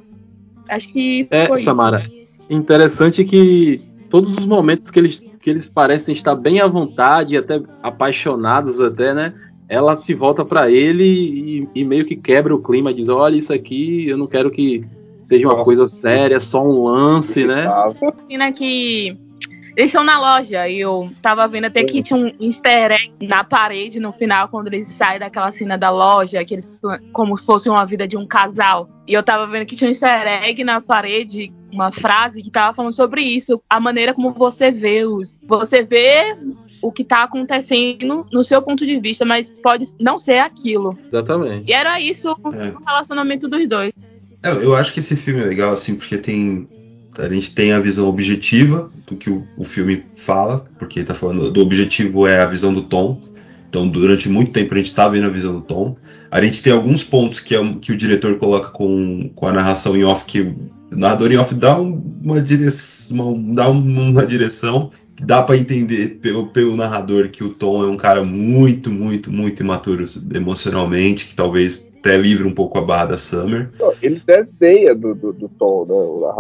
Acho 0.69 0.89
que 0.93 1.27
é, 1.31 1.47
foi 1.47 1.59
Samara, 1.59 2.07
isso. 2.07 2.41
interessante 2.49 3.25
que 3.25 3.81
todos 4.09 4.37
os 4.39 4.47
momentos 4.47 4.91
que 4.91 4.99
eles, 4.99 5.21
que 5.41 5.51
eles 5.51 5.67
parecem 5.67 6.13
estar 6.13 6.35
bem 6.35 6.61
à 6.61 6.67
vontade, 6.67 7.37
até 7.37 7.61
apaixonados 7.83 8.81
até, 8.81 9.15
né? 9.15 9.35
Ela 9.69 9.95
se 9.95 10.15
volta 10.15 10.45
para 10.45 10.71
ele 10.71 11.05
e, 11.05 11.69
e, 11.75 11.85
meio 11.85 12.05
que 12.05 12.17
quebra 12.17 12.55
o 12.55 12.63
clima, 12.63 12.93
diz: 12.93 13.09
"Olha 13.09 13.37
isso 13.37 13.53
aqui, 13.53 14.09
eu 14.09 14.17
não 14.17 14.27
quero 14.27 14.51
que 14.51 14.85
seja 15.23 15.47
uma 15.47 15.53
Nossa. 15.53 15.65
coisa 15.65 15.87
séria, 15.87 16.41
só 16.41 16.65
um 16.65 16.85
lance, 16.85 17.45
né? 17.45 17.65
Cena 18.17 18.53
que 18.53 19.17
eles 19.77 19.91
estão 19.91 20.05
na 20.05 20.19
loja 20.19 20.69
e 20.69 20.81
eu 20.81 21.11
tava 21.23 21.47
vendo 21.49 21.67
até 21.67 21.85
que 21.85 22.03
tinha 22.03 22.19
um 22.19 22.33
easter 22.41 22.93
egg 22.93 23.27
na 23.27 23.45
parede 23.45 24.01
no 24.01 24.13
final, 24.13 24.49
quando 24.49 24.69
eles 24.69 24.89
saem 24.89 25.21
daquela 25.21 25.51
cena 25.53 25.77
da 25.77 25.91
loja, 25.91 26.45
que 26.45 26.55
eles 26.55 26.71
como 27.13 27.37
se 27.39 27.45
fosse 27.45 27.69
uma 27.69 27.85
vida 27.85 28.07
de 28.07 28.17
um 28.17 28.27
casal. 28.27 28.89
E 29.07 29.13
eu 29.13 29.23
tava 29.23 29.47
vendo 29.47 29.67
que 29.67 29.77
tinha 29.77 29.89
um 29.89 29.93
easter 29.93 30.27
egg 30.45 30.63
na 30.65 30.81
parede, 30.81 31.53
uma 31.73 31.93
frase 31.93 32.43
que 32.43 32.51
tava 32.51 32.75
falando 32.75 32.95
sobre 32.95 33.23
isso, 33.23 33.63
a 33.69 33.81
maneira 33.81 34.15
como 34.15 34.33
você 34.33 34.71
vê 34.71 35.05
os. 35.05 35.39
Você 35.47 35.83
vê 35.83 36.37
o 36.83 36.91
que 36.91 37.05
tá 37.05 37.25
acontecendo 37.25 38.27
no 38.33 38.43
seu 38.43 38.63
ponto 38.63 38.87
de 38.87 38.99
vista, 38.99 39.25
mas 39.25 39.51
pode 39.51 39.87
não 40.01 40.19
ser 40.19 40.39
aquilo. 40.39 40.99
Exatamente. 41.07 41.71
E 41.71 41.73
era 41.73 42.01
isso 42.01 42.29
é. 42.29 42.33
o 42.33 42.85
relacionamento 42.85 43.49
dos 43.49 43.69
dois. 43.69 43.93
Eu, 44.43 44.63
eu 44.63 44.75
acho 44.75 44.93
que 44.93 45.01
esse 45.01 45.17
filme 45.17 45.41
é 45.41 45.45
legal, 45.45 45.73
assim, 45.73 45.97
porque 45.97 46.17
tem. 46.17 46.69
A 47.19 47.29
gente 47.29 47.55
tem 47.55 47.73
a 47.73 47.81
visão 47.81 48.09
objetiva 48.09 48.91
do 49.07 49.17
que 49.17 49.29
o, 49.29 49.47
o 49.57 49.65
filme 49.65 50.05
fala, 50.15 50.65
porque 50.79 51.01
ele 51.01 51.07
tá 51.07 51.15
falando 51.15 51.51
do 51.51 51.61
objetivo 51.61 52.27
é 52.27 52.41
a 52.41 52.47
visão 52.47 52.73
do 52.73 52.83
Tom. 52.83 53.21
Então, 53.69 53.87
durante 53.89 54.29
muito 54.29 54.53
tempo 54.53 54.75
a 54.75 54.79
gente 54.79 54.95
tá 54.95 55.09
vendo 55.09 55.27
a 55.27 55.31
visão 55.31 55.53
do 55.53 55.61
Tom. 55.61 55.97
A 56.31 56.41
gente 56.41 56.63
tem 56.63 56.73
alguns 56.73 57.03
pontos 57.03 57.41
que, 57.41 57.55
é, 57.55 57.75
que 57.81 57.93
o 57.93 57.97
diretor 57.97 58.39
coloca 58.39 58.71
com, 58.71 59.31
com 59.35 59.47
a 59.47 59.53
narração 59.53 59.97
em 59.97 60.05
off, 60.05 60.25
que 60.25 60.41
o 60.41 60.71
narrador 60.93 61.31
em 61.33 61.37
off 61.37 61.55
dá 61.55 61.79
uma 61.79 62.41
direção, 62.41 63.17
uma, 63.17 63.55
dá 63.55 63.69
uma 63.69 64.27
direção 64.27 64.91
dá 65.23 65.43
para 65.43 65.57
entender 65.57 66.19
pelo, 66.21 66.49
pelo 66.49 66.77
narrador 66.77 67.29
que 67.29 67.45
o 67.45 67.51
Tom 67.51 67.85
é 67.85 67.87
um 67.87 67.97
cara 67.97 68.25
muito, 68.25 68.91
muito, 68.91 69.31
muito 69.31 69.63
imaturo 69.63 70.05
emocionalmente, 70.35 71.27
que 71.27 71.35
talvez 71.35 71.90
até 72.01 72.17
livre 72.17 72.49
um 72.49 72.53
pouco 72.53 72.79
a 72.79 72.83
barra 72.83 73.07
da 73.07 73.19
Summer. 73.19 73.69
Não, 73.79 73.93
ele 74.03 74.23
desdenha 74.27 74.95
do, 74.95 75.15
do, 75.15 75.33
do 75.33 75.49
Tom, 75.49 75.87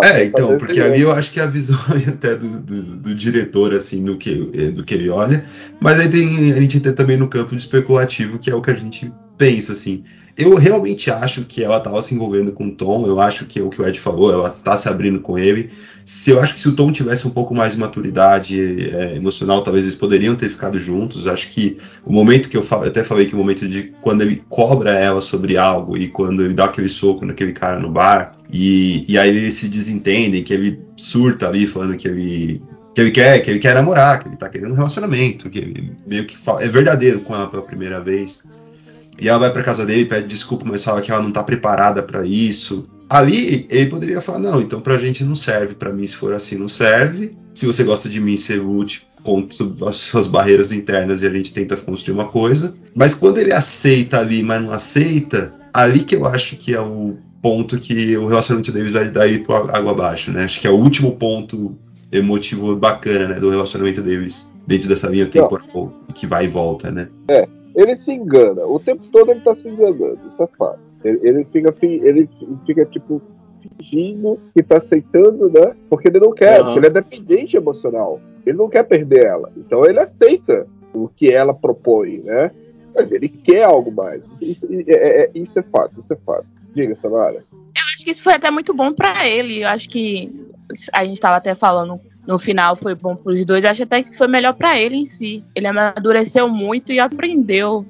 né? 0.03 0.09
é, 0.09 0.25
então, 0.25 0.57
porque 0.57 0.81
ali 0.81 1.03
eu 1.03 1.13
acho 1.13 1.31
que 1.31 1.39
é 1.39 1.43
a 1.43 1.47
visão 1.47 1.79
até 2.09 2.35
do, 2.35 2.59
do, 2.59 2.83
do, 2.97 3.15
diretor, 3.15 3.75
assim, 3.75 4.03
do 4.03 4.17
que, 4.17 4.35
do 4.71 4.83
que 4.83 4.95
ele 4.95 5.11
olha. 5.11 5.45
Mas 5.79 6.01
aí 6.01 6.09
tem, 6.09 6.53
a 6.53 6.61
gente 6.61 6.81
tem 6.81 6.93
também 6.95 7.17
no 7.17 7.29
campo 7.29 7.55
de 7.55 7.61
especulativo, 7.63 8.39
que 8.39 8.51
é 8.51 8.55
o 8.55 8.63
que 8.63 8.71
a 8.71 8.75
gente 8.75 9.13
pensa, 9.37 9.73
assim. 9.73 10.03
Eu 10.37 10.55
realmente 10.55 11.11
acho 11.11 11.45
que 11.45 11.63
ela 11.63 11.77
estava 11.77 12.01
se 12.01 12.15
envolvendo 12.15 12.53
com 12.53 12.67
o 12.67 12.71
Tom, 12.71 13.07
eu 13.07 13.21
acho 13.21 13.45
que 13.45 13.59
é 13.59 13.63
o 13.63 13.69
que 13.69 13.83
o 13.83 13.87
Ed 13.87 14.01
falou, 14.01 14.33
ela 14.33 14.49
está 14.49 14.77
se 14.77 14.89
abrindo 14.89 15.21
com 15.21 15.39
ele 15.39 15.71
se 16.05 16.31
eu 16.31 16.41
acho 16.41 16.55
que 16.55 16.61
se 16.61 16.69
o 16.69 16.75
Tom 16.75 16.91
tivesse 16.91 17.27
um 17.27 17.31
pouco 17.31 17.55
mais 17.55 17.73
de 17.73 17.79
maturidade 17.79 18.91
é, 18.91 19.17
emocional, 19.17 19.63
talvez 19.63 19.85
eles 19.85 19.97
poderiam 19.97 20.35
ter 20.35 20.49
ficado 20.49 20.79
juntos. 20.79 21.27
Acho 21.27 21.49
que 21.49 21.79
o 22.05 22.13
momento 22.13 22.49
que 22.49 22.57
eu, 22.57 22.67
eu, 22.69 22.83
até 22.83 23.05
falei 23.05 23.27
que 23.27 23.35
o 23.35 23.39
momento 23.39 23.69
de 23.69 23.93
quando 24.01 24.23
ele 24.23 24.43
cobra 24.49 24.91
ela 24.91 25.21
sobre 25.21 25.57
algo 25.57 25.97
e 25.97 26.09
quando 26.09 26.45
ele 26.45 26.55
dá 26.55 26.67
aquele 26.67 26.89
soco 26.89 27.25
naquele 27.25 27.53
cara 27.53 27.79
no 27.79 27.91
bar 27.91 28.33
e, 28.53 29.05
e 29.09 29.19
aí 29.19 29.29
eles 29.29 29.55
se 29.55 29.69
desentendem, 29.69 30.43
que 30.43 30.53
ele 30.53 30.81
surta 30.97 31.49
ali 31.49 31.67
falando 31.67 31.97
que 31.97 32.09
ele 32.09 32.63
que 32.95 33.01
ele 33.01 33.11
quer, 33.13 33.39
que 33.41 33.51
ele 33.51 33.61
quer 33.61 33.75
namorar, 33.75 34.19
que 34.21 34.29
ele 34.29 34.37
tá 34.37 34.49
querendo 34.49 34.73
um 34.73 34.77
relacionamento, 34.77 35.49
que 35.49 35.59
ele 35.59 35.93
meio 36.07 36.25
que 36.25 36.37
é 36.59 36.69
verdadeiro 36.69 37.21
com 37.21 37.35
ela 37.35 37.47
pela 37.47 37.63
primeira 37.63 38.01
vez. 38.01 38.45
E 39.21 39.29
ela 39.29 39.39
vai 39.39 39.53
para 39.53 39.63
casa 39.63 39.85
dele, 39.85 40.07
pede 40.07 40.27
desculpa, 40.27 40.65
mas 40.67 40.83
fala 40.83 41.01
que 41.01 41.13
ela 41.13 41.23
não 41.23 41.31
tá 41.31 41.43
preparada 41.43 42.03
para 42.03 42.27
isso. 42.27 42.89
Ali 43.11 43.67
ele 43.69 43.91
poderia 43.91 44.21
falar: 44.21 44.39
não, 44.39 44.61
então 44.61 44.81
pra 44.81 44.97
gente 44.97 45.25
não 45.25 45.35
serve, 45.35 45.75
para 45.75 45.93
mim, 45.93 46.07
se 46.07 46.15
for 46.15 46.33
assim, 46.33 46.57
não 46.57 46.69
serve. 46.69 47.37
Se 47.53 47.67
você 47.67 47.83
gosta 47.83 48.09
de 48.09 48.21
mim, 48.21 48.37
você 48.37 48.55
lute 48.55 49.09
contra 49.25 49.67
as 49.89 49.97
suas 49.97 50.29
barreiras 50.29 50.73
internas 50.73 51.21
e 51.21 51.27
a 51.27 51.31
gente 51.31 51.53
tenta 51.53 51.77
construir 51.77 52.15
uma 52.15 52.29
coisa. 52.29 52.73
Mas 52.95 53.13
quando 53.15 53.39
ele 53.39 53.53
aceita 53.53 54.21
ali, 54.21 54.45
mas 54.45 54.63
não 54.63 54.71
aceita, 54.71 55.53
ali 55.75 56.05
que 56.05 56.15
eu 56.15 56.25
acho 56.25 56.57
que 56.57 56.73
é 56.73 56.81
o 56.81 57.17
ponto 57.43 57.79
que 57.79 58.17
o 58.17 58.29
relacionamento 58.29 58.71
deles 58.71 58.93
vai 58.93 59.11
dar 59.11 59.27
ir 59.27 59.43
por 59.43 59.75
água 59.75 59.91
abaixo, 59.91 60.31
né? 60.31 60.45
Acho 60.45 60.61
que 60.61 60.69
é 60.69 60.71
o 60.71 60.79
último 60.79 61.17
ponto 61.17 61.77
emotivo 62.13 62.77
bacana, 62.77 63.29
né, 63.29 63.41
do 63.41 63.51
relacionamento 63.51 64.03
deles 64.03 64.53
dentro 64.67 64.89
dessa 64.89 65.09
linha 65.09 65.27
temporal 65.27 65.93
que 66.15 66.27
vai 66.27 66.45
e 66.45 66.49
volta, 66.49 66.91
né? 66.91 67.09
É, 67.29 67.49
ele 67.75 67.97
se 67.97 68.13
engana. 68.13 68.65
O 68.67 68.79
tempo 68.79 69.07
todo 69.09 69.33
ele 69.33 69.41
tá 69.41 69.55
se 69.55 69.69
enganando, 69.69 70.21
isso 70.29 70.43
é 70.43 70.49
fato. 70.57 70.90
Ele, 71.05 71.21
ele, 71.23 71.45
fica, 71.45 71.75
ele 71.83 72.29
fica, 72.67 72.85
tipo, 72.85 73.23
fingindo 73.79 74.39
que 74.55 74.63
tá 74.63 74.79
aceitando, 74.79 75.51
né? 75.51 75.75
Porque 75.89 76.09
ele 76.09 76.21
não 76.21 76.33
quer, 76.33 76.59
uhum. 76.61 76.65
porque 76.67 76.79
ele 76.81 76.87
é 76.87 76.91
dependente 76.91 77.57
emocional. 77.57 78.21
Ele 78.45 78.57
não 78.57 78.69
quer 78.69 78.85
perder 78.85 79.25
ela. 79.27 79.51
Então 79.57 79.85
ele 79.85 80.01
aceita 80.01 80.67
o 80.95 81.09
que 81.09 81.31
ela 81.31 81.55
propõe, 81.55 82.21
né? 82.23 82.51
Mas 82.95 83.13
ele 83.13 83.29
quer 83.29 83.65
algo 83.65 83.91
mais. 83.93 84.23
Isso, 84.41 84.67
isso- 84.73 84.91
é, 84.91 85.25
é- 85.25 85.31
isso 85.35 85.59
é 85.59 85.63
fato, 85.63 85.99
isso 85.99 86.13
é 86.13 86.17
fato. 86.17 86.47
Diga, 86.75 86.95
Samara. 86.95 87.45
Eu 87.53 87.83
acho 87.95 88.05
que 88.05 88.11
isso 88.11 88.23
foi 88.23 88.35
até 88.35 88.51
muito 88.51 88.75
bom 88.75 88.93
pra 88.93 89.29
ele. 89.29 89.63
Eu 89.63 89.69
acho 89.69 89.89
que 89.89 90.33
a 90.93 91.05
gente 91.05 91.21
tava 91.21 91.37
até 91.37 91.55
falando 91.55 92.01
no 92.27 92.39
final 92.39 92.77
foi 92.77 92.95
bom 92.95 93.17
pros 93.17 93.45
dois. 93.45 93.65
Eu 93.65 93.71
acho 93.71 93.83
até 93.83 94.03
que 94.03 94.17
foi 94.17 94.29
melhor 94.29 94.55
pra 94.55 94.79
ele 94.79 94.97
em 94.97 95.07
si. 95.07 95.43
Ele 95.55 95.67
amadureceu 95.67 96.49
muito 96.49 96.93
e 96.93 97.01
aprendeu. 97.01 97.85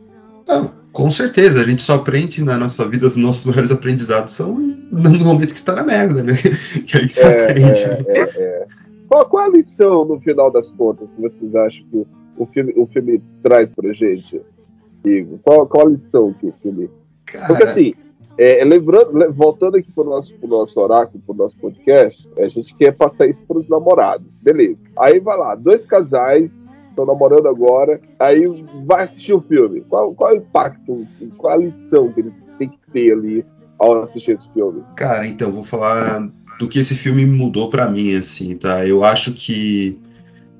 Não, 0.46 0.72
com 0.92 1.10
certeza, 1.10 1.60
a 1.62 1.64
gente 1.64 1.82
só 1.82 1.94
aprende 1.94 2.42
na 2.44 2.58
nossa 2.58 2.86
vida, 2.88 3.06
os 3.06 3.16
nossos 3.16 3.44
maiores 3.46 3.70
aprendizados 3.70 4.32
são 4.32 4.54
no 4.58 5.18
momento 5.24 5.52
que 5.52 5.58
você 5.58 5.64
tá 5.64 5.76
na 5.76 5.84
merda, 5.84 6.22
né? 6.22 6.32
Que 6.86 6.96
aí 6.96 7.06
que 7.06 7.12
você 7.12 7.22
É, 7.22 7.44
aprende. 7.50 7.80
é, 7.80 8.18
é, 8.18 8.20
é. 8.42 8.66
Qual, 9.08 9.26
qual 9.26 9.46
a 9.46 9.48
lição, 9.48 10.04
no 10.04 10.20
final 10.20 10.50
das 10.50 10.70
contas, 10.70 11.10
que 11.12 11.20
vocês 11.20 11.54
acham 11.54 11.84
que 11.90 11.96
o, 11.96 12.06
o 12.38 12.46
filme, 12.46 12.72
o 12.76 12.86
filme 12.86 13.22
traz 13.42 13.70
pra 13.70 13.92
gente? 13.92 14.40
Igor? 15.04 15.38
Qual, 15.42 15.66
qual 15.66 15.86
a 15.86 15.90
lição 15.90 16.32
que 16.32 16.46
o 16.46 16.54
filme. 16.62 16.90
Porque 17.46 17.62
assim, 17.64 17.94
é, 18.36 18.64
lembrando, 18.64 19.16
le- 19.16 19.28
voltando 19.32 19.76
aqui 19.76 19.90
pro 19.92 20.04
nosso, 20.04 20.34
pro 20.34 20.48
nosso 20.48 20.78
oráculo, 20.80 21.22
pro 21.24 21.34
nosso 21.34 21.56
podcast, 21.56 22.28
a 22.38 22.48
gente 22.48 22.74
quer 22.74 22.92
passar 22.92 23.26
isso 23.26 23.42
pros 23.48 23.68
namorados. 23.68 24.36
Beleza. 24.42 24.86
Aí 24.98 25.18
vai 25.20 25.36
lá, 25.38 25.54
dois 25.54 25.84
casais 25.84 26.64
estão 27.00 27.06
namorando 27.06 27.48
agora, 27.48 28.00
aí 28.18 28.64
vai 28.86 29.04
assistir 29.04 29.32
o 29.32 29.40
filme. 29.40 29.82
Qual, 29.88 30.14
qual 30.14 30.30
é 30.30 30.34
o 30.34 30.38
impacto, 30.38 31.06
qual 31.36 31.54
a 31.54 31.56
lição 31.56 32.12
que 32.12 32.20
eles 32.20 32.40
têm 32.58 32.68
que 32.68 32.78
ter 32.92 33.12
ali 33.12 33.44
ao 33.78 34.02
assistir 34.02 34.32
esse 34.32 34.48
filme? 34.52 34.82
Cara, 34.96 35.26
então, 35.26 35.52
vou 35.52 35.64
falar 35.64 36.28
do 36.58 36.68
que 36.68 36.78
esse 36.78 36.94
filme 36.94 37.24
mudou 37.24 37.70
pra 37.70 37.88
mim, 37.88 38.14
assim, 38.14 38.56
tá? 38.56 38.86
Eu 38.86 39.02
acho 39.04 39.32
que 39.32 39.98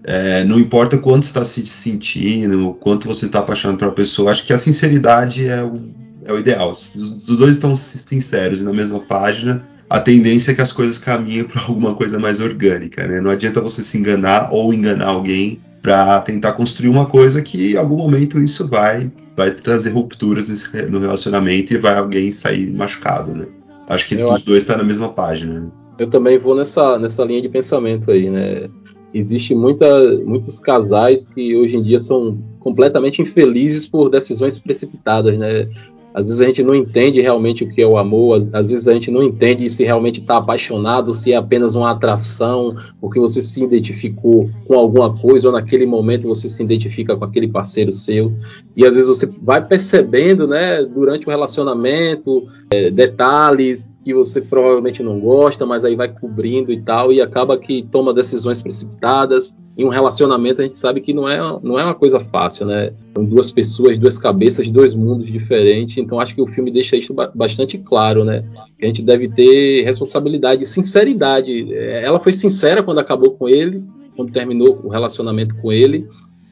é, 0.04 0.44
não 0.44 0.58
importa 0.58 0.96
quanto 0.96 1.26
você 1.26 1.34
tá 1.34 1.44
se 1.44 1.66
sentindo, 1.66 2.74
quanto 2.80 3.06
você 3.06 3.28
tá 3.28 3.40
apaixonado 3.40 3.78
pela 3.78 3.92
pessoa, 3.92 4.30
acho 4.30 4.46
que 4.46 4.52
a 4.52 4.58
sinceridade 4.58 5.46
é 5.46 5.62
o, 5.62 5.80
é 6.24 6.32
o 6.32 6.38
ideal. 6.38 6.70
Os 6.70 6.94
os 6.94 7.36
dois 7.36 7.56
estão 7.56 7.76
sinceros 7.76 8.62
e 8.62 8.64
na 8.64 8.72
mesma 8.72 9.00
página, 9.00 9.62
a 9.88 10.00
tendência 10.00 10.52
é 10.52 10.54
que 10.54 10.62
as 10.62 10.72
coisas 10.72 10.98
caminhem 10.98 11.44
pra 11.44 11.62
alguma 11.62 11.94
coisa 11.94 12.18
mais 12.18 12.40
orgânica, 12.40 13.06
né? 13.06 13.20
Não 13.20 13.30
adianta 13.30 13.60
você 13.60 13.82
se 13.82 13.98
enganar 13.98 14.50
ou 14.52 14.72
enganar 14.72 15.08
alguém 15.08 15.60
pra 15.82 16.20
tentar 16.20 16.52
construir 16.52 16.88
uma 16.88 17.06
coisa 17.06 17.42
que 17.42 17.72
em 17.72 17.76
algum 17.76 17.96
momento 17.96 18.40
isso 18.40 18.68
vai 18.68 19.10
vai 19.36 19.52
trazer 19.52 19.90
rupturas 19.90 20.48
nesse, 20.48 20.82
no 20.90 20.98
relacionamento 20.98 21.72
e 21.72 21.78
vai 21.78 21.96
alguém 21.96 22.30
sair 22.30 22.70
machucado, 22.70 23.32
né? 23.32 23.46
Acho 23.88 24.06
que 24.08 24.22
os 24.22 24.42
dois 24.42 24.64
tá 24.64 24.76
na 24.76 24.84
mesma 24.84 25.08
página. 25.08 25.60
né? 25.60 25.68
Eu 25.98 26.08
também 26.08 26.38
vou 26.38 26.54
nessa, 26.54 26.98
nessa 26.98 27.24
linha 27.24 27.42
de 27.42 27.48
pensamento 27.48 28.10
aí, 28.10 28.28
né? 28.28 28.68
Existe 29.12 29.54
muita, 29.54 29.86
muitos 30.24 30.60
casais 30.60 31.26
que 31.26 31.56
hoje 31.56 31.76
em 31.76 31.82
dia 31.82 32.00
são 32.00 32.38
completamente 32.60 33.20
infelizes 33.22 33.86
por 33.86 34.08
decisões 34.10 34.58
precipitadas, 34.58 35.36
né? 35.38 35.66
Às 36.12 36.26
vezes 36.26 36.40
a 36.40 36.46
gente 36.46 36.62
não 36.62 36.74
entende 36.74 37.20
realmente 37.20 37.64
o 37.64 37.68
que 37.68 37.80
é 37.80 37.86
o 37.86 37.96
amor, 37.96 38.48
às, 38.52 38.70
vezes 38.70 38.88
a 38.88 38.92
gente 38.92 39.10
não 39.10 39.22
entende 39.22 39.68
se 39.68 39.84
realmente 39.84 40.20
está 40.20 40.38
apaixonado, 40.38 41.14
se 41.14 41.32
é 41.32 41.36
apenas 41.36 41.74
uma 41.74 41.90
atração, 41.90 42.76
porque 43.00 43.20
você 43.20 43.40
se 43.40 43.62
identificou 43.62 44.50
com 44.66 44.74
alguma 44.74 45.16
coisa, 45.16 45.48
ou 45.48 45.52
naquele 45.52 45.86
momento 45.86 46.26
você 46.26 46.48
se 46.48 46.62
identifica 46.62 47.16
com 47.16 47.24
aquele 47.24 47.48
parceiro 47.48 47.92
seu. 47.92 48.32
E 48.76 48.84
às 48.84 48.94
vezes 48.94 49.08
você 49.08 49.26
vai 49.40 49.64
percebendo, 49.64 50.46
né, 50.46 50.84
durante 50.84 51.26
o 51.26 51.30
relacionamento, 51.30 52.48
é, 52.72 52.90
detalhes 52.90 54.00
que 54.04 54.14
você 54.14 54.40
provavelmente 54.40 55.02
não 55.02 55.18
gosta, 55.18 55.66
mas 55.66 55.84
aí 55.84 55.96
vai 55.96 56.08
cobrindo 56.08 56.72
e 56.72 56.80
tal, 56.80 57.12
e 57.12 57.20
acaba 57.20 57.58
que 57.58 57.86
toma 57.90 58.14
decisões 58.14 58.62
precipitadas. 58.62 59.54
Em 59.76 59.84
um 59.84 59.88
relacionamento 59.88 60.60
a 60.60 60.64
gente 60.64 60.76
sabe 60.76 61.00
que 61.00 61.12
não 61.12 61.28
é, 61.28 61.38
não 61.62 61.78
é 61.78 61.84
uma 61.84 61.94
coisa 61.94 62.20
fácil, 62.20 62.66
né? 62.66 62.92
São 63.14 63.24
duas 63.24 63.50
pessoas, 63.50 63.98
duas 63.98 64.18
cabeças, 64.18 64.70
dois 64.70 64.94
mundos 64.94 65.28
diferentes. 65.28 65.96
Então 66.00 66.20
acho 66.20 66.34
que 66.34 66.42
o 66.42 66.46
filme 66.46 66.70
deixa 66.70 66.96
isso 66.96 67.12
ba- 67.14 67.30
bastante 67.34 67.78
claro, 67.78 68.24
né? 68.24 68.44
Que 68.78 68.84
a 68.84 68.88
gente 68.88 69.02
deve 69.02 69.28
ter 69.28 69.82
responsabilidade, 69.84 70.66
sinceridade. 70.66 71.72
É, 71.72 72.04
Ela 72.04 72.18
foi 72.20 72.32
sincera 72.32 72.82
quando 72.82 72.98
acabou 72.98 73.32
com 73.32 73.48
ele, 73.48 73.82
quando 74.16 74.32
terminou 74.32 74.80
o 74.84 74.88
relacionamento 74.88 75.54
com 75.56 75.70
ele. 75.72 76.06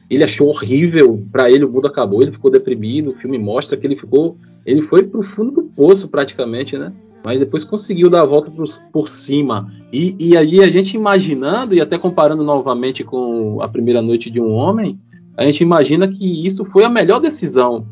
Ele 0.09 0.23
achou 0.23 0.47
horrível, 0.47 1.19
para 1.31 1.51
ele 1.51 1.65
o 1.65 1.69
mundo 1.69 1.87
acabou, 1.87 2.21
ele 2.21 2.31
ficou 2.31 2.49
deprimido. 2.49 3.11
O 3.11 3.15
filme 3.15 3.37
mostra 3.37 3.77
que 3.77 3.85
ele 3.85 3.95
ficou, 3.95 4.37
ele 4.65 4.81
foi 4.81 5.03
pro 5.03 5.21
fundo 5.21 5.51
do 5.51 5.63
poço 5.63 6.07
praticamente, 6.07 6.77
né? 6.77 6.91
Mas 7.23 7.39
depois 7.39 7.63
conseguiu 7.63 8.09
dar 8.09 8.21
a 8.21 8.25
volta 8.25 8.49
por, 8.49 8.65
por 8.91 9.09
cima. 9.09 9.71
E, 9.91 10.15
e 10.17 10.37
a 10.37 10.67
gente 10.69 10.95
imaginando, 10.95 11.75
e 11.75 11.81
até 11.81 11.97
comparando 11.97 12.43
novamente 12.43 13.03
com 13.03 13.61
a 13.61 13.67
primeira 13.67 14.01
noite 14.01 14.31
de 14.31 14.39
um 14.39 14.51
homem, 14.53 14.97
a 15.39 15.45
gente 15.45 15.61
imagina 15.61 16.05
que 16.05 16.45
isso 16.45 16.65
foi 16.65 16.83
a 16.83 16.89
melhor 16.89 17.21
decisão. 17.21 17.85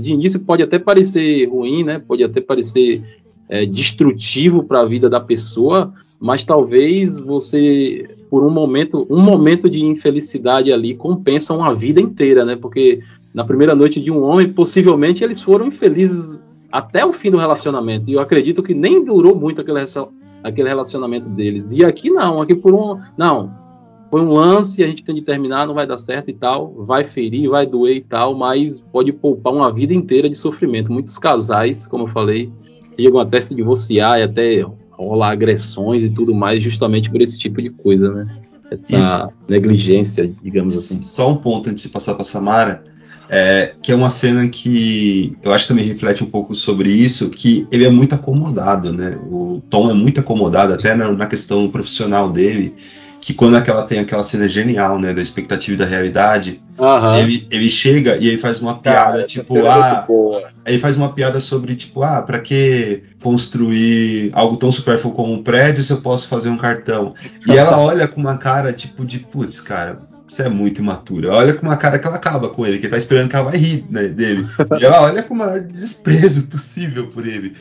De 0.00 0.10
início 0.10 0.40
pode 0.40 0.62
até 0.62 0.78
parecer 0.78 1.44
ruim, 1.50 1.84
né? 1.84 1.98
Pode 1.98 2.24
até 2.24 2.40
parecer 2.40 3.04
é, 3.46 3.66
destrutivo 3.66 4.64
para 4.64 4.80
a 4.80 4.86
vida 4.86 5.10
da 5.10 5.20
pessoa, 5.20 5.92
mas 6.18 6.46
talvez 6.46 7.20
você, 7.20 8.08
por 8.30 8.42
um 8.42 8.48
momento, 8.48 9.06
um 9.10 9.20
momento 9.20 9.68
de 9.68 9.84
infelicidade 9.84 10.72
ali 10.72 10.94
compensa 10.94 11.52
uma 11.52 11.74
vida 11.74 12.00
inteira, 12.00 12.42
né? 12.42 12.56
Porque 12.56 13.00
na 13.34 13.44
primeira 13.44 13.74
noite 13.74 14.00
de 14.00 14.10
um 14.10 14.22
homem, 14.22 14.50
possivelmente 14.50 15.22
eles 15.22 15.42
foram 15.42 15.66
infelizes 15.66 16.42
até 16.72 17.04
o 17.04 17.12
fim 17.12 17.30
do 17.30 17.36
relacionamento. 17.36 18.08
E 18.08 18.14
eu 18.14 18.20
acredito 18.20 18.62
que 18.62 18.72
nem 18.72 19.04
durou 19.04 19.38
muito 19.38 19.60
aquele, 19.60 19.80
aquele 20.42 20.68
relacionamento 20.70 21.28
deles. 21.28 21.70
E 21.70 21.84
aqui 21.84 22.08
não, 22.08 22.40
aqui 22.40 22.54
por 22.54 22.72
um. 22.72 22.98
Não. 23.14 23.62
Foi 24.14 24.22
um 24.22 24.32
lance, 24.32 24.80
a 24.80 24.86
gente 24.86 25.02
tem 25.02 25.12
de 25.12 25.22
terminar, 25.22 25.66
não 25.66 25.74
vai 25.74 25.88
dar 25.88 25.98
certo 25.98 26.30
e 26.30 26.32
tal. 26.32 26.72
Vai 26.86 27.02
ferir, 27.02 27.50
vai 27.50 27.66
doer 27.66 27.96
e 27.96 28.00
tal, 28.00 28.32
mas 28.32 28.78
pode 28.78 29.12
poupar 29.12 29.52
uma 29.52 29.72
vida 29.72 29.92
inteira 29.92 30.30
de 30.30 30.36
sofrimento. 30.36 30.92
Muitos 30.92 31.18
casais, 31.18 31.84
como 31.84 32.04
eu 32.04 32.12
falei, 32.12 32.48
chegam 32.96 33.18
até 33.18 33.40
se 33.40 33.56
divorciar 33.56 34.20
e 34.20 34.22
até 34.22 34.64
rolar 34.92 35.32
agressões 35.32 36.04
e 36.04 36.10
tudo 36.10 36.32
mais, 36.32 36.62
justamente 36.62 37.10
por 37.10 37.20
esse 37.20 37.36
tipo 37.36 37.60
de 37.60 37.70
coisa, 37.70 38.08
né? 38.08 38.38
Essa 38.70 38.96
Isso. 38.96 39.28
negligência, 39.48 40.32
digamos 40.40 40.78
assim. 40.78 41.02
Só 41.02 41.32
um 41.32 41.36
ponto 41.36 41.68
antes 41.68 41.82
de 41.82 41.88
passar 41.88 42.14
para 42.14 42.22
Samara, 42.22 42.84
é, 43.28 43.74
que 43.82 43.90
é 43.90 43.96
uma 43.96 44.10
cena 44.10 44.46
que 44.46 45.36
eu 45.42 45.52
acho 45.52 45.64
que 45.64 45.72
também 45.72 45.86
reflete 45.86 46.22
um 46.22 46.30
pouco 46.30 46.54
sobre 46.54 46.88
isso, 46.88 47.30
que 47.30 47.66
ele 47.68 47.84
é 47.84 47.90
muito 47.90 48.14
acomodado, 48.14 48.92
né? 48.92 49.18
O 49.28 49.60
Tom 49.68 49.90
é 49.90 49.92
muito 49.92 50.20
acomodado, 50.20 50.72
até 50.72 50.94
na, 50.94 51.10
na 51.10 51.26
questão 51.26 51.68
profissional 51.68 52.30
dele, 52.30 52.72
que 53.24 53.32
quando 53.32 53.56
aquela 53.56 53.84
tem 53.84 54.00
aquela 54.00 54.22
cena 54.22 54.46
genial, 54.46 54.98
né, 54.98 55.14
da 55.14 55.22
expectativa 55.22 55.72
e 55.72 55.78
da 55.78 55.86
realidade, 55.86 56.60
Aham. 56.78 57.16
ele, 57.16 57.48
ele 57.50 57.70
chega 57.70 58.18
e 58.18 58.28
ele 58.28 58.36
faz 58.36 58.60
uma 58.60 58.78
Cara, 58.78 58.96
piada, 58.96 59.18
essa 59.20 59.28
tipo, 59.28 59.56
é 59.56 59.66
ah, 59.66 60.04
boa. 60.06 60.42
Aí 60.62 60.78
faz 60.78 60.98
uma 60.98 61.10
piada 61.10 61.40
sobre, 61.40 61.74
tipo, 61.74 62.02
ah, 62.02 62.20
pra 62.20 62.38
que 62.38 63.02
construir 63.22 64.30
algo 64.34 64.58
tão 64.58 64.70
supérfluo 64.70 65.14
como 65.14 65.32
um 65.32 65.42
prédio 65.42 65.82
se 65.82 65.90
eu 65.90 66.02
posso 66.02 66.28
fazer 66.28 66.50
um 66.50 66.58
cartão? 66.58 67.14
E 67.48 67.56
ela 67.56 67.78
olha 67.80 68.06
com 68.06 68.20
uma 68.20 68.36
cara, 68.36 68.74
tipo, 68.74 69.06
de 69.06 69.20
putz, 69.20 69.58
cara, 69.58 70.02
você 70.28 70.42
é 70.42 70.48
muito 70.50 70.82
imatura. 70.82 71.32
Olha 71.32 71.54
com 71.54 71.64
uma 71.64 71.78
cara 71.78 71.98
que 71.98 72.06
ela 72.06 72.16
acaba 72.16 72.50
com 72.50 72.66
ele, 72.66 72.78
que 72.78 72.84
ele 72.84 72.92
tá 72.92 72.98
esperando 72.98 73.30
que 73.30 73.36
ela 73.36 73.50
vai 73.50 73.56
rir 73.56 73.86
né, 73.88 74.08
dele. 74.08 74.46
E 74.78 74.84
ela 74.84 75.00
olha 75.00 75.22
com 75.22 75.32
o 75.32 75.38
maior 75.38 75.60
desprezo 75.60 76.42
possível 76.42 77.08
por 77.08 77.26
ele. 77.26 77.54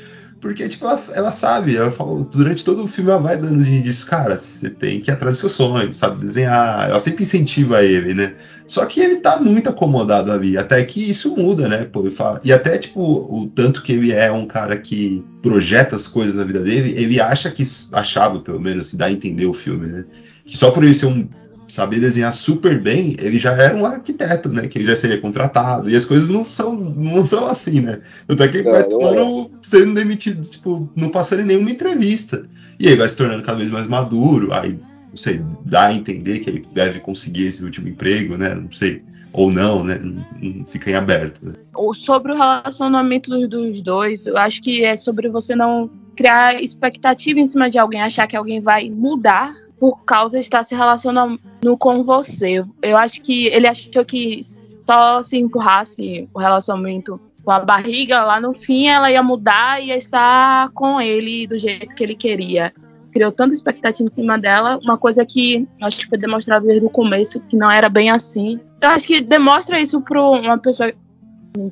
Porque, 0.44 0.68
tipo, 0.68 0.86
ela, 0.86 1.02
ela 1.14 1.32
sabe, 1.32 1.78
ela 1.78 1.90
falou, 1.90 2.26
durante 2.26 2.66
todo 2.66 2.84
o 2.84 2.88
filme 2.88 3.10
ela 3.10 3.20
vai 3.22 3.38
dando 3.38 3.64
disso, 3.64 4.06
cara, 4.06 4.36
você 4.36 4.70
tem 4.70 5.00
que 5.00 5.10
ir 5.10 5.14
atrás 5.14 5.38
do 5.38 5.40
seu 5.40 5.48
sonho, 5.48 5.94
sabe 5.94 6.20
desenhar. 6.20 6.90
Ela 6.90 7.00
sempre 7.00 7.24
incentiva 7.24 7.82
ele, 7.82 8.14
né? 8.14 8.36
Só 8.68 8.86
que 8.86 9.00
ele 9.00 9.22
tá 9.22 9.40
muito 9.40 9.70
acomodado 9.70 10.34
ali, 10.34 10.58
até 10.58 10.84
que 10.84 11.10
isso 11.10 11.34
muda, 11.38 11.70
né? 11.70 11.86
Pô, 11.86 12.04
e 12.44 12.52
até, 12.52 12.78
tipo, 12.78 13.00
o 13.02 13.48
tanto 13.56 13.82
que 13.82 13.94
ele 13.94 14.12
é 14.12 14.30
um 14.34 14.46
cara 14.46 14.76
que 14.76 15.24
projeta 15.42 15.96
as 15.96 16.10
coisas 16.10 16.36
na 16.36 16.44
vida 16.44 16.60
dele, 16.60 16.94
ele 16.98 17.22
acha 17.22 17.50
que, 17.50 17.64
achava, 17.94 18.42
pelo 18.42 18.60
menos, 18.60 18.88
se 18.88 18.98
dá 18.98 19.06
a 19.06 19.12
entender 19.14 19.46
o 19.46 19.54
filme, 19.54 19.88
né? 19.88 20.04
Que 20.46 20.58
só 20.58 20.72
por 20.72 20.84
ele 20.84 20.94
ser 20.94 21.06
um 21.06 21.26
saber 21.74 22.00
desenhar 22.00 22.32
super 22.32 22.80
bem, 22.80 23.16
ele 23.20 23.40
já 23.40 23.54
era 23.54 23.76
um 23.76 23.86
arquiteto, 23.86 24.50
né? 24.50 24.68
Que 24.68 24.78
ele 24.78 24.86
já 24.86 24.96
seria 24.96 25.20
contratado. 25.20 25.90
E 25.90 25.96
as 25.96 26.06
coisas 26.06 26.30
não 26.30 26.44
são, 26.44 26.76
não 26.76 27.26
são 27.26 27.48
assim, 27.48 27.82
né? 27.82 28.00
Tanto 28.28 28.44
é 28.44 28.48
que 28.48 28.58
ele 28.58 28.64
Não, 28.64 28.72
vai 28.72 28.82
não 28.84 28.90
tomando, 28.90 29.52
sendo 29.62 29.94
demitido, 29.96 30.42
tipo, 30.42 30.90
não 30.96 31.10
passando 31.10 31.42
em 31.42 31.46
nenhuma 31.46 31.72
entrevista. 31.72 32.44
E 32.80 32.88
aí 32.88 32.96
vai 32.96 33.10
se 33.10 33.18
tornando 33.18 33.44
cada 33.44 33.58
vez 33.58 33.70
mais 33.70 33.88
maduro, 33.88 34.54
aí, 34.54 34.74
não 35.10 35.16
sei, 35.16 35.42
dá 35.66 35.88
a 35.88 35.94
entender 35.94 36.40
que 36.40 36.50
ele 36.50 36.66
deve 36.74 37.00
conseguir 37.00 37.46
esse 37.46 37.64
último 37.64 37.88
emprego, 37.88 38.38
né? 38.38 38.54
Não 38.54 38.72
sei. 38.72 39.02
Ou 39.32 39.52
não, 39.52 39.84
né? 39.84 40.00
Não, 40.00 40.66
fica 40.66 40.92
em 40.92 40.94
aberto. 40.94 41.44
Né? 41.44 41.54
Sobre 41.96 42.34
o 42.34 42.36
relacionamento 42.36 43.32
dos, 43.32 43.50
dos 43.50 43.82
dois, 43.82 44.28
eu 44.28 44.38
acho 44.38 44.62
que 44.62 44.84
é 44.84 44.96
sobre 44.96 45.28
você 45.28 45.56
não 45.56 45.90
criar 46.16 46.62
expectativa 46.62 47.40
em 47.40 47.48
cima 47.48 47.68
de 47.70 47.80
alguém, 47.80 48.02
achar 48.02 48.28
que 48.28 48.36
alguém 48.36 48.62
vai 48.62 48.92
mudar 48.92 49.56
por 49.84 50.06
causa 50.06 50.40
de 50.40 50.46
estar 50.46 50.64
se 50.64 50.74
relacionando 50.74 51.38
com 51.78 52.02
você. 52.04 52.64
Eu 52.82 52.96
acho 52.96 53.22
que 53.22 53.48
ele 53.48 53.68
achou 53.68 54.06
que 54.06 54.40
só 54.78 55.22
se 55.22 55.38
empurrasse 55.38 56.30
o 56.34 56.40
relacionamento 56.40 57.20
com 57.44 57.52
a 57.52 57.60
barriga, 57.60 58.24
lá 58.24 58.40
no 58.40 58.54
fim 58.54 58.88
ela 58.88 59.12
ia 59.12 59.22
mudar 59.22 59.84
e 59.84 59.88
ia 59.88 59.98
estar 59.98 60.70
com 60.70 61.02
ele 61.02 61.46
do 61.46 61.60
jeito 61.60 61.94
que 61.98 62.02
ele 62.02 62.16
queria. 62.16 62.72
criou 63.12 63.30
tanta 63.30 63.54
expectativa 63.54 64.08
em 64.08 64.10
cima 64.10 64.40
dela, 64.40 64.80
uma 64.82 64.98
coisa 64.98 65.26
que 65.26 65.68
acho 65.82 65.98
que 65.98 66.08
foi 66.08 66.18
demonstrado 66.18 66.66
desde 66.66 66.86
o 66.86 66.90
começo 66.90 67.42
que 67.42 67.58
não 67.58 67.70
era 67.70 67.90
bem 67.90 68.10
assim. 68.10 68.62
Eu 68.82 68.90
acho 68.90 69.06
que 69.06 69.20
demonstra 69.20 69.82
isso 69.82 70.00
para 70.00 70.22
uma 70.22 70.58
pessoa 70.58 70.94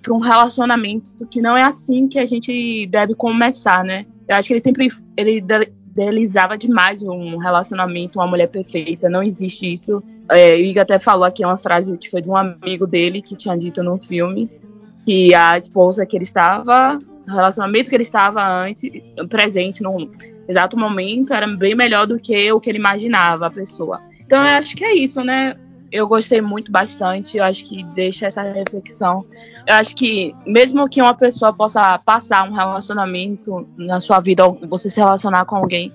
para 0.02 0.14
um 0.14 0.20
relacionamento 0.20 1.12
que 1.28 1.40
não 1.40 1.56
é 1.56 1.64
assim 1.64 2.10
que 2.10 2.20
a 2.20 2.26
gente 2.26 2.86
deve 2.88 3.16
começar, 3.16 3.86
né? 3.86 4.06
Eu 4.28 4.36
acho 4.36 4.50
que 4.50 4.54
ele 4.54 4.60
sempre 4.60 4.90
ele 5.16 5.42
idealizava 5.92 6.58
demais 6.58 7.04
um 7.04 7.38
relacionamento, 7.38 8.18
uma 8.20 8.28
mulher 8.28 8.48
perfeita. 8.48 9.10
Não 9.10 9.22
existe 9.22 9.72
isso. 9.72 10.02
É, 10.30 10.52
o 10.54 10.56
Igor 10.56 10.84
até 10.84 10.98
falou 10.98 11.26
aqui 11.26 11.44
uma 11.46 11.58
frase 11.58 11.98
que 11.98 12.10
foi 12.10 12.22
de 12.22 12.30
um 12.30 12.36
amigo 12.36 12.88
dele 12.88 13.22
que 13.22 13.36
tinha 13.36 13.58
dito 13.58 13.84
no 13.84 13.98
filme 13.98 14.50
que 15.06 15.34
a 15.34 15.58
esposa 15.58 16.06
que 16.06 16.16
ele 16.16 16.24
estava, 16.24 17.00
o 17.28 17.32
relacionamento 17.32 17.90
que 17.90 17.96
ele 17.96 18.04
estava 18.04 18.42
antes, 18.44 18.90
presente 19.30 19.82
no 19.82 20.12
exato 20.48 20.78
momento, 20.78 21.34
era 21.34 21.48
bem 21.48 21.76
melhor 21.76 22.06
do 22.06 22.20
que 22.20 22.52
o 22.52 22.60
que 22.60 22.70
ele 22.70 22.78
imaginava 22.78 23.48
a 23.48 23.52
pessoa. 23.52 24.02
Então 24.20 24.42
eu 24.42 24.58
acho 24.58 24.76
que 24.76 24.84
é 24.84 24.94
isso, 24.96 25.24
né? 25.24 25.56
Eu 25.92 26.08
gostei 26.08 26.40
muito 26.42 26.72
bastante, 26.72 27.38
eu 27.38 27.44
acho 27.44 27.66
que 27.66 27.84
deixa 27.84 28.28
essa 28.28 28.42
reflexão. 28.44 29.26
Eu 29.68 29.76
acho 29.76 29.94
que 29.96 30.34
mesmo 30.46 30.88
que 30.88 31.02
uma 31.02 31.14
pessoa 31.14 31.52
possa 31.52 32.00
passar 32.00 32.50
um 32.50 32.54
relacionamento 32.54 33.68
na 33.78 34.00
sua 34.00 34.20
vida, 34.20 34.46
ou 34.46 34.58
você 34.70 34.90
se 34.90 35.00
relacionar 35.00 35.44
com 35.46 35.56
alguém, 35.58 35.92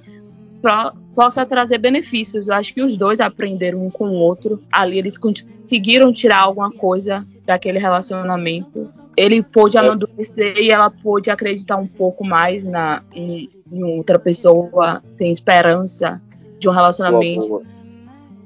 pro- 0.61 0.93
possa 1.15 1.47
trazer 1.47 1.79
benefícios. 1.79 2.47
Eu 2.49 2.55
acho 2.55 2.75
que 2.75 2.83
os 2.83 2.95
dois 2.95 3.21
aprenderam 3.21 3.87
um 3.87 3.91
com 3.91 4.07
o 4.09 4.15
outro. 4.17 4.63
Ali 4.71 4.99
eles 4.99 5.17
conseguiram 5.17 6.13
tirar 6.13 6.41
alguma 6.41 6.71
coisa 6.71 7.23
daquele 7.47 7.79
relacionamento. 7.79 8.87
Ele 9.17 9.43
pôde 9.43 9.79
amadurecer 9.79 10.59
e 10.59 10.71
ela 10.71 10.91
pôde 10.91 11.31
acreditar 11.31 11.77
um 11.79 11.87
pouco 11.87 12.23
mais 12.23 12.63
na, 12.65 13.03
em, 13.15 13.49
em 13.73 13.83
outra 13.97 14.19
pessoa, 14.19 15.01
tem 15.17 15.33
esperança 15.33 16.21
de 16.59 16.69
um 16.69 16.73
relacionamento, 16.73 17.45
amor. 17.47 17.63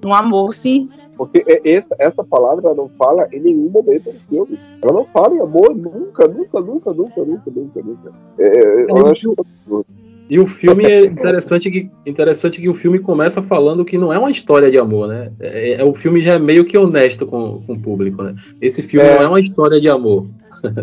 um 0.05 0.15
amor, 0.15 0.55
sim. 0.55 0.89
Porque 1.21 1.45
é- 1.47 1.71
essa, 1.71 1.95
essa 1.99 2.25
palavra 2.25 2.65
ela 2.65 2.75
não 2.75 2.89
fala 2.99 3.29
em 3.31 3.41
nenhum 3.41 3.69
momento 3.69 4.05
do 4.11 4.19
filme. 4.27 4.59
Ela 4.83 4.91
não 4.91 5.05
fala 5.05 5.35
em 5.35 5.41
amor 5.43 5.77
nunca, 5.77 6.27
nunca, 6.27 6.61
nunca, 6.61 6.95
nunca, 6.95 7.21
nunca, 7.23 7.51
nunca, 7.55 7.83
nunca. 7.83 8.13
É, 8.39 8.47
é, 8.47 8.87
eu 8.89 9.07
acho 9.07 9.31
isso 9.31 9.35
absurdo. 9.39 9.85
E 10.31 10.41
o 10.41 10.47
filme 10.47 10.85
é 10.87 11.05
interessante 11.05 11.71
que, 11.71 11.91
interessante 12.07 12.59
que 12.59 12.71
o 12.71 12.75
filme 12.75 13.01
começa 13.01 13.43
falando 13.43 13.85
que 13.85 13.99
não 13.99 14.11
é 14.11 14.19
uma 14.19 14.31
história 14.31 14.71
de 14.71 14.79
amor, 14.79 15.09
né? 15.09 15.31
É, 15.39 15.83
é- 15.83 15.85
o 15.85 15.93
filme 15.95 16.23
já 16.23 16.35
é 16.35 16.39
meio 16.39 16.65
que 16.65 16.79
honesto 16.79 17.27
com, 17.27 17.61
com 17.67 17.75
o 17.75 17.79
público, 17.79 18.23
né? 18.23 18.35
Esse 18.59 18.83
filme 18.83 19.07
É. 19.07 19.17
não 19.17 19.23
é 19.25 19.29
uma 19.29 19.41
história 19.41 19.79
de 19.79 19.91
amor. 19.91 20.27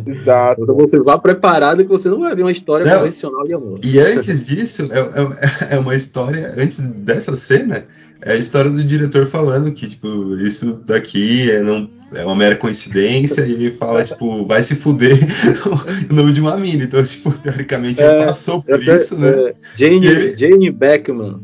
Exato. 0.05 0.61
Então 0.61 0.75
você 0.75 0.99
vá 0.99 1.17
preparado 1.17 1.83
que 1.83 1.89
você 1.89 2.09
não 2.09 2.19
vai 2.19 2.35
ver 2.35 2.43
uma 2.43 2.51
história 2.51 2.85
Não. 2.85 2.99
convencional 2.99 3.43
de 3.43 3.53
amor. 3.53 3.79
E 3.83 3.99
antes 3.99 4.45
disso, 4.45 4.87
é, 4.91 4.99
é- 4.99 5.75
é 5.77 5.79
uma 5.79 5.95
história, 5.95 6.53
antes 6.57 6.79
dessa 6.79 7.35
cena, 7.35 7.83
é 8.27 8.33
a 8.33 8.35
história 8.37 8.69
do 8.69 8.83
diretor 8.83 9.25
falando 9.27 9.71
que, 9.71 9.87
tipo, 9.87 10.35
isso 10.37 10.81
daqui 10.85 11.49
é, 11.51 11.61
não, 11.61 11.89
é 12.13 12.23
uma 12.25 12.35
mera 12.35 12.55
coincidência, 12.55 13.41
e 13.45 13.53
ele 13.53 13.71
fala, 13.71 14.03
tipo, 14.03 14.45
vai 14.45 14.61
se 14.61 14.75
fuder 14.75 15.17
o 16.09 16.13
nome 16.13 16.33
de 16.33 16.41
uma 16.41 16.57
mina. 16.57 16.83
Então, 16.83 17.03
tipo, 17.03 17.31
teoricamente 17.39 18.01
ele 18.01 18.09
É, 18.21 18.25
passou 18.25 18.61
por 18.61 18.75
Até, 18.75 18.95
isso, 18.95 19.17
né? 19.19 19.29
é, 19.29 19.53
Jane, 19.77 20.05
E 20.05 20.07
ele- 20.07 20.37
Jane 20.37 20.71
Beckman. 20.71 21.39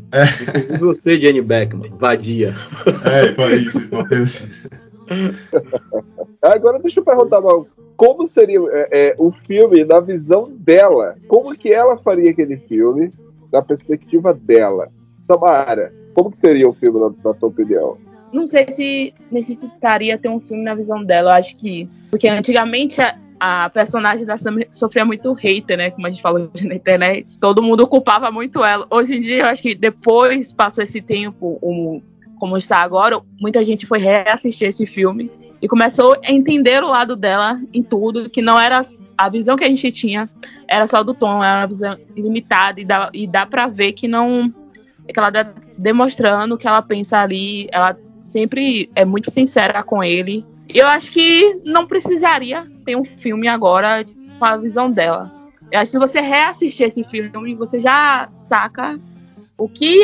Inclusive 0.48 0.78
você, 0.78 1.20
Jane 1.20 1.42
Beckman, 1.42 1.92
vadia. 1.98 2.54
É, 3.10 3.24
ele 3.26 3.34
fala 3.34 3.54
isso, 3.54 3.78
uma 3.92 4.06
coisa 4.06 4.22
assim. 4.22 4.48
Agora 6.42 6.78
deixa 6.78 7.00
eu 7.00 7.04
perguntar, 7.04 7.40
Mal, 7.40 7.66
como 7.96 8.26
seria 8.26 8.58
é, 8.70 8.88
é, 9.08 9.14
o 9.18 9.30
filme 9.30 9.84
na 9.84 10.00
visão 10.00 10.50
dela? 10.58 11.16
Como 11.28 11.56
que 11.56 11.72
ela 11.72 11.96
faria 11.96 12.30
aquele 12.30 12.56
filme 12.56 13.10
na 13.52 13.62
perspectiva 13.62 14.32
dela? 14.34 14.88
Samara, 15.26 15.92
como 16.14 16.30
que 16.30 16.38
seria 16.38 16.68
o 16.68 16.72
filme 16.72 16.98
na, 17.00 17.10
na 17.24 17.34
tua 17.34 17.48
opinião? 17.48 17.96
Não 18.32 18.46
sei 18.46 18.70
se 18.70 19.14
necessitaria 19.30 20.18
ter 20.18 20.28
um 20.28 20.40
filme 20.40 20.62
na 20.64 20.74
visão 20.74 21.04
dela. 21.04 21.30
Eu 21.32 21.36
acho 21.36 21.54
que. 21.56 21.88
Porque 22.10 22.26
antigamente 22.28 23.00
a, 23.00 23.14
a 23.38 23.70
personagem 23.70 24.24
da 24.26 24.36
Sam 24.36 24.58
sofria 24.72 25.04
muito 25.04 25.32
hater, 25.34 25.76
né? 25.76 25.90
Como 25.90 26.06
a 26.06 26.10
gente 26.10 26.22
falou 26.22 26.50
na 26.62 26.74
internet. 26.74 27.38
Todo 27.38 27.62
mundo 27.62 27.86
culpava 27.86 28.30
muito 28.32 28.64
ela. 28.64 28.86
Hoje 28.90 29.16
em 29.16 29.20
dia, 29.20 29.38
eu 29.42 29.46
acho 29.46 29.62
que 29.62 29.74
depois 29.74 30.52
passou 30.52 30.82
esse 30.82 31.00
tempo, 31.00 31.58
o- 31.62 32.02
como 32.38 32.56
está 32.56 32.78
agora, 32.78 33.20
muita 33.40 33.62
gente 33.62 33.86
foi 33.86 33.98
reassistir 34.00 34.68
esse 34.68 34.84
filme 34.84 35.30
e 35.62 35.68
começou 35.68 36.16
a 36.22 36.32
entender 36.32 36.82
o 36.82 36.88
lado 36.88 37.14
dela 37.16 37.56
em 37.72 37.82
tudo, 37.82 38.28
que 38.28 38.42
não 38.42 38.60
era 38.60 38.82
a 39.16 39.28
visão 39.28 39.56
que 39.56 39.64
a 39.64 39.68
gente 39.68 39.90
tinha, 39.92 40.28
era 40.68 40.86
só 40.86 41.02
do 41.02 41.14
Tom, 41.14 41.42
era 41.42 41.60
uma 41.60 41.66
visão 41.68 41.96
limitada 42.16 42.80
e 42.80 42.84
dá, 42.84 43.08
e 43.14 43.26
dá 43.26 43.46
pra 43.46 43.66
ver 43.68 43.92
que 43.92 44.08
não. 44.08 44.52
que 45.06 45.18
ela 45.18 45.30
demonstrando 45.76 46.56
que 46.56 46.66
ela 46.66 46.82
pensa 46.82 47.18
ali, 47.18 47.68
ela 47.72 47.96
sempre 48.20 48.90
é 48.94 49.04
muito 49.04 49.30
sincera 49.30 49.82
com 49.82 50.02
ele. 50.02 50.44
Eu 50.68 50.86
acho 50.86 51.10
que 51.10 51.54
não 51.64 51.86
precisaria 51.86 52.64
ter 52.84 52.96
um 52.96 53.04
filme 53.04 53.48
agora 53.48 54.04
com 54.38 54.44
a 54.44 54.56
visão 54.56 54.90
dela. 54.90 55.30
Eu 55.70 55.80
acho 55.80 55.86
que 55.92 55.92
se 55.92 55.98
você 55.98 56.20
reassistir 56.20 56.86
esse 56.86 57.02
filme, 57.04 57.54
você 57.54 57.80
já 57.80 58.28
saca 58.32 58.98
o 59.58 59.68
que 59.68 60.02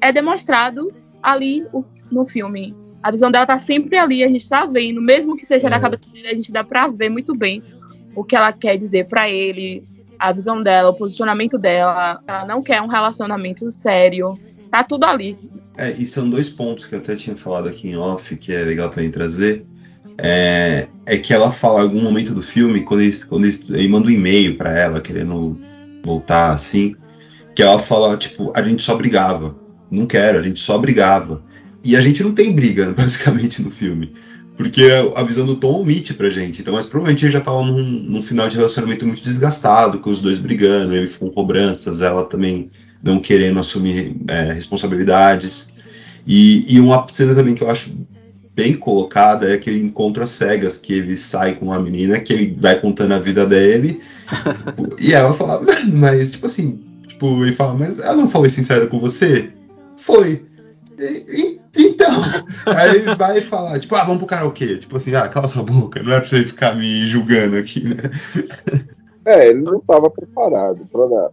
é 0.00 0.12
demonstrado 0.12 0.92
ali 1.22 1.64
o- 1.72 1.84
no 2.10 2.24
filme. 2.24 2.74
A 3.02 3.10
visão 3.10 3.30
dela 3.30 3.46
tá 3.46 3.58
sempre 3.58 3.98
ali, 3.98 4.24
a 4.24 4.28
gente 4.28 4.48
tá 4.48 4.66
vendo, 4.66 5.00
mesmo 5.00 5.36
que 5.36 5.46
seja 5.46 5.70
na 5.70 5.78
cabeça 5.78 6.04
dele, 6.12 6.28
a 6.28 6.34
gente 6.34 6.50
dá 6.52 6.64
pra 6.64 6.88
ver 6.88 7.08
muito 7.08 7.34
bem 7.36 7.62
o 8.14 8.24
que 8.24 8.34
ela 8.34 8.52
quer 8.52 8.76
dizer 8.76 9.08
pra 9.08 9.28
ele, 9.30 9.84
a 10.18 10.32
visão 10.32 10.62
dela, 10.62 10.90
o 10.90 10.94
posicionamento 10.94 11.58
dela. 11.58 12.20
Ela 12.26 12.46
não 12.46 12.62
quer 12.62 12.80
um 12.82 12.86
relacionamento 12.86 13.70
sério. 13.70 14.38
Tá 14.70 14.84
tudo 14.84 15.04
ali. 15.04 15.38
É, 15.76 15.92
e 15.92 16.04
são 16.06 16.28
dois 16.28 16.48
pontos 16.48 16.84
que 16.84 16.94
eu 16.94 16.98
até 16.98 17.14
tinha 17.14 17.36
falado 17.36 17.68
aqui 17.68 17.88
em 17.88 17.96
off, 17.96 18.34
que 18.36 18.52
é 18.52 18.64
legal 18.64 18.88
também 18.88 19.10
trazer. 19.10 19.66
É, 20.18 20.88
é 21.04 21.18
que 21.18 21.34
ela 21.34 21.50
fala 21.50 21.80
em 21.80 21.82
algum 21.82 22.00
momento 22.00 22.32
do 22.32 22.42
filme, 22.42 22.82
quando 22.82 23.02
ele, 23.02 23.16
quando 23.28 23.44
ele, 23.44 23.58
ele 23.70 23.88
manda 23.88 24.08
um 24.08 24.10
e-mail 24.10 24.56
pra 24.56 24.76
ela, 24.76 25.00
querendo 25.00 25.58
voltar 26.02 26.52
assim, 26.52 26.96
que 27.54 27.62
ela 27.62 27.78
fala, 27.78 28.16
tipo, 28.16 28.52
a 28.54 28.62
gente 28.62 28.82
só 28.82 28.96
brigava. 28.96 29.56
Não 29.90 30.06
quero, 30.06 30.38
a 30.38 30.42
gente 30.42 30.60
só 30.60 30.78
brigava. 30.78 31.44
E 31.84 31.94
a 31.94 32.00
gente 32.00 32.22
não 32.22 32.32
tem 32.32 32.52
briga, 32.52 32.92
basicamente, 32.96 33.62
no 33.62 33.70
filme. 33.70 34.14
Porque 34.56 34.84
a 35.14 35.22
visão 35.22 35.44
do 35.44 35.56
Tom 35.56 35.82
omite 35.82 36.14
pra 36.14 36.30
gente. 36.30 36.62
Então, 36.62 36.72
mas 36.72 36.86
provavelmente 36.86 37.26
ele 37.26 37.32
já 37.32 37.40
tava 37.42 37.62
num, 37.62 37.82
num 37.82 38.22
final 38.22 38.48
de 38.48 38.56
relacionamento 38.56 39.06
muito 39.06 39.22
desgastado, 39.22 39.98
com 39.98 40.08
os 40.08 40.20
dois 40.20 40.38
brigando, 40.38 40.94
ele 40.94 41.08
com 41.08 41.30
cobranças, 41.30 42.00
ela 42.00 42.24
também 42.24 42.70
não 43.06 43.20
querendo 43.20 43.60
assumir 43.60 44.14
é, 44.28 44.52
responsabilidades. 44.52 45.74
E, 46.26 46.74
e 46.74 46.80
uma 46.80 47.06
cena 47.08 47.34
também 47.34 47.54
que 47.54 47.62
eu 47.62 47.70
acho 47.70 47.90
bem 48.54 48.74
colocada 48.74 49.50
é 49.50 49.54
aquele 49.54 49.80
encontro 49.80 50.22
às 50.22 50.30
cegas, 50.30 50.76
que 50.78 50.94
ele 50.94 51.16
sai 51.16 51.54
com 51.54 51.66
uma 51.66 51.78
menina, 51.78 52.18
que 52.18 52.32
ele 52.32 52.56
vai 52.58 52.80
contando 52.80 53.12
a 53.12 53.18
vida 53.18 53.46
dele, 53.46 54.00
e 54.98 55.12
ela 55.12 55.32
fala, 55.32 55.62
mas 55.92 56.30
tipo 56.32 56.46
assim, 56.46 56.80
tipo, 57.06 57.44
ele 57.44 57.52
fala, 57.52 57.74
mas 57.74 58.00
ela 58.00 58.16
não 58.16 58.28
foi 58.28 58.48
sincera 58.48 58.86
com 58.86 58.98
você? 58.98 59.50
Foi. 59.98 60.42
E- 60.98 61.24
e- 61.28 61.60
então, 61.78 62.22
aí 62.66 62.96
ele 62.96 63.14
vai 63.14 63.42
falar, 63.42 63.78
tipo, 63.78 63.94
ah, 63.94 64.04
vamos 64.04 64.18
pro 64.18 64.26
karaokê. 64.26 64.78
Tipo 64.78 64.96
assim, 64.96 65.14
ah, 65.14 65.28
cala 65.28 65.46
sua 65.46 65.62
boca, 65.62 66.02
não 66.02 66.14
é 66.14 66.20
pra 66.20 66.26
você 66.28 66.42
ficar 66.42 66.74
me 66.74 67.06
julgando 67.06 67.56
aqui, 67.56 67.84
né? 67.84 67.96
É, 69.26 69.48
ele 69.48 69.60
não 69.60 69.78
estava 69.78 70.08
preparado 70.08 70.86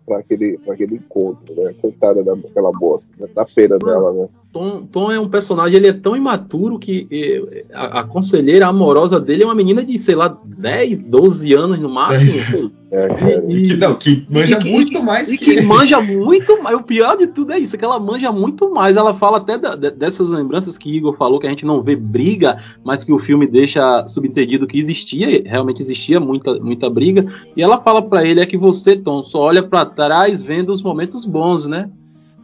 para 0.04 0.18
aquele, 0.18 0.58
pra 0.58 0.74
aquele 0.74 0.96
encontro, 0.96 1.54
né? 1.56 1.76
Coitada 1.80 2.24
daquela 2.24 2.72
moça, 2.72 3.12
né? 3.20 3.28
da 3.36 3.46
pena 3.46 3.78
dela, 3.78 4.12
né? 4.12 4.28
Tom, 4.52 4.84
Tom 4.92 5.12
é 5.12 5.20
um 5.20 5.30
personagem, 5.30 5.78
ele 5.78 5.90
é 5.90 5.94
tão 5.94 6.16
imaturo 6.18 6.80
que 6.80 7.08
eh, 7.12 7.66
a, 7.72 8.00
a 8.00 8.04
conselheira 8.04 8.66
amorosa 8.66 9.20
dele 9.20 9.44
é 9.44 9.46
uma 9.46 9.54
menina 9.54 9.84
de, 9.84 9.98
sei 10.00 10.16
lá, 10.16 10.36
10, 10.44 11.04
12 11.04 11.54
anos 11.54 11.80
no 11.80 11.90
máximo. 11.90 12.72
É. 12.94 13.44
E 13.50 13.62
que, 13.64 13.76
não, 13.78 13.96
que 13.96 14.26
manja 14.30 14.58
que- 14.58 14.72
muito 14.72 14.92
que- 14.92 15.02
mais 15.02 15.32
E 15.32 15.38
que 15.38 15.62
manja 15.62 16.00
muito 16.02 16.62
mais. 16.62 16.78
O 16.78 16.84
pior 16.84 17.18
de 17.18 17.28
tudo 17.28 17.52
é 17.54 17.60
isso, 17.60 17.76
é 17.76 17.80
que 17.80 17.86
ela 17.86 18.00
manja 18.00 18.32
muito 18.32 18.70
mais. 18.72 18.96
Ela 18.98 19.14
fala 19.14 19.38
até 19.38 19.58
da- 19.58 19.76
de- 19.76 19.92
dessas 19.92 20.30
lembranças 20.30 20.78
que 20.78 20.96
Igor 20.96 21.16
falou, 21.18 21.40
que 21.40 21.48
a 21.48 21.50
gente 21.50 21.66
não 21.66 21.82
vê 21.82 21.96
briga, 21.96 22.58
mas 22.84 23.04
que 23.04 23.12
o 23.12 23.20
filme 23.20 23.48
deixa 23.48 24.06
subentendido 24.08 24.68
que 24.68 24.78
existia, 24.78 25.42
realmente 25.46 25.82
existia 25.82 26.20
muita, 26.20 26.54
muita 26.60 26.90
briga. 26.90 27.26
E 27.56 27.62
ela 27.64 27.82
fala 27.82 28.02
pra 28.02 28.26
ele 28.26 28.40
é 28.42 28.46
que 28.46 28.58
você, 28.58 28.96
Tom, 28.96 29.24
só 29.24 29.40
olha 29.40 29.64
pra 29.64 29.86
trás 29.86 30.44
vendo 30.44 30.72
os 30.72 30.82
momentos 30.82 31.26
bons, 31.26 31.66
né? 31.66 31.90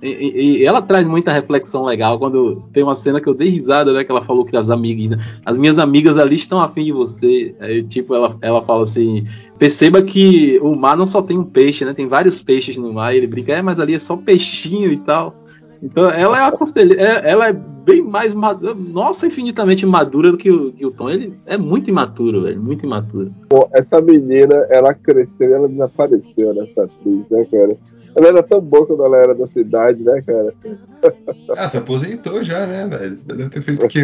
E, 0.01 0.59
e- 0.61 0.65
ela 0.65 0.81
traz 0.81 1.05
muita 1.05 1.31
reflexão 1.31 1.83
legal 1.83 2.17
quando 2.17 2.63
tem 2.71 2.83
uma 2.83 2.95
cena 2.95 3.19
que 3.19 3.27
eu 3.27 3.33
dei 3.33 3.49
risada, 3.49 3.91
né? 3.91 4.03
Que 4.03 4.11
ela 4.11 4.21
falou 4.21 4.45
que 4.45 4.55
as 4.55 4.69
amigas, 4.69 5.19
as 5.45 5.57
minhas 5.57 5.77
amigas 5.77 6.17
ali 6.17 6.35
estão 6.35 6.59
afim 6.59 6.85
de 6.85 6.91
você. 6.91 7.53
Aí, 7.59 7.83
tipo, 7.83 8.15
ela, 8.15 8.37
ela 8.41 8.61
fala 8.61 8.83
assim: 8.83 9.25
perceba 9.57 10.01
que 10.01 10.57
o 10.61 10.73
mar 10.75 10.95
não 10.95 11.05
só 11.05 11.21
tem 11.21 11.37
um 11.37 11.43
peixe, 11.43 11.83
né? 11.83 11.93
Tem 11.93 12.07
vários 12.07 12.41
peixes 12.41 12.77
no 12.77 12.93
mar. 12.93 13.13
E 13.13 13.17
ele 13.17 13.27
brinca, 13.27 13.53
é, 13.53 13.61
mas 13.61 13.79
ali 13.79 13.93
é 13.93 13.99
só 13.99 14.15
peixinho 14.15 14.91
e 14.91 14.97
tal. 14.97 15.35
Então 15.81 16.09
ela 16.09 16.37
é 16.37 16.43
a 16.45 16.51
conselheira, 16.51 17.01
é- 17.01 17.31
ela 17.31 17.47
é 17.47 17.53
bem 17.53 18.01
mais 18.01 18.33
madura, 18.33 18.73
nossa, 18.75 19.25
infinitamente 19.27 19.85
madura 19.85 20.31
do 20.31 20.37
que 20.37 20.51
o, 20.51 20.71
que 20.73 20.85
o 20.85 20.91
Tom. 20.91 21.09
Ele 21.09 21.33
é 21.45 21.57
muito 21.57 21.89
imaturo, 21.89 22.43
velho, 22.43 22.61
muito 22.61 22.85
imaturo. 22.85 23.33
Pô, 23.49 23.67
essa 23.73 24.01
menina, 24.01 24.55
ela 24.69 24.93
cresceu 24.93 25.49
e 25.49 25.53
ela 25.53 25.67
desapareceu 25.69 26.53
nessa 26.53 26.83
atriz, 26.83 27.29
né, 27.29 27.45
cara? 27.49 27.77
Ela 28.16 28.28
era 28.30 28.43
tão 28.43 28.60
boa 28.60 28.86
quando 28.86 29.05
ela 29.05 29.18
era 29.18 29.36
da 29.36 29.45
cidade, 29.47 30.03
né, 30.03 30.22
cara? 30.26 30.53
Ah, 31.57 31.68
se 31.68 31.78
aposentou 31.78 32.43
já, 32.43 32.66
né, 32.66 32.88
velho? 32.88 33.16
Deve 33.26 33.49
ter 33.49 33.62
feito 33.62 33.86
o 33.86 33.89
quê? 33.89 34.01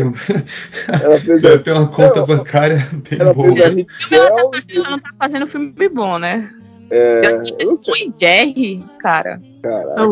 Ela 1.03 1.19
fez 1.19 1.41
Deve 1.41 1.55
a, 1.55 1.59
ter 1.59 1.71
uma 1.73 1.87
conta 1.87 2.19
Não, 2.21 2.27
bancária 2.27 2.77
bem 3.09 3.19
ela 3.19 3.33
boa. 3.33 3.51
fez 3.55 3.65
a 3.65 3.69
Hit 3.69 3.87
Ela 4.11 4.29
tá 4.29 4.49
fazendo, 4.53 4.77
ela 4.79 4.89
não 4.91 4.99
tá 4.99 5.09
fazendo 5.19 5.47
filme 5.47 5.89
bom, 5.89 6.17
né? 6.19 6.49
é, 6.89 7.21
Eu 7.59 7.75
sei, 7.77 7.93
e 8.07 8.13
Jerry, 8.19 8.85
cara. 8.99 9.41
caraca. 9.61 10.07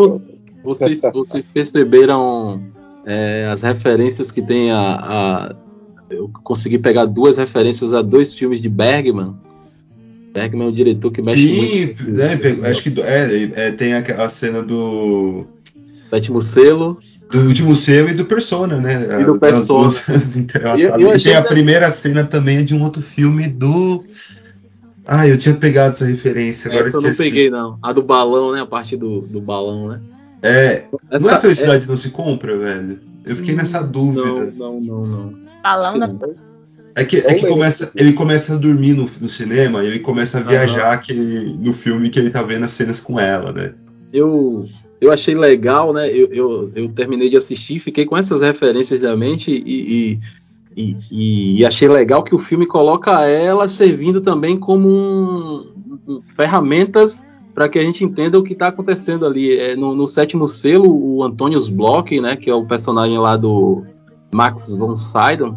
Vocês, 0.64 1.02
vocês 1.14 1.50
perceberam 1.50 2.62
é, 3.06 3.48
as 3.52 3.62
referências 3.62 4.32
que 4.32 4.42
tem 4.42 4.72
a, 4.72 4.80
a- 4.80 5.56
Eu 6.10 6.30
consegui 6.44 6.78
pegar 6.80 7.06
duas 7.06 7.38
referências 7.38 7.94
a 7.94 8.02
dois 8.02 8.34
filmes 8.34 8.62
de 8.62 8.70
Bergman. 8.70 9.36
Bergman 10.34 10.68
é 10.68 10.70
um 10.70 10.74
diretor 10.74 11.12
que 11.12 11.22
mexe 11.22 11.38
Sim, 11.48 11.86
muito. 11.86 12.04
né, 12.12 12.36
pegou- 12.38 12.66
acho 12.66 12.82
que 12.84 12.90
do- 12.90 13.04
é, 13.04 13.44
é, 13.56 13.72
tem 13.72 13.94
a, 13.94 14.00
a 14.00 14.30
cena 14.30 14.64
do, 14.64 15.46
Sétimo 16.10 16.42
selo. 16.42 16.98
do 17.32 17.40
último 17.42 17.76
selo 17.76 18.10
e 18.10 18.14
do 18.14 18.26
Persona, 18.26 18.78
né? 18.78 19.20
E 19.22 19.26
do 19.26 19.34
As 19.34 19.40
Persona. 19.40 19.80
duas 19.82 20.08
entrelaçadas. 20.38 20.84
Eu- 20.84 21.00
eu 21.00 21.12
E 21.12 21.16
achei 21.16 21.32
tem 21.32 21.36
a 21.36 21.42
que- 21.44 21.48
primeira 21.50 21.92
cena 21.92 22.24
também 22.24 22.64
de 22.66 22.74
um 22.76 22.82
outro 22.84 23.02
filme 23.02 23.48
do. 23.48 24.04
Ah, 25.06 25.28
eu 25.28 25.38
tinha 25.38 25.54
pegado 25.54 25.90
essa 25.92 26.06
referência, 26.06 26.70
agora 26.72 26.88
Essa 26.88 26.98
eu 26.98 27.02
não 27.02 27.10
esqueci. 27.10 27.30
peguei, 27.30 27.50
não. 27.50 27.78
A 27.84 27.92
do 27.92 28.02
balão, 28.02 28.54
né? 28.54 28.62
A 28.62 28.66
parte 28.66 28.96
do, 28.96 29.22
do 29.22 29.42
balão, 29.42 29.90
né? 29.90 30.00
É, 30.42 30.86
não 30.92 31.00
é 31.12 31.16
Essa- 31.16 31.36
a 31.36 31.40
felicidade 31.40 31.88
não 31.88 31.98
se 31.98 32.10
compra, 32.10 32.58
velho? 32.58 33.00
Eu 33.26 33.36
fiquei 33.36 33.54
nessa 33.56 33.82
Não, 33.82 33.90
dúvida. 33.92 34.52
não, 34.58 34.80
não, 34.82 35.06
não. 35.06 35.34
Falando 35.62 36.04
Acho 36.04 36.14
que 36.18 36.36
É 36.96 37.04
que, 37.04 37.18
é 37.18 37.34
que 37.36 37.48
começa, 37.48 37.92
ele 37.96 38.14
começa 38.14 38.54
a 38.54 38.58
dormir 38.58 38.94
no, 38.94 39.04
no 39.04 39.30
cinema 39.30 39.84
e 39.84 39.88
ele 39.88 40.00
começa 40.00 40.38
a 40.38 40.42
viajar 40.42 40.98
que 41.02 41.12
ele- 41.12 41.54
no 41.60 41.74
filme 41.74 42.10
que 42.10 42.20
ele 42.20 42.30
tá 42.30 42.44
vendo 42.44 42.66
as 42.66 42.72
cenas 42.72 43.00
com 43.00 43.20
ela, 43.20 43.52
né? 43.52 43.74
eu, 44.12 44.64
eu 45.02 45.12
achei 45.12 45.34
legal, 45.34 45.92
né? 45.92 46.08
Eu, 46.10 46.28
eu, 46.32 46.72
eu 46.76 46.90
terminei 46.90 47.30
de 47.32 47.36
assistir, 47.38 47.80
fiquei 47.80 48.06
com 48.06 48.16
essas 48.16 48.42
referências 48.42 49.02
da 49.02 49.18
mente 49.18 49.50
e, 49.52 50.20
e, 50.78 50.98
e, 51.12 51.58
e- 51.60 51.66
achei 51.66 51.88
legal 51.88 52.24
que 52.24 52.36
o 52.36 52.40
filme 52.40 52.68
coloca 52.68 53.28
ela 53.28 53.68
servindo 53.68 54.22
também 54.22 54.56
como 54.58 54.88
um, 54.88 55.66
um- 56.08 56.22
ferramentas 56.36 57.26
para 57.56 57.68
que 57.68 57.80
a 57.80 57.82
gente 57.84 58.04
entenda 58.04 58.38
o 58.40 58.44
que 58.44 58.54
está 58.54 58.68
acontecendo 58.68 59.26
ali. 59.26 59.58
É, 59.58 59.76
no, 59.76 59.96
no 59.96 60.08
sétimo 60.08 60.48
selo, 60.48 60.90
o 60.92 61.24
Antonius 61.24 61.68
Block, 61.68 62.20
né, 62.22 62.36
que 62.36 62.50
é 62.52 62.54
o 62.56 62.66
personagem 62.66 63.18
lá 63.18 63.36
do 63.36 63.84
Max 64.32 64.72
von 64.72 64.96
Sydow, 64.96 65.56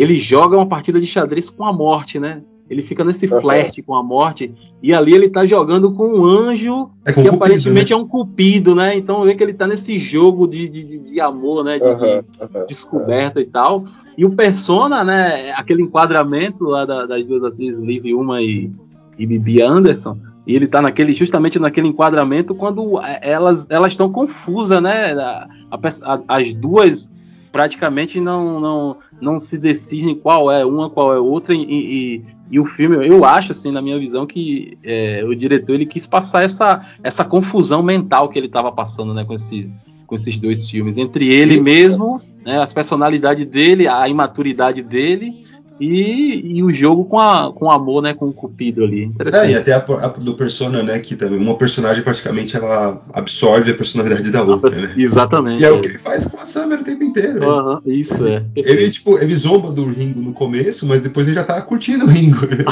ele 0.00 0.18
joga 0.18 0.56
uma 0.56 0.66
partida 0.66 1.00
de 1.00 1.06
xadrez 1.06 1.48
com 1.50 1.64
a 1.64 1.72
morte, 1.72 2.18
né? 2.18 2.42
Ele 2.70 2.82
fica 2.82 3.02
nesse 3.02 3.26
Aham. 3.26 3.40
flerte 3.40 3.80
com 3.80 3.94
a 3.94 4.02
morte 4.02 4.52
e 4.82 4.92
ali 4.92 5.14
ele 5.14 5.30
tá 5.30 5.46
jogando 5.46 5.90
com 5.92 6.06
um 6.18 6.26
anjo 6.26 6.90
É 7.06 7.12
com 7.14 7.22
que 7.22 7.28
o 7.28 7.32
Cupido, 7.32 7.36
aparentemente 7.36 7.92
é 7.94 7.96
um 7.96 8.06
cupido, 8.06 8.74
né? 8.74 8.94
Então 8.94 9.24
vê 9.24 9.34
que 9.34 9.42
ele 9.42 9.54
tá 9.54 9.66
nesse 9.66 9.98
jogo 9.98 10.46
de, 10.46 10.68
de, 10.68 10.84
de- 10.84 10.98
de 10.98 11.18
amor, 11.20 11.64
né? 11.64 11.78
De, 11.78 11.84
de 11.84 11.90
Aham, 11.90 12.24
aham. 12.42 12.64
descoberta 12.66 13.40
e 13.40 13.46
tal. 13.46 13.86
E 14.18 14.24
o 14.26 14.30
Persona, 14.36 15.02
né? 15.02 15.50
Aquele 15.52 15.80
enquadramento 15.82 16.64
lá 16.64 16.84
da- 16.84 17.06
das 17.06 17.24
duas 17.24 17.42
atrizes, 17.42 17.80
Liv 17.80 18.04
Uma 18.14 18.42
e, 18.42 18.70
e 19.18 19.24
Bibi 19.26 19.62
Anderson. 19.62 20.18
E 20.46 20.54
ele 20.54 20.66
tá 20.66 20.82
naquele, 20.82 21.14
justamente 21.14 21.58
naquele 21.58 21.88
enquadramento 21.88 22.54
quando 22.54 23.00
é, 23.00 23.18
elas 23.22 23.66
elas 23.70 23.92
estão 23.92 24.12
confusas, 24.12 24.82
né? 24.82 25.12
A- 25.14 25.48
a- 25.70 26.20
as 26.28 26.52
duas 26.52 27.08
praticamente 27.50 28.20
não, 28.20 28.60
não, 28.60 28.96
não 29.20 29.38
se 29.38 29.58
decidem 29.58 30.14
qual 30.14 30.50
é 30.50 30.64
uma, 30.64 30.88
qual 30.90 31.14
é 31.14 31.18
outra. 31.18 31.54
E, 31.54 31.62
e, 31.62 32.24
e 32.50 32.60
o 32.60 32.64
filme, 32.64 33.06
eu 33.06 33.24
acho, 33.24 33.52
assim, 33.52 33.70
na 33.70 33.82
minha 33.82 33.98
visão, 33.98 34.26
que 34.26 34.76
é, 34.84 35.22
o 35.24 35.34
diretor 35.34 35.74
ele 35.74 35.86
quis 35.86 36.06
passar 36.06 36.44
essa, 36.44 36.84
essa 37.02 37.24
confusão 37.24 37.82
mental 37.82 38.28
que 38.28 38.38
ele 38.38 38.46
estava 38.46 38.72
passando 38.72 39.12
né, 39.12 39.24
com, 39.24 39.34
esses, 39.34 39.72
com 40.06 40.14
esses 40.14 40.38
dois 40.38 40.68
filmes. 40.70 40.96
Entre 40.96 41.32
ele 41.32 41.60
mesmo, 41.60 42.20
né, 42.44 42.60
as 42.60 42.72
personalidades 42.72 43.46
dele, 43.46 43.86
a 43.86 44.08
imaturidade 44.08 44.82
dele. 44.82 45.44
E, 45.80 46.56
e 46.56 46.62
o 46.62 46.72
jogo 46.72 47.04
com, 47.04 47.18
a, 47.18 47.52
com 47.52 47.66
o 47.66 47.70
amor, 47.70 48.02
né? 48.02 48.14
Com 48.14 48.26
o 48.26 48.32
Cupido 48.32 48.84
ali. 48.84 49.02
É, 49.02 49.06
Interessante. 49.06 49.52
e 49.52 49.54
até 49.54 49.72
a, 49.72 49.78
a 49.78 50.08
do 50.08 50.34
Persona, 50.34 50.82
né? 50.82 50.98
Que 50.98 51.16
também 51.16 51.38
uma 51.38 51.56
personagem 51.56 52.02
praticamente 52.02 52.56
ela 52.56 53.02
absorve 53.12 53.70
a 53.70 53.74
personalidade 53.74 54.30
da 54.30 54.42
outra, 54.42 54.70
né? 54.70 54.94
Exatamente. 54.96 55.62
E 55.62 55.64
é 55.64 55.70
o 55.70 55.80
que 55.80 55.88
ele 55.88 55.98
faz 55.98 56.24
com 56.24 56.38
a 56.38 56.44
Summer 56.44 56.80
o 56.80 56.84
tempo 56.84 57.04
inteiro. 57.04 57.40
né? 57.40 57.80
Isso 57.86 58.26
é. 58.26 58.44
Ele, 58.56 58.90
tipo, 58.90 59.18
ele 59.18 59.34
zomba 59.34 59.70
do 59.70 59.84
Ringo 59.90 60.20
no 60.20 60.32
começo, 60.32 60.86
mas 60.86 61.00
depois 61.00 61.26
ele 61.26 61.36
já 61.36 61.44
tá 61.44 61.60
curtindo 61.62 62.04
o 62.04 62.08
Ringo. 62.08 62.38
Ele 62.50 62.64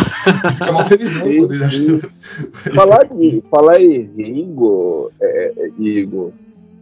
fica 0.52 0.72
mal 0.72 0.84
felizão 0.84 1.36
quando 1.38 1.54
ele 1.54 1.64
acha. 1.64 2.00
Falar, 2.74 3.04
de, 3.04 3.42
falar 3.50 3.80
em 3.80 4.10
Ringo, 4.16 5.10
é, 5.20 5.52
é, 5.56 5.70
Igor, 5.78 6.32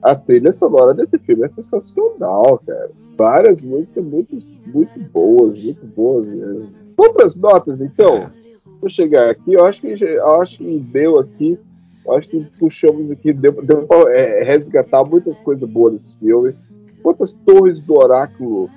a 0.02 0.14
trilha 0.14 0.52
sonora 0.52 0.94
desse 0.94 1.18
filme 1.18 1.44
é 1.44 1.48
sensacional, 1.48 2.62
cara. 2.66 2.90
Várias 3.16 3.60
músicas 3.60 4.04
muito, 4.04 4.42
muito 4.66 5.00
boas, 5.12 5.62
muito 5.62 5.86
boas 5.86 6.26
mesmo. 6.26 6.68
Vamos 6.96 7.12
pras 7.12 7.36
notas, 7.36 7.80
então? 7.80 8.30
Vou 8.80 8.90
chegar 8.90 9.30
aqui, 9.30 9.54
eu 9.54 9.64
acho 9.64 9.80
que, 9.80 10.04
eu 10.04 10.40
acho 10.40 10.58
que 10.58 10.78
deu 10.90 11.18
aqui, 11.18 11.58
eu 12.04 12.14
acho 12.14 12.28
que 12.28 12.44
puxamos 12.58 13.10
aqui, 13.10 13.32
deu, 13.32 13.52
deu 13.62 13.86
pra 13.86 14.12
é, 14.12 14.42
resgatar 14.44 15.04
muitas 15.04 15.38
coisas 15.38 15.68
boas 15.68 15.92
desse 15.92 16.16
filme. 16.18 16.54
Quantas 17.02 17.32
torres 17.32 17.80
do 17.80 17.94
oráculo, 17.94 18.70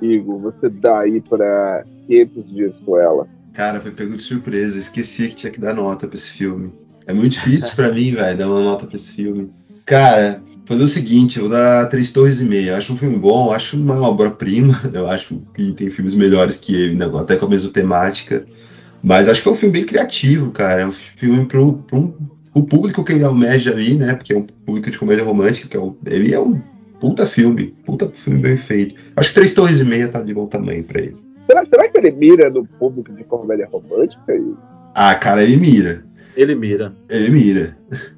Igor, 0.00 0.38
você 0.38 0.68
dá 0.68 1.00
aí 1.00 1.20
pra 1.20 1.84
500 2.06 2.48
dias 2.48 2.80
com 2.80 2.98
ela? 2.98 3.28
Cara, 3.52 3.80
foi 3.80 3.90
pego 3.90 4.16
de 4.16 4.22
surpresa. 4.22 4.78
Esqueci 4.78 5.28
que 5.28 5.34
tinha 5.34 5.52
que 5.52 5.60
dar 5.60 5.74
nota 5.74 6.06
pra 6.06 6.16
esse 6.16 6.30
filme. 6.30 6.72
É 7.06 7.12
muito 7.12 7.32
difícil 7.32 7.74
pra 7.74 7.92
mim, 7.92 8.12
velho, 8.12 8.38
dar 8.38 8.48
uma 8.48 8.62
nota 8.62 8.86
pra 8.86 8.96
esse 8.96 9.12
filme. 9.12 9.52
Cara, 9.84 10.42
fazer 10.72 10.84
o 10.84 10.88
seguinte, 10.88 11.36
eu 11.38 11.44
vou 11.44 11.52
dar 11.52 11.86
três 11.88 12.10
torres 12.10 12.40
e 12.40 12.44
meia. 12.44 12.76
Acho 12.76 12.92
um 12.92 12.96
filme 12.96 13.16
bom, 13.18 13.52
acho 13.52 13.76
uma 13.76 14.00
obra-prima. 14.00 14.80
Eu 14.92 15.08
acho 15.08 15.40
que 15.54 15.72
tem 15.72 15.88
filmes 15.90 16.14
melhores 16.14 16.56
que 16.56 16.74
ele, 16.74 16.94
né, 16.94 17.10
até 17.14 17.36
com 17.36 17.46
a 17.46 17.48
mesma 17.48 17.70
temática. 17.70 18.44
Mas 19.02 19.28
acho 19.28 19.42
que 19.42 19.48
é 19.48 19.50
um 19.52 19.54
filme 19.56 19.72
bem 19.72 19.84
criativo, 19.84 20.50
cara. 20.50 20.82
É 20.82 20.86
um 20.86 20.92
filme 20.92 21.44
pro, 21.46 21.74
pro 21.86 21.98
um- 21.98 22.14
o 22.54 22.64
público 22.64 23.02
que 23.02 23.12
ele 23.12 23.24
almeja 23.24 23.70
ali, 23.72 23.94
né? 23.96 24.14
Porque 24.14 24.32
é 24.32 24.36
um 24.38 24.46
público 24.66 24.90
de 24.90 24.98
comédia 24.98 25.24
romântica, 25.24 25.68
que 25.68 25.76
é 25.76 25.80
um, 25.80 25.94
ele 26.06 26.32
é 26.34 26.38
um 26.38 26.60
puta 27.00 27.26
filme, 27.26 27.74
puta 27.84 28.08
filme 28.12 28.40
bem 28.40 28.56
feito. 28.56 28.94
Acho 29.16 29.30
que 29.30 29.34
três 29.34 29.54
torres 29.54 29.80
e 29.80 29.84
meia 29.84 30.08
tá 30.08 30.22
de 30.22 30.32
bom 30.34 30.46
tamanho 30.46 30.84
pra 30.84 31.00
ele. 31.00 31.16
Será, 31.48 31.64
será 31.64 31.88
que 31.88 31.98
ele 31.98 32.12
mira 32.12 32.48
no 32.50 32.64
público 32.78 33.12
de 33.12 33.24
comédia 33.24 33.68
romântica? 33.72 34.22
Ah, 34.94 35.14
cara, 35.14 35.42
ele 35.42 35.56
mira. 35.56 36.04
Ele 36.36 36.54
mira. 36.54 36.92
Ele 37.08 37.30
mira. 37.30 37.76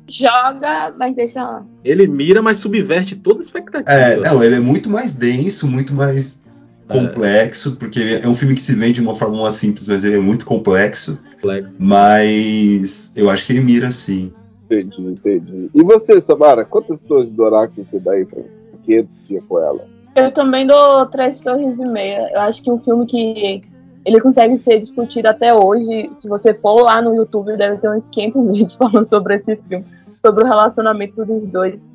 Joga, 0.09 0.95
mas 0.99 1.15
deixa 1.15 1.43
lá. 1.43 1.67
Ele 1.85 2.07
mira, 2.07 2.41
mas 2.41 2.59
subverte 2.59 3.17
toda 3.17 3.39
a 3.39 3.41
expectativa. 3.41 3.91
É, 3.91 4.17
não, 4.17 4.43
ele 4.43 4.57
é 4.57 4.61
muito 4.61 4.89
mais 4.89 5.15
denso, 5.15 5.67
muito 5.67 5.93
mais 5.93 6.45
complexo, 6.89 7.77
porque 7.77 8.21
é 8.23 8.29
um 8.29 8.35
filme 8.35 8.55
que 8.55 8.61
se 8.61 8.75
vende 8.75 8.95
de 8.95 9.01
uma 9.01 9.15
forma 9.15 9.41
mais 9.41 9.55
simples, 9.55 9.89
mas 9.89 10.05
ele 10.05 10.17
é 10.17 10.21
muito 10.21 10.45
complexo. 10.45 11.21
Complexo. 11.37 11.77
Mas 11.81 13.12
eu 13.17 13.31
acho 13.31 13.47
que 13.47 13.53
ele 13.53 13.62
mira 13.62 13.91
sim. 13.91 14.33
Entendi, 14.65 15.03
entendi. 15.03 15.71
E 15.75 15.83
você, 15.83 16.21
Samara, 16.21 16.65
quantas 16.65 17.01
torres 17.01 17.31
do 17.31 17.43
oráculo 17.43 17.87
você 17.87 17.99
dá 17.99 18.12
aí 18.12 18.25
pra 18.25 18.43
500 18.85 19.29
dias 19.29 19.45
com 19.49 19.59
ela? 19.59 19.87
Eu 20.15 20.31
também 20.31 20.67
dou 20.67 21.07
três 21.07 21.41
torres 21.41 21.79
e 21.79 21.85
meia. 21.85 22.31
Eu 22.33 22.41
acho 22.41 22.62
que 22.62 22.71
um 22.71 22.79
filme 22.79 23.07
que 23.07 23.62
ele 24.05 24.21
consegue 24.21 24.57
ser 24.57 24.79
discutido 24.79 25.29
até 25.29 25.55
hoje. 25.55 26.11
Se 26.13 26.29
você 26.29 26.53
for 26.55 26.83
lá 26.83 27.01
no 27.01 27.15
YouTube, 27.15 27.57
deve 27.57 27.79
ter 27.79 27.91
uns 27.91 28.07
500 28.09 28.47
vídeos 28.53 28.75
falando 28.75 29.09
sobre 29.09 29.35
esse 29.35 29.57
filme, 29.57 29.85
sobre 30.21 30.45
o 30.45 30.47
relacionamento 30.47 31.25
dos 31.25 31.49
dois. 31.49 31.91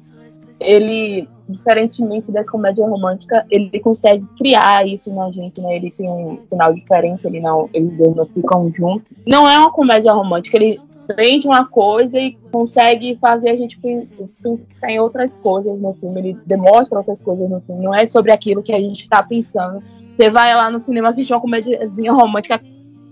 Ele, 0.60 1.30
diferentemente 1.48 2.32
das 2.32 2.50
comédias 2.50 2.88
românticas, 2.90 3.44
ele 3.50 3.80
consegue 3.80 4.26
criar 4.38 4.86
isso 4.86 5.14
na 5.14 5.32
gente, 5.32 5.62
né? 5.62 5.78
Ele 5.78 5.90
tem 5.90 6.10
um 6.10 6.40
final 6.50 6.74
diferente, 6.74 7.26
ele 7.26 7.40
não, 7.40 7.70
eles 7.74 7.98
dois 7.98 8.16
não 8.16 8.26
ficam 8.26 8.70
juntos. 8.72 9.08
Não 9.26 9.48
é 9.48 9.58
uma 9.58 9.72
comédia 9.72 10.12
romântica, 10.12 10.58
ele 10.58 10.82
vende 11.16 11.48
uma 11.48 11.66
coisa 11.66 12.20
e 12.20 12.38
consegue 12.52 13.18
fazer 13.22 13.50
a 13.50 13.56
gente 13.56 13.80
pen- 13.80 14.08
pensar 14.08 14.90
em 14.90 15.00
outras 15.00 15.36
coisas 15.36 15.80
no 15.80 15.94
filme. 15.94 16.20
Ele 16.20 16.38
demonstra 16.46 16.98
outras 16.98 17.22
coisas 17.22 17.50
no 17.50 17.62
filme. 17.62 17.84
Não 17.84 17.96
é 17.96 18.06
sobre 18.06 18.32
aquilo 18.32 18.62
que 18.62 18.74
a 18.74 18.80
gente 18.80 19.02
está 19.02 19.24
pensando. 19.24 19.82
Você 20.20 20.30
vai 20.30 20.54
lá 20.54 20.70
no 20.70 20.82
cinema 20.82 21.08
assistir 21.08 21.32
uma 21.32 21.40
comédiazinha 21.40 22.12
romântica 22.12 22.62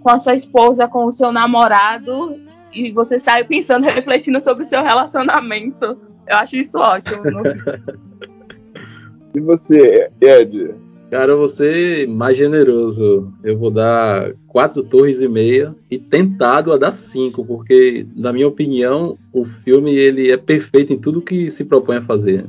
com 0.01 0.09
a 0.09 0.17
sua 0.17 0.33
esposa, 0.33 0.89
com 0.89 1.05
o 1.05 1.11
seu 1.11 1.31
namorado, 1.31 2.35
e 2.73 2.91
você 2.91 3.17
sai 3.17 3.45
pensando, 3.45 3.85
refletindo 3.87 4.41
sobre 4.41 4.63
o 4.63 4.65
seu 4.65 4.83
relacionamento. 4.83 5.97
Eu 6.27 6.35
acho 6.35 6.57
isso 6.57 6.77
ótimo. 6.77 7.23
E 9.35 9.39
você, 9.39 10.09
Ed? 10.19 10.73
Cara, 11.11 11.33
eu 11.33 11.37
vou 11.37 11.47
ser 11.47 12.07
mais 12.07 12.35
generoso. 12.35 13.31
Eu 13.43 13.55
vou 13.55 13.69
dar 13.69 14.31
quatro 14.47 14.81
torres 14.81 15.19
e 15.19 15.27
meia 15.27 15.75
e 15.91 15.99
tentado 15.99 16.73
a 16.73 16.77
dar 16.77 16.91
cinco, 16.91 17.45
porque, 17.45 18.03
na 18.15 18.33
minha 18.33 18.47
opinião, 18.47 19.15
o 19.31 19.45
filme 19.45 19.95
ele 19.95 20.31
é 20.31 20.37
perfeito 20.37 20.91
em 20.91 20.97
tudo 20.97 21.21
que 21.21 21.51
se 21.51 21.63
propõe 21.65 21.97
a 21.97 22.01
fazer. 22.01 22.45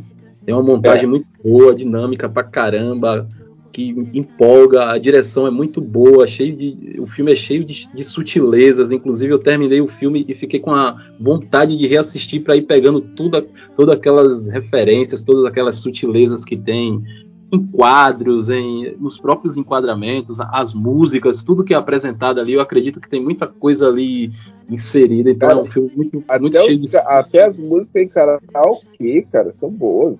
Tem 0.47 0.55
uma 0.55 0.63
montagem 0.63 1.05
É. 1.05 1.09
muito 1.09 1.27
boa, 1.45 1.75
dinâmica 1.75 2.27
pra 2.27 2.43
caramba. 2.43 3.29
Que 3.73 3.91
empolga, 4.13 4.91
a 4.91 4.99
direção 4.99 5.47
é 5.47 5.51
muito 5.51 5.81
boa, 5.81 6.27
cheio 6.27 6.57
de, 6.57 7.01
o 7.01 7.07
filme 7.07 7.33
é 7.33 7.37
cheio 7.37 7.65
de, 7.65 7.89
de 7.93 8.05
sutilezas. 8.05 8.91
Inclusive, 8.91 9.33
eu 9.33 9.39
terminei 9.39 9.81
o 9.81 9.89
filme 9.89 10.25
e 10.29 10.35
fiquei 10.35 10.61
com 10.61 10.73
a 10.73 10.97
vontade 11.21 11.77
de 11.77 11.87
reassistir 11.87 12.43
para 12.43 12.57
ir 12.57 12.63
pegando 12.63 13.01
tudo, 13.01 13.47
todas 13.77 13.95
aquelas 13.95 14.47
referências, 14.47 15.23
todas 15.23 15.45
aquelas 15.45 15.77
sutilezas 15.77 16.45
que 16.45 16.57
tem 16.57 17.03
em 17.51 17.67
quadros, 17.67 18.49
em, 18.49 18.95
nos 18.99 19.19
próprios 19.19 19.57
enquadramentos, 19.57 20.39
as 20.39 20.75
músicas, 20.75 21.43
tudo 21.43 21.65
que 21.65 21.73
é 21.73 21.77
apresentado 21.77 22.41
ali. 22.41 22.53
Eu 22.53 22.61
acredito 22.61 23.01
que 23.01 23.09
tem 23.09 23.23
muita 23.23 23.47
coisa 23.47 23.89
ali 23.89 24.31
inserida. 24.69 25.31
Então 25.31 25.49
Cara, 25.49 25.61
é 25.61 25.63
um 25.63 25.67
filme 25.67 25.91
muito, 25.97 26.25
Até, 26.29 26.41
muito 26.41 26.59
cheio 26.59 26.85
os 26.85 26.91
de 26.91 26.97
até 26.97 27.45
as 27.45 27.59
músicas 27.59 28.03
em 28.03 28.09
karaokê, 28.09 29.27
cara, 29.33 29.53
são 29.53 29.71
boas. 29.71 30.17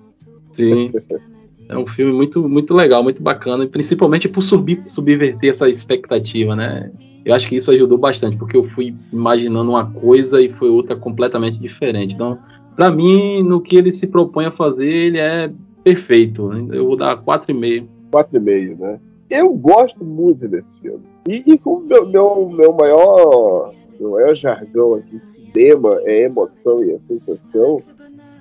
Sim. 0.51 0.91
É 1.69 1.77
um 1.77 1.85
filme 1.85 2.11
muito, 2.11 2.49
muito 2.49 2.73
legal, 2.73 3.03
muito 3.03 3.21
bacana, 3.21 3.63
e 3.63 3.67
principalmente 3.67 4.27
por 4.27 4.41
subir, 4.41 4.81
subverter 4.87 5.51
essa 5.51 5.69
expectativa, 5.69 6.55
né? 6.55 6.91
Eu 7.23 7.35
acho 7.35 7.47
que 7.47 7.55
isso 7.55 7.69
ajudou 7.69 7.97
bastante, 7.97 8.35
porque 8.37 8.57
eu 8.57 8.63
fui 8.69 8.95
imaginando 9.13 9.69
uma 9.69 9.85
coisa 9.91 10.41
e 10.41 10.51
foi 10.53 10.69
outra 10.69 10.95
completamente 10.95 11.59
diferente. 11.59 12.15
Então, 12.15 12.39
para 12.75 12.89
mim, 12.89 13.43
no 13.43 13.61
que 13.61 13.75
ele 13.75 13.91
se 13.91 14.07
propõe 14.07 14.45
a 14.45 14.51
fazer, 14.51 14.91
ele 14.91 15.19
é 15.19 15.51
perfeito. 15.83 16.51
Eu 16.73 16.87
vou 16.87 16.95
dar 16.95 17.17
4,5. 17.23 17.85
4,5, 18.11 18.79
né? 18.79 18.99
Eu 19.29 19.53
gosto 19.53 20.03
muito 20.03 20.47
desse 20.47 20.75
filme. 20.79 21.03
E, 21.27 21.43
e 21.45 21.57
como 21.57 21.85
meu, 21.85 22.09
meu, 22.09 22.49
meu 22.49 22.73
maior 22.73 23.73
meu 23.99 24.11
maior 24.11 24.33
jargão 24.33 24.95
aqui 24.95 25.17
em 25.17 25.19
cinema 25.19 25.99
é 26.05 26.23
emoção 26.23 26.83
e 26.83 26.93
a 26.93 26.99
sensação, 26.99 27.83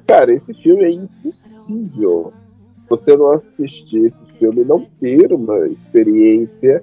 cara, 0.07 0.33
esse 0.33 0.55
filme 0.55 0.85
é 0.85 0.91
impossível 0.91 2.33
você 2.89 3.17
não 3.17 3.33
assistir 3.33 4.07
esse 4.07 4.25
filme 4.39 4.63
e 4.63 4.65
não 4.65 4.87
ter 5.01 5.33
uma 5.33 5.69
experiência 5.69 6.83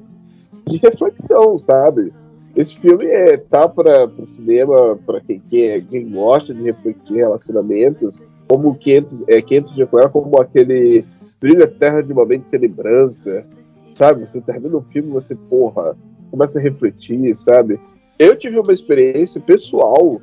de 0.68 0.78
reflexão, 0.78 1.58
sabe? 1.58 2.14
Esse 2.56 2.78
filme 2.78 3.06
é, 3.06 3.38
tá 3.38 3.68
para 3.68 4.06
o 4.06 4.26
cinema, 4.26 4.97
para 5.06 5.20
quem, 5.20 5.41
quer, 5.49 5.82
quem 5.86 6.10
gosta 6.10 6.53
de 6.53 6.64
refletir 6.64 7.18
relacionamentos, 7.18 8.18
como 8.47 8.76
500, 8.76 9.24
é, 9.28 9.41
500 9.41 9.76
de 9.76 9.86
Coel, 9.86 10.10
como 10.10 10.39
aquele 10.39 11.06
Brilha 11.39 11.68
Terra 11.68 12.01
de 12.01 12.14
uma 12.14 12.26
Mente 12.26 12.47
Sem 12.47 12.60
Lembrança, 12.60 13.45
sabe? 13.86 14.22
Você 14.28 14.39
termina 14.39 14.78
o 14.78 14.82
filme 14.82 15.10
você, 15.10 15.36
porra, 15.36 15.97
começa 16.32 16.58
a 16.58 16.62
refletir, 16.62 17.36
sabe? 17.36 17.80
Eu 18.18 18.38
tive 18.38 18.58
uma 18.58 18.72
experiência 18.72 19.41
pessoal 19.41 20.22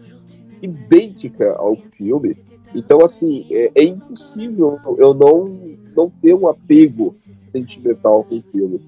idêntica 0.62 1.54
ao 1.58 1.76
filme, 1.96 2.34
então, 2.74 3.04
assim, 3.04 3.46
é, 3.50 3.70
é 3.74 3.82
impossível 3.84 4.78
eu 4.98 5.12
não, 5.14 5.76
não 5.94 6.10
ter 6.22 6.34
um 6.34 6.46
apego 6.46 7.14
sentimental 7.16 8.24
com 8.24 8.36
o 8.36 8.42
filme. 8.50 8.80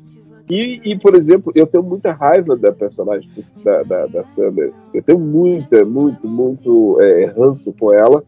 E, 0.50 0.80
e, 0.84 0.98
por 0.98 1.14
exemplo, 1.14 1.52
eu 1.54 1.66
tenho 1.66 1.82
muita 1.82 2.12
raiva 2.12 2.56
da 2.56 2.70
personagem 2.70 3.30
da, 3.62 3.82
da, 3.82 4.06
da 4.06 4.24
Summer. 4.24 4.72
Eu 4.92 5.02
tenho 5.02 5.18
muita, 5.18 5.84
muito, 5.84 6.26
muito 6.26 6.98
é, 7.00 7.26
ranço 7.26 7.72
com 7.72 7.92
ela. 7.92 8.22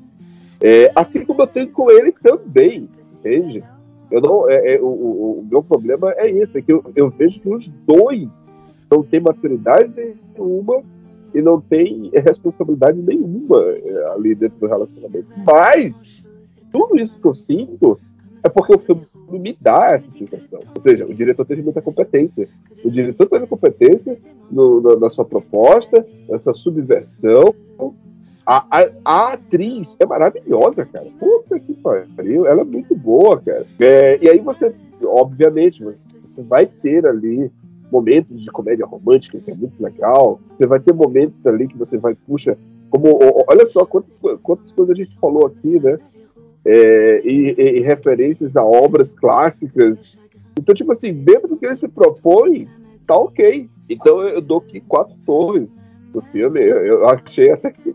É, 0.60 0.90
assim 0.94 1.24
como 1.24 1.42
eu 1.42 1.46
tenho 1.46 1.70
com 1.70 1.90
ele 1.90 2.12
também, 2.12 2.88
entende? 3.18 3.62
Eu 4.10 4.20
não, 4.20 4.48
é, 4.48 4.74
é, 4.74 4.80
o, 4.80 4.86
o, 4.86 5.40
o 5.40 5.46
meu 5.50 5.62
problema 5.62 6.12
é 6.16 6.30
esse, 6.30 6.58
é 6.58 6.62
que 6.62 6.72
eu, 6.72 6.82
eu 6.94 7.10
vejo 7.10 7.40
que 7.40 7.48
os 7.48 7.68
dois 7.86 8.48
não 8.90 9.02
têm 9.02 9.20
maturidade 9.20 9.92
nenhuma 10.34 10.82
e 11.36 11.42
não 11.42 11.60
tem 11.60 12.10
responsabilidade 12.14 12.98
nenhuma 13.02 13.62
é, 13.62 14.12
ali 14.14 14.34
dentro 14.34 14.58
do 14.58 14.66
relacionamento. 14.66 15.26
Mas 15.44 16.24
tudo 16.72 16.98
isso 16.98 17.20
que 17.20 17.26
eu 17.26 17.34
sinto 17.34 18.00
é 18.42 18.48
porque 18.48 18.74
o 18.74 18.78
filme 18.78 19.06
me 19.28 19.54
dá 19.60 19.90
essa 19.90 20.10
sensação. 20.10 20.60
Ou 20.74 20.80
seja, 20.80 21.04
o 21.04 21.12
diretor 21.12 21.44
teve 21.44 21.60
muita 21.60 21.82
competência. 21.82 22.48
O 22.82 22.90
diretor 22.90 23.28
teve 23.28 23.46
competência 23.46 24.18
no, 24.50 24.98
na 24.98 25.10
sua 25.10 25.26
proposta, 25.26 26.06
nessa 26.26 26.54
subversão. 26.54 27.54
A, 28.46 28.64
a, 28.70 28.90
a, 29.04 29.32
atriz 29.34 29.94
é 30.00 30.06
maravilhosa, 30.06 30.86
cara. 30.86 31.06
Puta 31.20 31.60
que 31.60 31.74
pariu. 31.74 32.46
Ela 32.46 32.62
é 32.62 32.64
muito 32.64 32.94
boa, 32.96 33.38
cara. 33.42 33.66
É, 33.78 34.24
e 34.24 34.30
aí 34.30 34.38
você, 34.38 34.74
obviamente, 35.04 35.84
você 35.84 36.42
vai 36.42 36.64
ter 36.64 37.06
ali 37.06 37.50
momentos 37.90 38.42
de 38.42 38.50
comédia 38.50 38.86
romântica, 38.86 39.38
que 39.38 39.50
é 39.50 39.54
muito 39.54 39.82
legal. 39.82 40.40
Você 40.56 40.66
vai 40.66 40.80
ter 40.80 40.92
momentos 40.92 41.46
ali 41.46 41.68
que 41.68 41.76
você 41.76 41.98
vai, 41.98 42.14
puxa, 42.14 42.56
como. 42.90 43.18
Olha 43.48 43.66
só 43.66 43.84
quantas, 43.84 44.18
quantas 44.42 44.72
coisas 44.72 44.94
a 44.94 45.02
gente 45.02 45.18
falou 45.18 45.46
aqui, 45.46 45.78
né? 45.78 45.98
É, 46.64 47.22
e, 47.24 47.54
e, 47.56 47.78
e, 47.78 47.80
referências 47.80 48.56
a 48.56 48.64
obras 48.64 49.14
clássicas. 49.14 50.18
Então, 50.58 50.74
tipo 50.74 50.90
assim, 50.90 51.12
dentro 51.12 51.48
do 51.48 51.56
que 51.56 51.66
ele 51.66 51.76
se 51.76 51.86
propõe, 51.86 52.68
tá 53.06 53.16
ok. 53.16 53.68
Então 53.88 54.20
eu 54.22 54.40
dou 54.40 54.58
aqui 54.58 54.80
quatro 54.80 55.16
torres 55.24 55.80
do 56.12 56.20
filme. 56.20 56.60
Eu, 56.60 56.78
eu 56.78 57.08
achei 57.08 57.50
até 57.50 57.70
que 57.70 57.94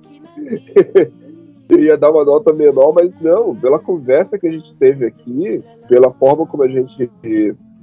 ia 1.77 1.97
dar 1.97 2.11
uma 2.11 2.23
nota 2.23 2.53
menor, 2.53 2.93
mas 2.93 3.19
não, 3.19 3.55
pela 3.55 3.79
conversa 3.79 4.37
que 4.37 4.47
a 4.47 4.51
gente 4.51 4.73
teve 4.75 5.05
aqui, 5.05 5.61
pela 5.87 6.11
forma 6.11 6.45
como 6.45 6.63
a 6.63 6.67
gente 6.67 7.11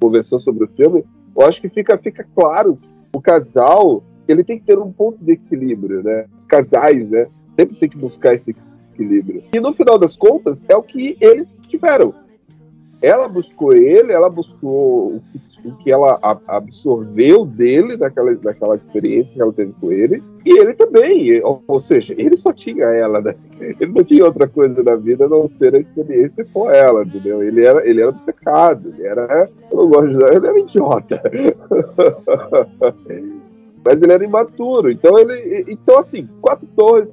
conversou 0.00 0.38
sobre 0.38 0.64
o 0.64 0.68
filme, 0.68 1.04
eu 1.38 1.46
acho 1.46 1.60
que 1.60 1.68
fica, 1.68 1.96
fica 1.96 2.26
claro 2.34 2.78
o 3.12 3.20
casal 3.20 4.02
ele 4.28 4.44
tem 4.44 4.58
que 4.58 4.66
ter 4.66 4.78
um 4.78 4.92
ponto 4.92 5.24
de 5.24 5.32
equilíbrio, 5.32 6.02
né? 6.02 6.26
Os 6.38 6.44
casais, 6.44 7.10
né? 7.10 7.26
Sempre 7.58 7.76
tem 7.76 7.88
que 7.88 7.96
buscar 7.96 8.34
esse 8.34 8.54
equilíbrio. 8.92 9.42
E 9.52 9.58
no 9.58 9.72
final 9.72 9.98
das 9.98 10.16
contas, 10.16 10.62
é 10.68 10.76
o 10.76 10.82
que 10.82 11.16
eles 11.18 11.58
tiveram. 11.66 12.14
Ela 13.00 13.28
buscou 13.28 13.72
ele, 13.72 14.12
ela 14.12 14.28
buscou 14.28 15.22
o 15.64 15.72
que, 15.76 15.90
ela 15.90 16.18
absorveu 16.46 17.44
dele 17.44 17.96
daquela, 17.96 18.34
daquela 18.34 18.74
experiência 18.74 19.34
que 19.34 19.42
ela 19.42 19.52
teve 19.52 19.72
com 19.80 19.92
ele, 19.92 20.22
e 20.44 20.58
ele 20.58 20.74
também. 20.74 21.40
Ou, 21.42 21.80
seja, 21.80 22.14
ele 22.16 22.36
só 22.36 22.52
tinha 22.52 22.86
ela, 22.86 23.20
né? 23.20 23.34
Ele 23.80 23.92
não 23.92 24.04
tinha 24.04 24.24
outra 24.24 24.48
coisa 24.48 24.80
na 24.84 24.94
vida 24.94 25.24
a 25.24 25.28
não 25.28 25.48
ser 25.48 25.74
a 25.74 25.80
experiência 25.80 26.46
com 26.52 26.70
ela, 26.70 27.02
entendeu? 27.02 27.42
Ele 27.42 27.64
era, 27.64 27.84
ele 27.88 28.00
era 28.00 28.10
obcecado, 28.10 28.94
ele 28.94 29.04
era. 29.04 29.50
Eu 29.70 29.76
não 29.76 29.88
gosto 29.88 30.16
de 30.16 30.36
ele 30.36 30.46
era 30.46 30.60
idiota. 30.60 31.20
Mas 33.84 34.00
ele 34.00 34.12
era 34.12 34.24
imaturo. 34.24 34.92
Então, 34.92 35.18
ele, 35.18 35.66
então 35.68 35.98
assim, 35.98 36.28
Quatro 36.40 36.68
Torres 36.76 37.12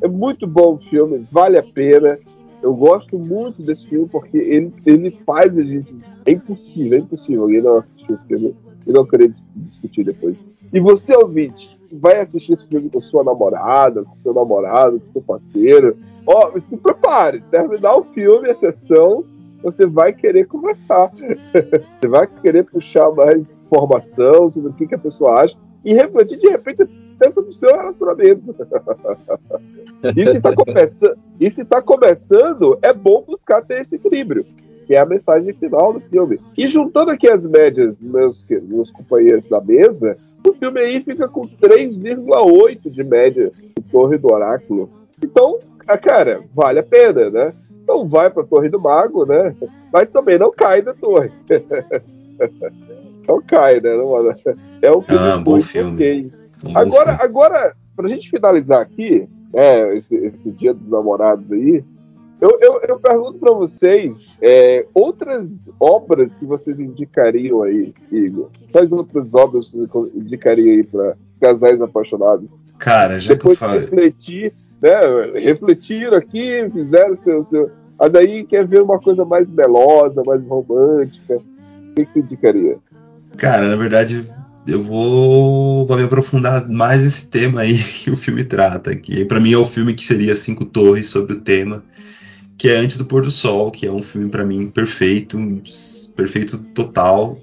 é 0.00 0.08
muito 0.08 0.46
bom 0.46 0.74
o 0.74 0.90
filme, 0.90 1.26
vale 1.32 1.58
a 1.58 1.62
pena. 1.62 2.16
Eu 2.64 2.74
gosto 2.74 3.18
muito 3.18 3.62
desse 3.62 3.86
filme 3.86 4.08
porque 4.08 4.38
ele, 4.38 4.72
ele 4.86 5.10
faz 5.26 5.58
a 5.58 5.62
gente. 5.62 5.94
É 6.24 6.32
impossível, 6.32 6.96
é 6.96 7.00
impossível 7.02 7.42
alguém 7.42 7.60
não 7.60 7.76
assistir 7.76 8.10
o 8.10 8.18
filme 8.26 8.56
e 8.86 8.90
não 8.90 9.04
querer 9.04 9.30
discutir 9.54 10.02
depois. 10.02 10.34
E 10.72 10.80
você, 10.80 11.14
ouvinte, 11.14 11.78
vai 11.92 12.18
assistir 12.18 12.54
esse 12.54 12.66
filme 12.66 12.88
com 12.88 12.98
sua 13.00 13.22
namorada, 13.22 14.02
com 14.02 14.14
seu 14.14 14.32
namorado, 14.32 14.98
com 14.98 15.06
seu 15.08 15.20
parceiro. 15.20 15.94
Ó, 16.26 16.52
oh, 16.54 16.58
se 16.58 16.74
prepare, 16.78 17.44
terminar 17.50 17.96
o 17.96 18.04
filme, 18.04 18.48
a 18.48 18.54
sessão, 18.54 19.26
você 19.62 19.84
vai 19.84 20.14
querer 20.14 20.46
conversar. 20.46 21.12
você 21.52 22.08
vai 22.08 22.26
querer 22.26 22.64
puxar 22.64 23.10
mais 23.10 23.60
informação 23.66 24.48
sobre 24.48 24.70
o 24.70 24.72
que, 24.72 24.86
que 24.86 24.94
a 24.94 24.98
pessoa 24.98 25.42
acha 25.42 25.54
e 25.84 25.92
de 25.92 26.48
repente 26.48 26.88
sobre 27.30 27.50
o 27.50 27.52
seu 27.52 27.70
relacionamento. 27.70 28.54
e 30.14 30.24
se 30.24 30.36
está 31.62 31.80
tá 31.80 31.82
começando, 31.82 32.78
é 32.82 32.92
bom 32.92 33.24
buscar 33.26 33.62
ter 33.62 33.80
esse 33.80 33.96
equilíbrio, 33.96 34.44
que 34.86 34.94
é 34.94 34.98
a 34.98 35.06
mensagem 35.06 35.52
final 35.54 35.92
do 35.92 36.00
filme. 36.00 36.40
E 36.56 36.68
juntando 36.68 37.10
aqui 37.10 37.28
as 37.28 37.46
médias 37.46 37.94
dos 37.96 38.10
meus, 38.10 38.46
meus 38.68 38.90
companheiros 38.90 39.48
da 39.48 39.60
mesa, 39.60 40.16
o 40.46 40.52
filme 40.52 40.80
aí 40.80 41.00
fica 41.00 41.26
com 41.26 41.48
3,8 41.48 42.90
de 42.90 43.02
média 43.02 43.50
do 43.76 43.82
Torre 43.90 44.18
do 44.18 44.30
Oráculo. 44.30 44.90
Então, 45.22 45.58
cara, 46.02 46.42
vale 46.54 46.80
a 46.80 46.82
pena, 46.82 47.30
né? 47.30 47.54
Não 47.86 48.06
vai 48.06 48.30
para 48.30 48.42
a 48.42 48.46
Torre 48.46 48.68
do 48.68 48.80
Mago, 48.80 49.24
né? 49.24 49.54
Mas 49.92 50.10
também 50.10 50.38
não 50.38 50.50
cai 50.50 50.82
da 50.82 50.94
torre. 50.94 51.30
não 53.28 53.40
cai, 53.42 53.80
né? 53.80 53.90
É 54.82 54.90
um 54.90 55.02
filme 55.02 55.28
ah, 55.28 55.36
bom 55.38 55.60
filme. 55.60 55.94
Okay. 55.94 56.43
Agora, 56.74 57.18
agora, 57.20 57.76
pra 57.96 58.08
gente 58.08 58.30
finalizar 58.30 58.80
aqui, 58.80 59.28
né, 59.52 59.96
esse, 59.96 60.14
esse 60.14 60.50
dia 60.50 60.72
dos 60.72 60.88
namorados 60.88 61.50
aí, 61.52 61.84
eu, 62.40 62.58
eu, 62.60 62.80
eu 62.88 62.98
pergunto 62.98 63.38
para 63.38 63.54
vocês 63.54 64.32
é, 64.42 64.84
outras 64.92 65.70
obras 65.80 66.34
que 66.34 66.44
vocês 66.44 66.78
indicariam 66.78 67.62
aí, 67.62 67.94
Igor. 68.10 68.50
Quais 68.70 68.92
outras 68.92 69.34
obras 69.34 69.70
vocês 69.70 69.88
indicariam 70.14 70.74
aí 70.74 70.84
para 70.84 71.16
casais 71.40 71.80
apaixonados? 71.80 72.48
Cara, 72.78 73.18
já 73.18 73.34
Depois 73.34 73.58
que 73.58 73.64
eu 73.64 73.68
de 73.68 73.78
refletir, 73.78 74.52
né? 74.82 75.00
Refletiram 75.40 76.18
aqui, 76.18 76.68
fizeram 76.70 77.14
seu, 77.14 77.42
seu. 77.42 77.70
A 77.98 78.08
daí 78.08 78.44
quer 78.44 78.66
ver 78.66 78.82
uma 78.82 78.98
coisa 78.98 79.24
mais 79.24 79.50
melosa, 79.50 80.22
mais 80.26 80.44
romântica. 80.44 81.36
O 81.36 81.94
que, 81.94 82.04
que 82.04 82.18
indicaria? 82.18 82.76
Cara, 83.38 83.68
na 83.68 83.76
verdade, 83.76 84.28
eu 84.66 84.82
vou, 84.82 85.86
vou 85.86 85.96
me 85.96 86.04
aprofundar 86.04 86.68
mais 86.68 87.02
nesse 87.02 87.26
tema 87.26 87.60
aí 87.60 87.76
que 88.02 88.10
o 88.10 88.16
filme 88.16 88.44
trata. 88.44 88.94
Que 88.94 89.24
para 89.24 89.40
mim 89.40 89.52
é 89.52 89.58
o 89.58 89.66
filme 89.66 89.94
que 89.94 90.04
seria 90.04 90.34
Cinco 90.34 90.64
Torres 90.64 91.08
sobre 91.08 91.34
o 91.34 91.40
tema, 91.40 91.84
que 92.56 92.68
é 92.68 92.76
Antes 92.76 92.96
do 92.96 93.04
Pôr 93.04 93.22
do 93.22 93.30
Sol, 93.30 93.70
que 93.70 93.86
é 93.86 93.92
um 93.92 94.02
filme 94.02 94.30
para 94.30 94.44
mim 94.44 94.68
perfeito, 94.68 95.38
perfeito 96.16 96.58
total. 96.74 97.38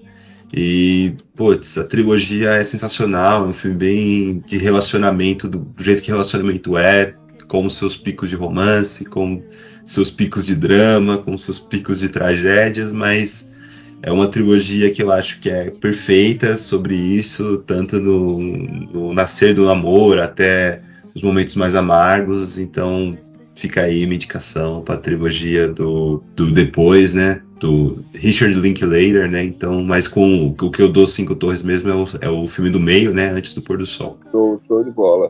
E, 0.53 1.13
putz, 1.35 1.77
a 1.77 1.85
trilogia 1.85 2.51
é 2.55 2.63
sensacional, 2.63 3.45
é 3.45 3.47
um 3.47 3.53
filme 3.53 3.77
bem 3.77 4.43
de 4.45 4.57
relacionamento, 4.57 5.47
do, 5.47 5.59
do 5.59 5.83
jeito 5.83 6.01
que 6.01 6.11
relacionamento 6.11 6.77
é, 6.77 7.15
com 7.47 7.69
seus 7.69 7.95
picos 7.95 8.29
de 8.29 8.35
romance, 8.35 9.05
com 9.05 9.41
seus 9.85 10.11
picos 10.11 10.45
de 10.45 10.55
drama, 10.55 11.17
com 11.19 11.37
seus 11.37 11.57
picos 11.57 11.99
de 11.99 12.09
tragédias, 12.09 12.91
mas 12.91 13.50
é 14.03 14.11
uma 14.11 14.27
trilogia 14.27 14.91
que 14.91 15.03
eu 15.03 15.11
acho 15.11 15.39
que 15.39 15.49
é 15.49 15.69
perfeita 15.69 16.57
sobre 16.57 16.95
isso, 16.95 17.63
tanto 17.65 17.99
no, 17.99 18.39
no 18.39 19.13
nascer 19.13 19.53
do 19.53 19.69
amor 19.69 20.19
até 20.19 20.81
os 21.13 21.21
momentos 21.21 21.55
mais 21.55 21.75
amargos. 21.75 22.57
Então 22.57 23.17
fica 23.55 23.81
aí 23.81 24.05
uma 24.05 24.15
indicação 24.15 24.81
para 24.81 24.95
a 24.95 24.97
trilogia 24.97 25.67
do, 25.67 26.23
do 26.35 26.51
depois, 26.51 27.13
né? 27.13 27.41
Do 27.59 28.03
Richard 28.15 28.59
Linklater, 28.59 29.29
né? 29.29 29.43
Então, 29.43 29.83
mas 29.83 30.07
com 30.07 30.47
o 30.47 30.71
que 30.71 30.81
eu 30.81 30.91
dou 30.91 31.05
cinco 31.05 31.35
torres 31.35 31.61
mesmo 31.61 31.89
é 31.89 31.95
o, 31.95 32.05
é 32.21 32.29
o 32.29 32.47
filme 32.47 32.71
do 32.71 32.79
meio, 32.79 33.13
né? 33.13 33.29
Antes 33.29 33.53
do 33.53 33.61
pôr 33.61 33.77
do 33.77 33.85
sol. 33.85 34.17
Show, 34.31 34.59
show 34.67 34.83
de 34.83 34.89
bola. 34.89 35.29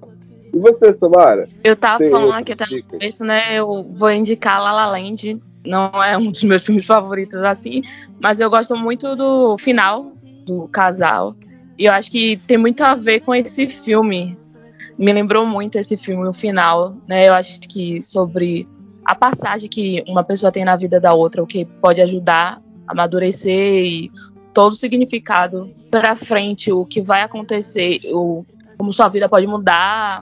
E 0.54 0.58
você, 0.60 0.92
Samara? 0.94 1.48
Eu 1.64 1.76
tava 1.76 2.04
falando 2.10 2.34
aqui 2.34 2.52
até 2.52 2.66
no 2.68 2.84
começo, 2.84 3.24
né? 3.24 3.56
Eu 3.56 3.84
vou 3.92 4.12
indicar 4.12 4.62
La 4.62 4.72
La 4.72 4.88
Land. 4.88 5.42
Não 5.66 6.04
é 6.04 6.18
um 6.18 6.32
dos 6.32 6.44
meus 6.44 6.64
filmes 6.66 6.86
favoritos, 6.86 7.38
assim. 7.38 7.82
Mas 8.20 8.40
eu 8.40 8.50
gosto 8.50 8.76
muito 8.76 9.16
do 9.16 9.58
final 9.58 10.12
do 10.46 10.68
casal. 10.68 11.36
E 11.78 11.86
eu 11.86 11.94
acho 11.94 12.12
que 12.12 12.38
tem 12.48 12.58
muito 12.58 12.82
a 12.84 12.96
ver 12.96 13.22
com 13.22 13.34
esse 13.34 13.68
filme. 13.68 14.38
Me 14.98 15.12
lembrou 15.14 15.46
muito 15.46 15.78
esse 15.78 15.96
filme, 15.96 16.28
o 16.28 16.34
final, 16.34 16.96
né? 17.08 17.28
Eu 17.28 17.34
acho 17.34 17.60
que 17.62 18.04
sobre 18.04 18.66
a 19.06 19.16
passagem 19.16 19.70
que 19.70 20.04
uma 20.08 20.24
pessoa 20.24 20.52
tem 20.52 20.64
na 20.64 20.76
vida 20.76 21.00
da 21.00 21.14
outra, 21.14 21.42
o 21.42 21.48
que 21.48 21.66
pode 21.66 22.02
ajudar 22.02 22.62
a 22.88 22.92
amadurecer 22.92 23.86
e 23.86 24.12
todo 24.54 24.74
o 24.74 24.76
significado 24.76 25.70
para 25.90 26.16
frente, 26.16 26.72
o 26.72 26.86
que 26.86 27.02
vai 27.02 27.22
acontecer, 27.24 28.00
o, 28.14 28.46
como 28.78 28.94
sua 28.94 29.08
vida 29.08 29.28
pode 29.28 29.48
mudar, 29.48 30.22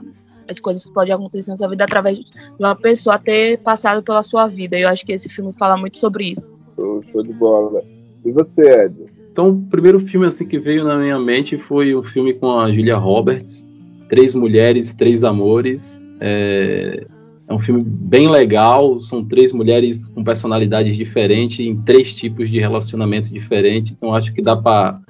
as 0.50 0.60
coisas 0.60 0.84
que 0.84 0.92
podem 0.92 1.14
acontecer 1.14 1.50
na 1.50 1.56
sua 1.56 1.68
vida 1.68 1.84
através 1.84 2.18
de 2.18 2.24
uma 2.58 2.74
pessoa 2.74 3.18
ter 3.18 3.58
passado 3.58 4.02
pela 4.02 4.22
sua 4.22 4.46
vida. 4.46 4.76
E 4.76 4.82
eu 4.82 4.88
acho 4.88 5.06
que 5.06 5.12
esse 5.12 5.28
filme 5.28 5.52
fala 5.52 5.76
muito 5.76 5.98
sobre 5.98 6.30
isso. 6.30 6.54
Show, 6.76 7.02
show 7.02 7.22
de 7.22 7.32
bola. 7.32 7.82
E 8.24 8.32
você, 8.32 8.62
Ed? 8.84 8.94
Então, 9.32 9.50
o 9.50 9.62
primeiro 9.70 10.00
filme 10.00 10.26
assim 10.26 10.46
que 10.46 10.58
veio 10.58 10.84
na 10.84 10.98
minha 10.98 11.18
mente 11.18 11.56
foi 11.56 11.94
um 11.94 12.02
filme 12.02 12.34
com 12.34 12.58
a 12.58 12.70
Julia 12.70 12.96
Roberts, 12.96 13.66
Três 14.08 14.34
Mulheres, 14.34 14.94
Três 14.94 15.22
Amores. 15.22 16.00
É, 16.20 17.06
é 17.48 17.54
um 17.54 17.58
filme 17.58 17.82
bem 17.84 18.28
legal, 18.28 18.98
são 18.98 19.24
três 19.24 19.52
mulheres 19.52 20.08
com 20.08 20.22
personalidades 20.22 20.96
diferentes, 20.96 21.60
em 21.60 21.76
três 21.82 22.14
tipos 22.14 22.50
de 22.50 22.58
relacionamentos 22.58 23.30
diferentes. 23.30 23.92
Então, 23.92 24.14
acho 24.14 24.32
que 24.32 24.42
dá 24.42 24.56
para 24.56 25.00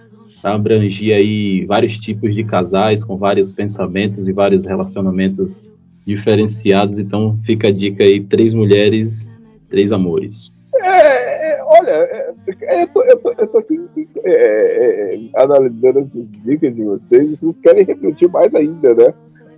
abranger 0.43 1.17
aí 1.17 1.65
vários 1.67 1.99
tipos 1.99 2.35
de 2.35 2.45
casais 2.45 3.05
com 3.05 3.17
vários 3.17 3.53
pensamentos 3.53 4.29
e 4.29 4.33
vários 4.33 4.65
relacionamentos 4.65 5.65
diferenciados. 6.07 6.99
Então, 6.99 7.37
fica 7.45 7.69
a 7.69 7.73
dica 7.73 8.03
aí: 8.03 8.21
Três 8.21 8.55
Mulheres, 8.55 9.31
Três 9.69 9.93
Amores. 9.93 10.53
É, 10.83 11.53
é, 11.53 11.65
olha, 11.65 11.91
é, 11.91 12.35
eu, 12.83 12.89
tô, 12.89 13.03
eu, 13.03 13.19
tô, 13.19 13.35
eu 13.37 13.47
tô 13.47 13.59
aqui 13.59 13.79
é, 14.25 15.15
é, 15.15 15.21
analisando 15.37 15.99
essas 15.99 16.31
dicas 16.43 16.75
de 16.75 16.85
vocês 16.85 17.31
e 17.31 17.37
vocês 17.37 17.61
querem 17.61 17.85
refletir 17.85 18.31
mais 18.31 18.55
ainda, 18.55 18.95
né? 18.95 19.15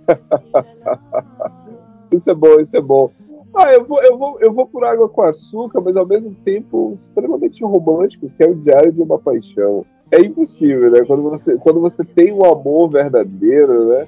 isso 2.11 2.29
é 2.29 2.33
bom, 2.33 2.59
isso 2.59 2.75
é 2.75 2.81
bom. 2.81 3.09
Ah, 3.55 3.71
eu 3.71 3.85
vou, 3.85 4.03
eu, 4.03 4.17
vou, 4.17 4.37
eu 4.41 4.51
vou 4.51 4.65
por 4.65 4.83
água 4.83 5.07
com 5.07 5.21
açúcar, 5.21 5.79
mas 5.79 5.95
ao 5.95 6.07
mesmo 6.07 6.35
tempo 6.43 6.93
extremamente 6.97 7.63
romântico, 7.63 8.29
que 8.35 8.43
é 8.43 8.47
o 8.47 8.55
Diário 8.55 8.91
de 8.91 9.01
uma 9.01 9.19
Paixão. 9.19 9.85
É 10.13 10.21
impossível, 10.21 10.91
né? 10.91 11.03
Quando 11.07 11.23
você, 11.23 11.57
quando 11.57 11.79
você 11.79 12.03
tem 12.03 12.31
um 12.31 12.45
amor 12.45 12.87
verdadeiro, 12.87 13.89
né? 13.89 14.07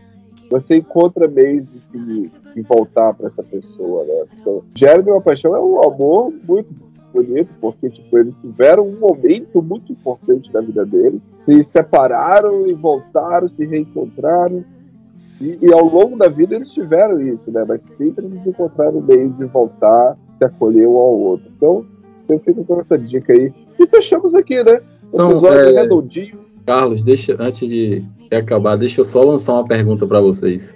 Você 0.52 0.78
encontra 0.78 1.28
meios 1.28 1.66
de 1.72 1.84
se 1.84 1.98
de 1.98 2.62
voltar 2.62 3.12
para 3.16 3.28
essa 3.28 3.42
pessoa, 3.42 4.04
né? 4.06 4.26
Então, 4.40 4.64
de 4.72 5.10
uma 5.10 5.20
Paixão 5.20 5.56
é 5.56 5.60
um 5.60 5.84
amor 5.84 6.32
muito 6.48 6.70
bonito, 7.12 7.50
porque 7.60 7.90
tipo, 7.90 8.20
eles 8.20 8.36
tiveram 8.40 8.88
um 8.88 9.00
momento 9.00 9.64
muito 9.64 9.92
importante 9.92 10.54
na 10.54 10.62
vida 10.62 10.86
deles, 10.86 11.24
se 11.44 11.64
separaram 11.64 12.68
e 12.68 12.74
voltaram, 12.74 13.50
se 13.50 13.66
reencontraram. 13.66 14.64
E, 15.42 15.58
e, 15.60 15.74
ao 15.74 15.86
longo 15.86 16.16
da 16.18 16.30
vida 16.30 16.56
eles 16.56 16.72
tiveram 16.72 17.20
isso, 17.20 17.52
né? 17.52 17.66
Mas 17.68 17.82
sempre 17.82 18.26
eles 18.26 18.46
encontraram 18.46 19.02
meio 19.02 19.30
de 19.32 19.46
voltar, 19.46 20.16
se 20.38 20.46
acolher 20.46 20.88
um 20.88 20.98
ao 20.98 21.20
outro. 21.20 21.52
Então, 21.58 21.84
eu 22.30 22.40
fico 22.40 22.64
com 22.64 22.80
essa 22.80 22.96
dica 22.96 23.34
aí. 23.34 23.52
E 23.80 23.88
fechamos 23.88 24.36
aqui, 24.36 24.64
né? 24.64 24.80
Um 25.16 25.28
Então, 25.28 25.32
episódio 25.32 25.60
é, 25.60 25.82
redondinho. 25.82 26.40
Carlos, 26.66 27.02
deixa, 27.04 27.36
antes 27.40 27.70
de 27.70 28.04
acabar, 28.32 28.76
deixa 28.76 29.00
eu 29.00 29.06
só 29.06 29.24
lançar 29.24 29.54
uma 29.54 29.66
pergunta 29.66 30.06
para 30.06 30.20
vocês. 30.20 30.76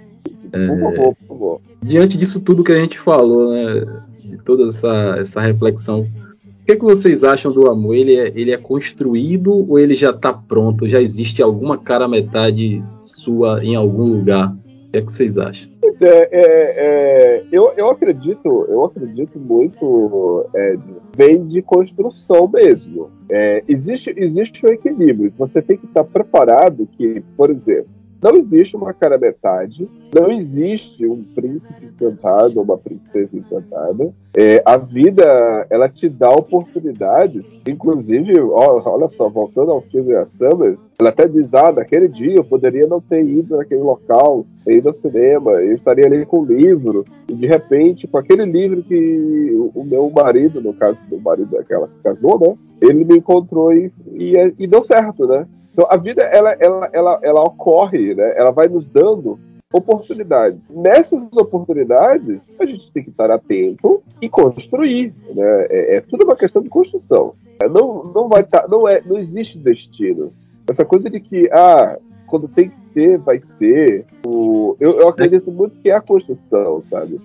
Por 0.50 0.80
favor, 0.80 1.14
por 1.14 1.28
favor. 1.28 1.60
Diante 1.82 2.16
disso 2.16 2.40
tudo 2.40 2.64
que 2.64 2.72
a 2.72 2.78
gente 2.78 2.98
falou, 2.98 3.52
né, 3.52 3.84
de 4.18 4.38
toda 4.38 4.66
essa, 4.66 5.16
essa 5.18 5.40
reflexão, 5.40 6.00
o 6.00 6.64
que, 6.64 6.72
é 6.72 6.76
que 6.76 6.84
vocês 6.84 7.22
acham 7.22 7.52
do 7.52 7.68
amor? 7.68 7.94
Ele 7.94 8.16
é, 8.16 8.32
ele 8.34 8.52
é 8.52 8.56
construído 8.56 9.52
ou 9.68 9.78
ele 9.78 9.94
já 9.94 10.10
está 10.10 10.32
pronto? 10.32 10.88
Já 10.88 11.00
existe 11.00 11.42
alguma 11.42 11.76
cara 11.76 12.08
metade 12.08 12.82
sua 12.98 13.62
em 13.64 13.74
algum 13.74 14.04
lugar? 14.04 14.52
O 14.52 14.90
que 14.92 14.98
é 14.98 15.02
que 15.02 15.12
vocês 15.12 15.36
acham? 15.36 15.68
Pois 15.90 16.02
é, 16.02 16.28
é, 16.30 16.40
é, 16.40 17.44
eu, 17.50 17.72
eu 17.76 17.90
acredito, 17.90 18.64
eu 18.68 18.84
acredito 18.84 19.40
muito, 19.40 20.46
é, 20.54 20.76
vem 21.16 21.44
de 21.44 21.60
construção 21.62 22.46
mesmo. 22.46 23.10
É, 23.28 23.64
existe, 23.66 24.14
existe 24.16 24.64
um 24.64 24.68
equilíbrio. 24.68 25.32
Você 25.36 25.60
tem 25.60 25.76
que 25.76 25.86
estar 25.86 26.04
preparado 26.04 26.88
que, 26.96 27.20
por 27.36 27.50
exemplo, 27.50 27.90
não 28.22 28.36
existe 28.36 28.76
uma 28.76 28.92
cara 28.92 29.16
metade, 29.18 29.88
não 30.14 30.30
existe 30.30 31.06
um 31.06 31.22
príncipe 31.34 31.86
encantado, 31.86 32.60
uma 32.60 32.76
princesa 32.76 33.36
encantada. 33.36 34.12
É, 34.36 34.62
a 34.64 34.76
vida, 34.76 35.66
ela 35.70 35.88
te 35.88 36.08
dá 36.08 36.28
oportunidades, 36.30 37.46
inclusive, 37.66 38.38
ó, 38.40 38.80
olha 38.84 39.08
só, 39.08 39.28
voltando 39.28 39.72
ao 39.72 39.80
filme 39.80 40.14
A 40.14 40.24
Summer, 40.24 40.76
ela 40.98 41.08
até 41.08 41.26
diz, 41.26 41.54
ah, 41.54 41.72
naquele 41.72 42.06
dia 42.08 42.36
eu 42.36 42.44
poderia 42.44 42.86
não 42.86 43.00
ter 43.00 43.24
ido 43.24 43.56
naquele 43.56 43.80
local, 43.80 44.44
ter 44.64 44.76
ido 44.76 44.88
ao 44.88 44.94
cinema, 44.94 45.52
eu 45.52 45.74
estaria 45.74 46.04
ali 46.04 46.26
com 46.26 46.40
o 46.40 46.44
livro, 46.44 47.04
e 47.28 47.34
de 47.34 47.46
repente, 47.46 48.06
com 48.06 48.18
aquele 48.18 48.44
livro 48.44 48.82
que 48.82 49.50
o, 49.74 49.82
meu 49.82 50.10
marido, 50.10 50.60
no 50.60 50.74
caso 50.74 50.98
do 51.08 51.18
marido 51.20 51.50
daquela 51.50 51.86
se 51.86 51.98
casou, 52.00 52.38
né, 52.38 52.54
ele 52.82 53.04
me 53.04 53.16
encontrou 53.16 53.72
e, 53.72 53.90
e, 54.12 54.34
e 54.58 54.66
deu 54.66 54.82
certo, 54.82 55.26
né? 55.26 55.46
Então 55.72 55.86
a 55.90 55.96
vida 55.96 56.22
ela, 56.22 56.56
ela, 56.60 56.90
ela, 56.92 57.20
ela 57.22 57.42
ocorre, 57.42 58.14
né? 58.14 58.34
Ela 58.36 58.50
vai 58.50 58.68
nos 58.68 58.88
dando 58.88 59.38
oportunidades. 59.72 60.68
Nessas 60.70 61.30
oportunidades, 61.36 62.48
a 62.58 62.66
gente 62.66 62.90
tem 62.92 63.02
que 63.04 63.10
estar 63.10 63.30
atento 63.30 64.02
e 64.20 64.28
construir. 64.28 65.12
Né? 65.34 65.66
É, 65.70 65.96
é 65.96 66.00
tudo 66.00 66.24
uma 66.24 66.36
questão 66.36 66.60
de 66.60 66.68
construção. 66.68 67.34
É, 67.62 67.68
Não, 67.68 68.02
não 68.04 68.28
vai 68.28 68.42
estar, 68.42 68.66
não 68.68 68.88
é, 68.88 69.00
não 69.04 69.16
existe 69.18 69.58
destino. 69.58 70.32
Essa 70.68 70.84
coisa 70.84 71.08
de 71.08 71.20
que 71.20 71.48
ah, 71.52 71.98
quando 72.26 72.48
tem 72.48 72.68
que 72.68 72.82
ser, 72.82 73.18
vai 73.18 73.38
ser. 73.38 74.04
O, 74.26 74.76
eu, 74.80 74.98
eu 75.00 75.08
acredito 75.08 75.50
muito 75.50 75.76
que 75.80 75.90
é 75.90 75.94
a 75.94 76.00
construção, 76.00 76.82
sabe? 76.82 77.20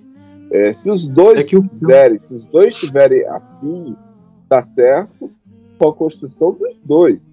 É, 0.52 0.72
se 0.72 0.90
os 0.92 1.08
dois 1.08 1.46
É 1.46 1.50
que 1.50 1.58
o- 1.58 1.68
quiserem, 1.68 2.20
se 2.20 2.34
os 2.34 2.46
dois 2.46 2.76
tiverem 2.76 3.26
afim, 3.28 3.96
dá 4.48 4.62
certo 4.62 5.32
com 5.80 5.88
a 5.90 5.94
construção 5.94 6.52
dos 6.54 6.76
dois. 6.84 7.26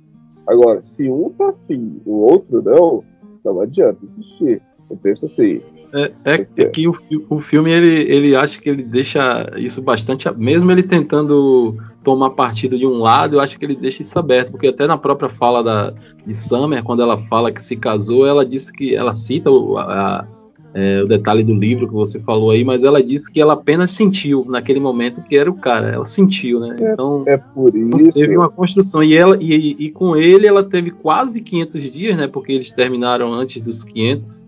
Agora, 0.47 0.83
se 0.83 1.09
um 1.09 1.31
tá 1.31 1.51
afim, 1.51 2.01
o 2.05 2.19
outro 2.23 2.63
não, 2.63 3.05
não 3.45 3.61
adianta 3.61 4.05
insistir. 4.05 4.61
Eu 4.91 4.97
penso 4.97 5.25
assim. 5.25 5.61
É, 5.95 6.13
é, 6.25 6.35
é 6.59 6.65
que 6.67 6.89
o, 6.89 6.95
o 7.29 7.41
filme 7.41 7.71
ele, 7.71 8.11
ele 8.11 8.35
acha 8.35 8.61
que 8.61 8.69
ele 8.69 8.83
deixa 8.83 9.47
isso 9.57 9.83
bastante. 9.83 10.31
Mesmo 10.37 10.71
ele 10.71 10.83
tentando 10.83 11.77
tomar 12.03 12.31
partido 12.31 12.79
de 12.79 12.87
um 12.87 12.99
lado, 12.99 13.37
eu 13.37 13.41
acho 13.41 13.59
que 13.59 13.65
ele 13.65 13.77
deixa 13.77 14.03
isso 14.03 14.19
aberto, 14.19 14.53
porque 14.53 14.69
até 14.69 14.87
na 14.87 14.99
própria 14.99 15.29
fala 15.29 15.63
da, 15.63 15.95
de 16.27 16.35
Summer, 16.35 16.83
quando 16.83 17.03
ela 17.03 17.19
fala 17.29 17.53
que 17.53 17.63
se 17.63 17.77
casou, 17.77 18.27
ela 18.27 18.45
disse 18.45 18.73
que 18.73 18.95
ela 18.95 19.13
cita 19.13 19.51
a- 19.51 20.27
é, 20.75 21.03
o 21.03 21.07
detalhe 21.07 21.45
do 21.45 21.55
livro 21.55 21.87
que 21.87 21.93
você 21.93 22.19
falou 22.21 22.51
aí, 22.51 22.65
mas 22.65 22.83
ela 22.83 23.03
disse 23.03 23.31
que 23.31 23.41
ela 23.41 23.53
apenas 23.53 23.91
sentiu 23.91 24.45
naquele 24.49 24.81
momento 24.81 25.23
que 25.23 25.37
era 25.37 25.51
o 25.51 25.59
cara, 25.59 25.89
ela 25.91 26.05
sentiu, 26.05 26.61
né? 26.61 26.77
Então 26.81 27.25
É 27.27 27.37
por 27.37 27.75
isso. 27.77 28.19
teve 28.19 28.37
uma 28.37 28.49
construção 28.49 29.03
e 29.03 29.15
ela 29.15 29.37
e, 29.39 29.77
e- 29.79 29.91
com 29.91 30.17
ele 30.17 30.47
ela 30.47 30.65
teve 30.65 30.91
quase 30.91 31.41
500 31.43 31.93
dias, 31.93 32.17
né? 32.17 32.27
Porque 32.27 32.53
eles 32.53 32.73
terminaram 32.73 33.33
antes 33.35 33.61
dos 33.61 33.85
500 33.85 34.47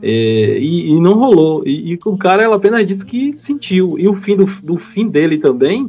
é, 0.00 0.58
e, 0.60 0.90
e 0.90 1.00
não 1.00 1.14
rolou. 1.18 1.66
E, 1.66 1.96
com 1.96 2.10
o 2.10 2.16
cara 2.18 2.42
ela 2.42 2.54
apenas 2.56 2.86
disse 2.86 3.04
que 3.04 3.32
sentiu. 3.34 3.98
E 3.98 4.08
o 4.08 4.14
fim 4.14 4.36
do, 4.36 4.44
do 4.62 4.78
fim 4.78 5.10
dele 5.10 5.38
também, 5.38 5.86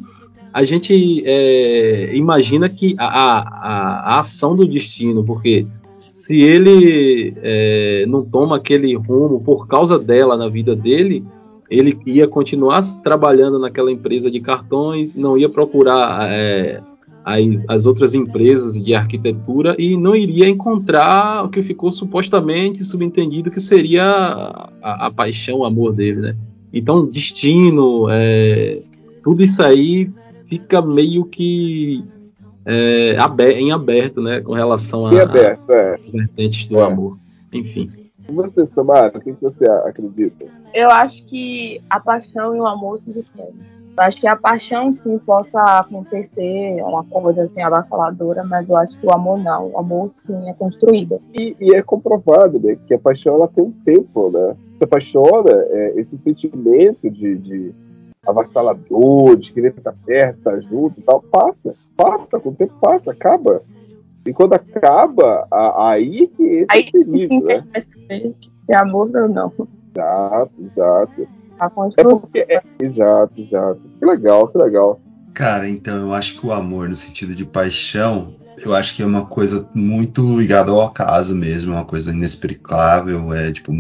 a 0.52 0.66
gente 0.66 1.22
é, 1.28 2.10
imagina 2.16 2.68
que 2.68 2.96
a, 2.98 3.06
a- 3.06 4.16
a 4.16 4.20
ação 4.20 4.56
do 4.56 4.68
destino, 4.68 5.24
porque 5.24 5.68
se 6.30 6.42
ele 6.42 7.34
é, 7.42 8.06
não 8.08 8.24
toma 8.24 8.58
aquele 8.58 8.94
rumo 8.94 9.42
por 9.42 9.68
causa 9.68 9.98
dela 9.98 10.38
na 10.38 10.48
vida 10.48 10.76
dele, 10.76 11.24
ele 11.72 11.98
ia 12.06 12.28
continuar 12.28 12.82
trabalhando 13.02 13.58
naquela 13.58 13.92
empresa 13.92 14.30
de 14.30 14.40
cartões, 14.40 15.16
não 15.16 15.36
ia 15.36 15.50
procurar 15.50 16.30
é, 16.32 16.82
as, 17.26 17.68
as, 17.68 17.88
outras 17.88 18.14
empresas 18.14 18.76
de 18.76 18.94
arquitetura 18.94 19.76
e 19.80 19.98
não 19.98 20.16
iria 20.16 20.48
encontrar 20.48 21.46
o 21.46 21.50
que 21.50 21.64
ficou 21.64 21.92
supostamente 21.92 22.84
subentendido 22.84 23.50
que 23.50 23.60
seria 23.60 24.06
a, 24.06 25.08
a 25.08 25.12
paixão, 25.12 25.62
o 25.62 25.66
amor 25.66 25.94
dele, 25.94 26.22
né? 26.22 26.38
Então, 26.72 27.08
destino, 27.08 28.06
é, 28.08 28.84
tudo 29.24 29.42
isso 29.42 29.64
aí 29.64 30.12
fica 30.46 30.80
meio 30.80 31.26
que 31.26 32.04
é, 32.70 33.52
em 33.54 33.72
aberto, 33.72 34.22
né, 34.22 34.42
com 34.42 34.54
relação 34.54 35.08
a, 35.08 35.22
aberto, 35.22 35.72
é. 35.72 35.98
vertentes 36.12 36.68
do 36.68 36.80
É. 36.80 36.84
amor. 36.84 37.18
Enfim. 37.52 37.90
E 38.30 38.32
você, 38.32 38.66
Samara, 38.68 39.18
o 39.18 39.22
que 39.22 39.34
que 39.34 39.42
você 39.42 39.66
acredita? 39.68 40.46
Eu 40.74 40.90
acho 40.92 41.24
que 41.24 41.82
a 41.90 42.00
paixão 42.00 42.56
e 42.56 42.60
o 42.60 42.68
amor 42.68 43.00
se 43.00 43.12
diferem. 43.12 43.56
Eu 43.98 44.04
acho 44.04 44.22
que 44.22 44.28
a 44.28 44.36
paixão 44.36 44.94
sim 44.94 45.18
possa 45.18 45.62
acontecer, 45.62 46.82
uma 46.84 47.04
coisa 47.04 47.42
assim 47.42 47.62
avassaladora, 47.62 48.44
mas 48.44 48.70
eu 48.70 48.78
acho 48.78 48.98
que 48.98 49.06
o 49.06 49.12
amor 49.12 49.40
não. 49.40 49.72
O 49.72 49.80
amor 49.80 50.10
sim 50.12 50.48
é 50.48 50.54
construído. 50.54 51.20
E, 51.38 51.56
e 51.60 51.74
é 51.74 51.82
comprovado, 51.82 52.60
né, 52.60 52.78
que 52.88 52.94
a 52.94 53.00
paixão 53.00 53.36
ela 53.36 53.48
tem 53.48 53.64
um 53.64 53.72
tempo, 53.84 54.30
né? 54.30 54.56
Você 54.78 54.84
apaixona, 54.86 55.52
é, 55.52 55.94
esse 55.98 56.18
sentimento 56.18 57.10
de, 57.10 57.36
de 57.40 57.74
avassalador, 58.26 59.36
de 59.38 59.52
querer 59.52 59.74
estar 59.78 59.94
perto, 60.06 60.38
estar 60.38 60.62
junto 60.62 61.00
e 61.00 61.04
tal, 61.04 61.24
passa, 61.32 61.74
passa, 61.96 62.40
com 62.40 62.50
o 62.50 62.56
tempo 62.56 62.74
passa, 62.80 63.12
acaba. 63.12 63.62
E 64.28 64.34
quando 64.34 64.54
acaba, 64.54 65.48
a- 65.52 65.92
aí 65.92 66.28
que 66.36 66.60
entra 66.60 66.78
Aí 66.78 66.90
o 66.94 67.18
sim 67.18 67.28
perigo, 67.28 67.46
né? 67.48 67.64
saber 67.72 67.82
se 67.82 68.36
é 68.70 68.76
amor 68.76 69.10
ou 69.16 69.30
não. 69.30 69.54
Exato, 69.96 70.52
exato. 70.60 71.28
A 71.60 71.66
É 71.98 72.04
porque. 72.04 72.40
é- 72.48 72.62
exato, 72.82 73.40
exato. 73.40 73.82
Que 74.00 74.06
legal, 74.06 74.48
que 74.48 74.58
legal. 74.58 75.00
Cara, 75.34 75.68
então 75.70 76.08
eu 76.08 76.14
acho 76.14 76.40
que 76.40 76.46
o 76.46 76.52
amor, 76.52 76.90
no 76.90 76.96
sentido 76.96 77.34
de 77.34 77.46
paixão, 77.46 78.34
eu 78.64 78.74
acho 78.74 78.96
que 78.96 79.02
é 79.02 79.06
uma 79.06 79.26
coisa 79.26 79.68
muito 79.74 80.22
ligada 80.38 80.72
ao 80.72 80.82
acaso 80.82 81.36
mesmo, 81.36 81.72
é 81.74 81.76
uma 81.78 81.86
coisa 81.86 82.12
inexplicável, 82.12 83.34
é 83.34 83.52
tipo, 83.52 83.72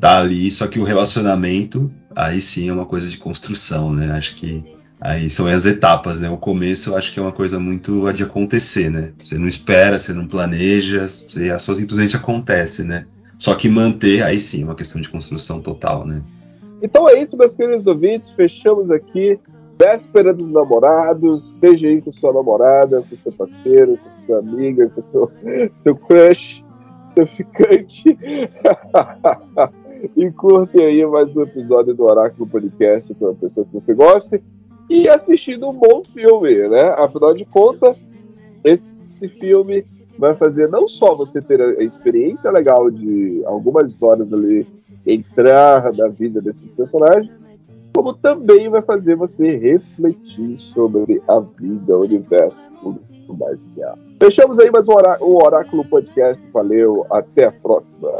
tá 0.00 0.20
ali, 0.20 0.50
só 0.50 0.66
que 0.68 0.78
o 0.78 0.84
relacionamento, 0.84 1.90
aí 2.18 2.40
sim 2.40 2.68
é 2.68 2.72
uma 2.72 2.84
coisa 2.84 3.08
de 3.08 3.16
construção, 3.16 3.92
né? 3.92 4.10
Acho 4.10 4.34
que 4.34 4.64
aí 5.00 5.30
são 5.30 5.46
as 5.46 5.64
etapas, 5.66 6.18
né? 6.18 6.28
O 6.28 6.36
começo 6.36 6.90
eu 6.90 6.96
acho 6.96 7.12
que 7.12 7.20
é 7.20 7.22
uma 7.22 7.32
coisa 7.32 7.60
muito 7.60 8.12
de 8.12 8.24
acontecer, 8.24 8.90
né? 8.90 9.12
Você 9.18 9.38
não 9.38 9.46
espera, 9.46 9.98
você 9.98 10.12
não 10.12 10.26
planeja, 10.26 11.06
você 11.08 11.56
só 11.60 11.74
simplesmente 11.74 12.16
acontece, 12.16 12.82
né? 12.82 13.06
Só 13.38 13.54
que 13.54 13.68
manter, 13.68 14.24
aí 14.24 14.40
sim, 14.40 14.62
é 14.62 14.64
uma 14.64 14.74
questão 14.74 15.00
de 15.00 15.08
construção 15.08 15.60
total, 15.60 16.04
né? 16.04 16.22
Então 16.82 17.08
é 17.08 17.20
isso, 17.22 17.36
meus 17.36 17.54
queridos 17.54 17.86
ouvintes. 17.86 18.30
Fechamos 18.32 18.90
aqui. 18.90 19.38
Véspera 19.78 20.34
dos 20.34 20.48
namorados. 20.48 21.44
Beije 21.60 21.86
aí 21.86 22.02
com 22.02 22.10
sua 22.10 22.32
namorada, 22.32 23.04
com 23.08 23.16
seu 23.16 23.30
parceiro, 23.30 23.96
com 23.96 24.26
sua 24.26 24.40
amiga, 24.40 24.88
com 24.88 25.02
seu, 25.02 25.30
seu 25.72 25.94
crush, 25.94 26.64
seu 27.14 27.26
ficante. 27.28 28.18
e 30.16 30.30
curtem 30.30 30.84
aí 30.84 31.06
mais 31.06 31.34
um 31.36 31.42
episódio 31.42 31.94
do 31.94 32.04
Oráculo 32.04 32.48
Podcast 32.48 33.12
com 33.14 33.26
uma 33.26 33.34
pessoa 33.34 33.66
que 33.66 33.72
você 33.72 33.94
goste. 33.94 34.42
E 34.88 35.08
assistindo 35.08 35.68
um 35.68 35.72
bom 35.72 36.02
filme, 36.14 36.68
né? 36.68 36.90
Afinal 36.96 37.34
de 37.34 37.44
contas, 37.44 37.96
esse 38.64 39.28
filme 39.40 39.84
vai 40.18 40.34
fazer 40.34 40.68
não 40.68 40.88
só 40.88 41.14
você 41.14 41.42
ter 41.42 41.60
a 41.60 41.82
experiência 41.82 42.50
legal 42.50 42.90
de 42.90 43.42
algumas 43.44 44.00
horas 44.02 44.32
ali 44.32 44.66
entrar 45.06 45.92
na 45.92 46.08
vida 46.08 46.40
desses 46.40 46.72
personagens, 46.72 47.38
como 47.94 48.14
também 48.14 48.68
vai 48.68 48.82
fazer 48.82 49.16
você 49.16 49.56
refletir 49.56 50.58
sobre 50.58 51.22
a 51.28 51.40
vida, 51.40 51.96
o 51.96 52.02
universo, 52.02 52.56
tudo 52.80 53.00
mais 53.38 53.66
que 53.66 53.82
há. 53.82 53.94
Fechamos 54.20 54.58
aí 54.58 54.70
mais 54.70 54.88
um 54.88 55.36
Oráculo 55.36 55.84
Podcast. 55.84 56.44
Valeu, 56.52 57.04
até 57.10 57.46
a 57.46 57.52
próxima. 57.52 58.10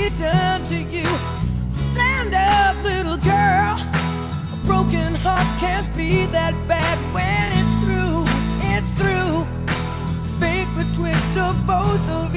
listen 0.00 0.64
to 0.64 0.78
you. 0.96 1.04
Stand 1.68 2.34
up, 2.34 2.82
little 2.82 3.18
girl. 3.18 3.76
A 4.54 4.58
broken 4.64 5.14
heart 5.16 5.46
can't 5.60 5.94
be 5.96 6.26
that 6.26 6.54
bad 6.66 6.98
when 7.14 7.46
it's 7.60 7.74
through. 7.82 8.24
It's 8.72 8.90
through. 8.98 9.46
Think 10.40 10.68
betwixt 10.76 11.36
of 11.36 11.54
both 11.66 12.08
of 12.08 12.24
us. 12.24 12.29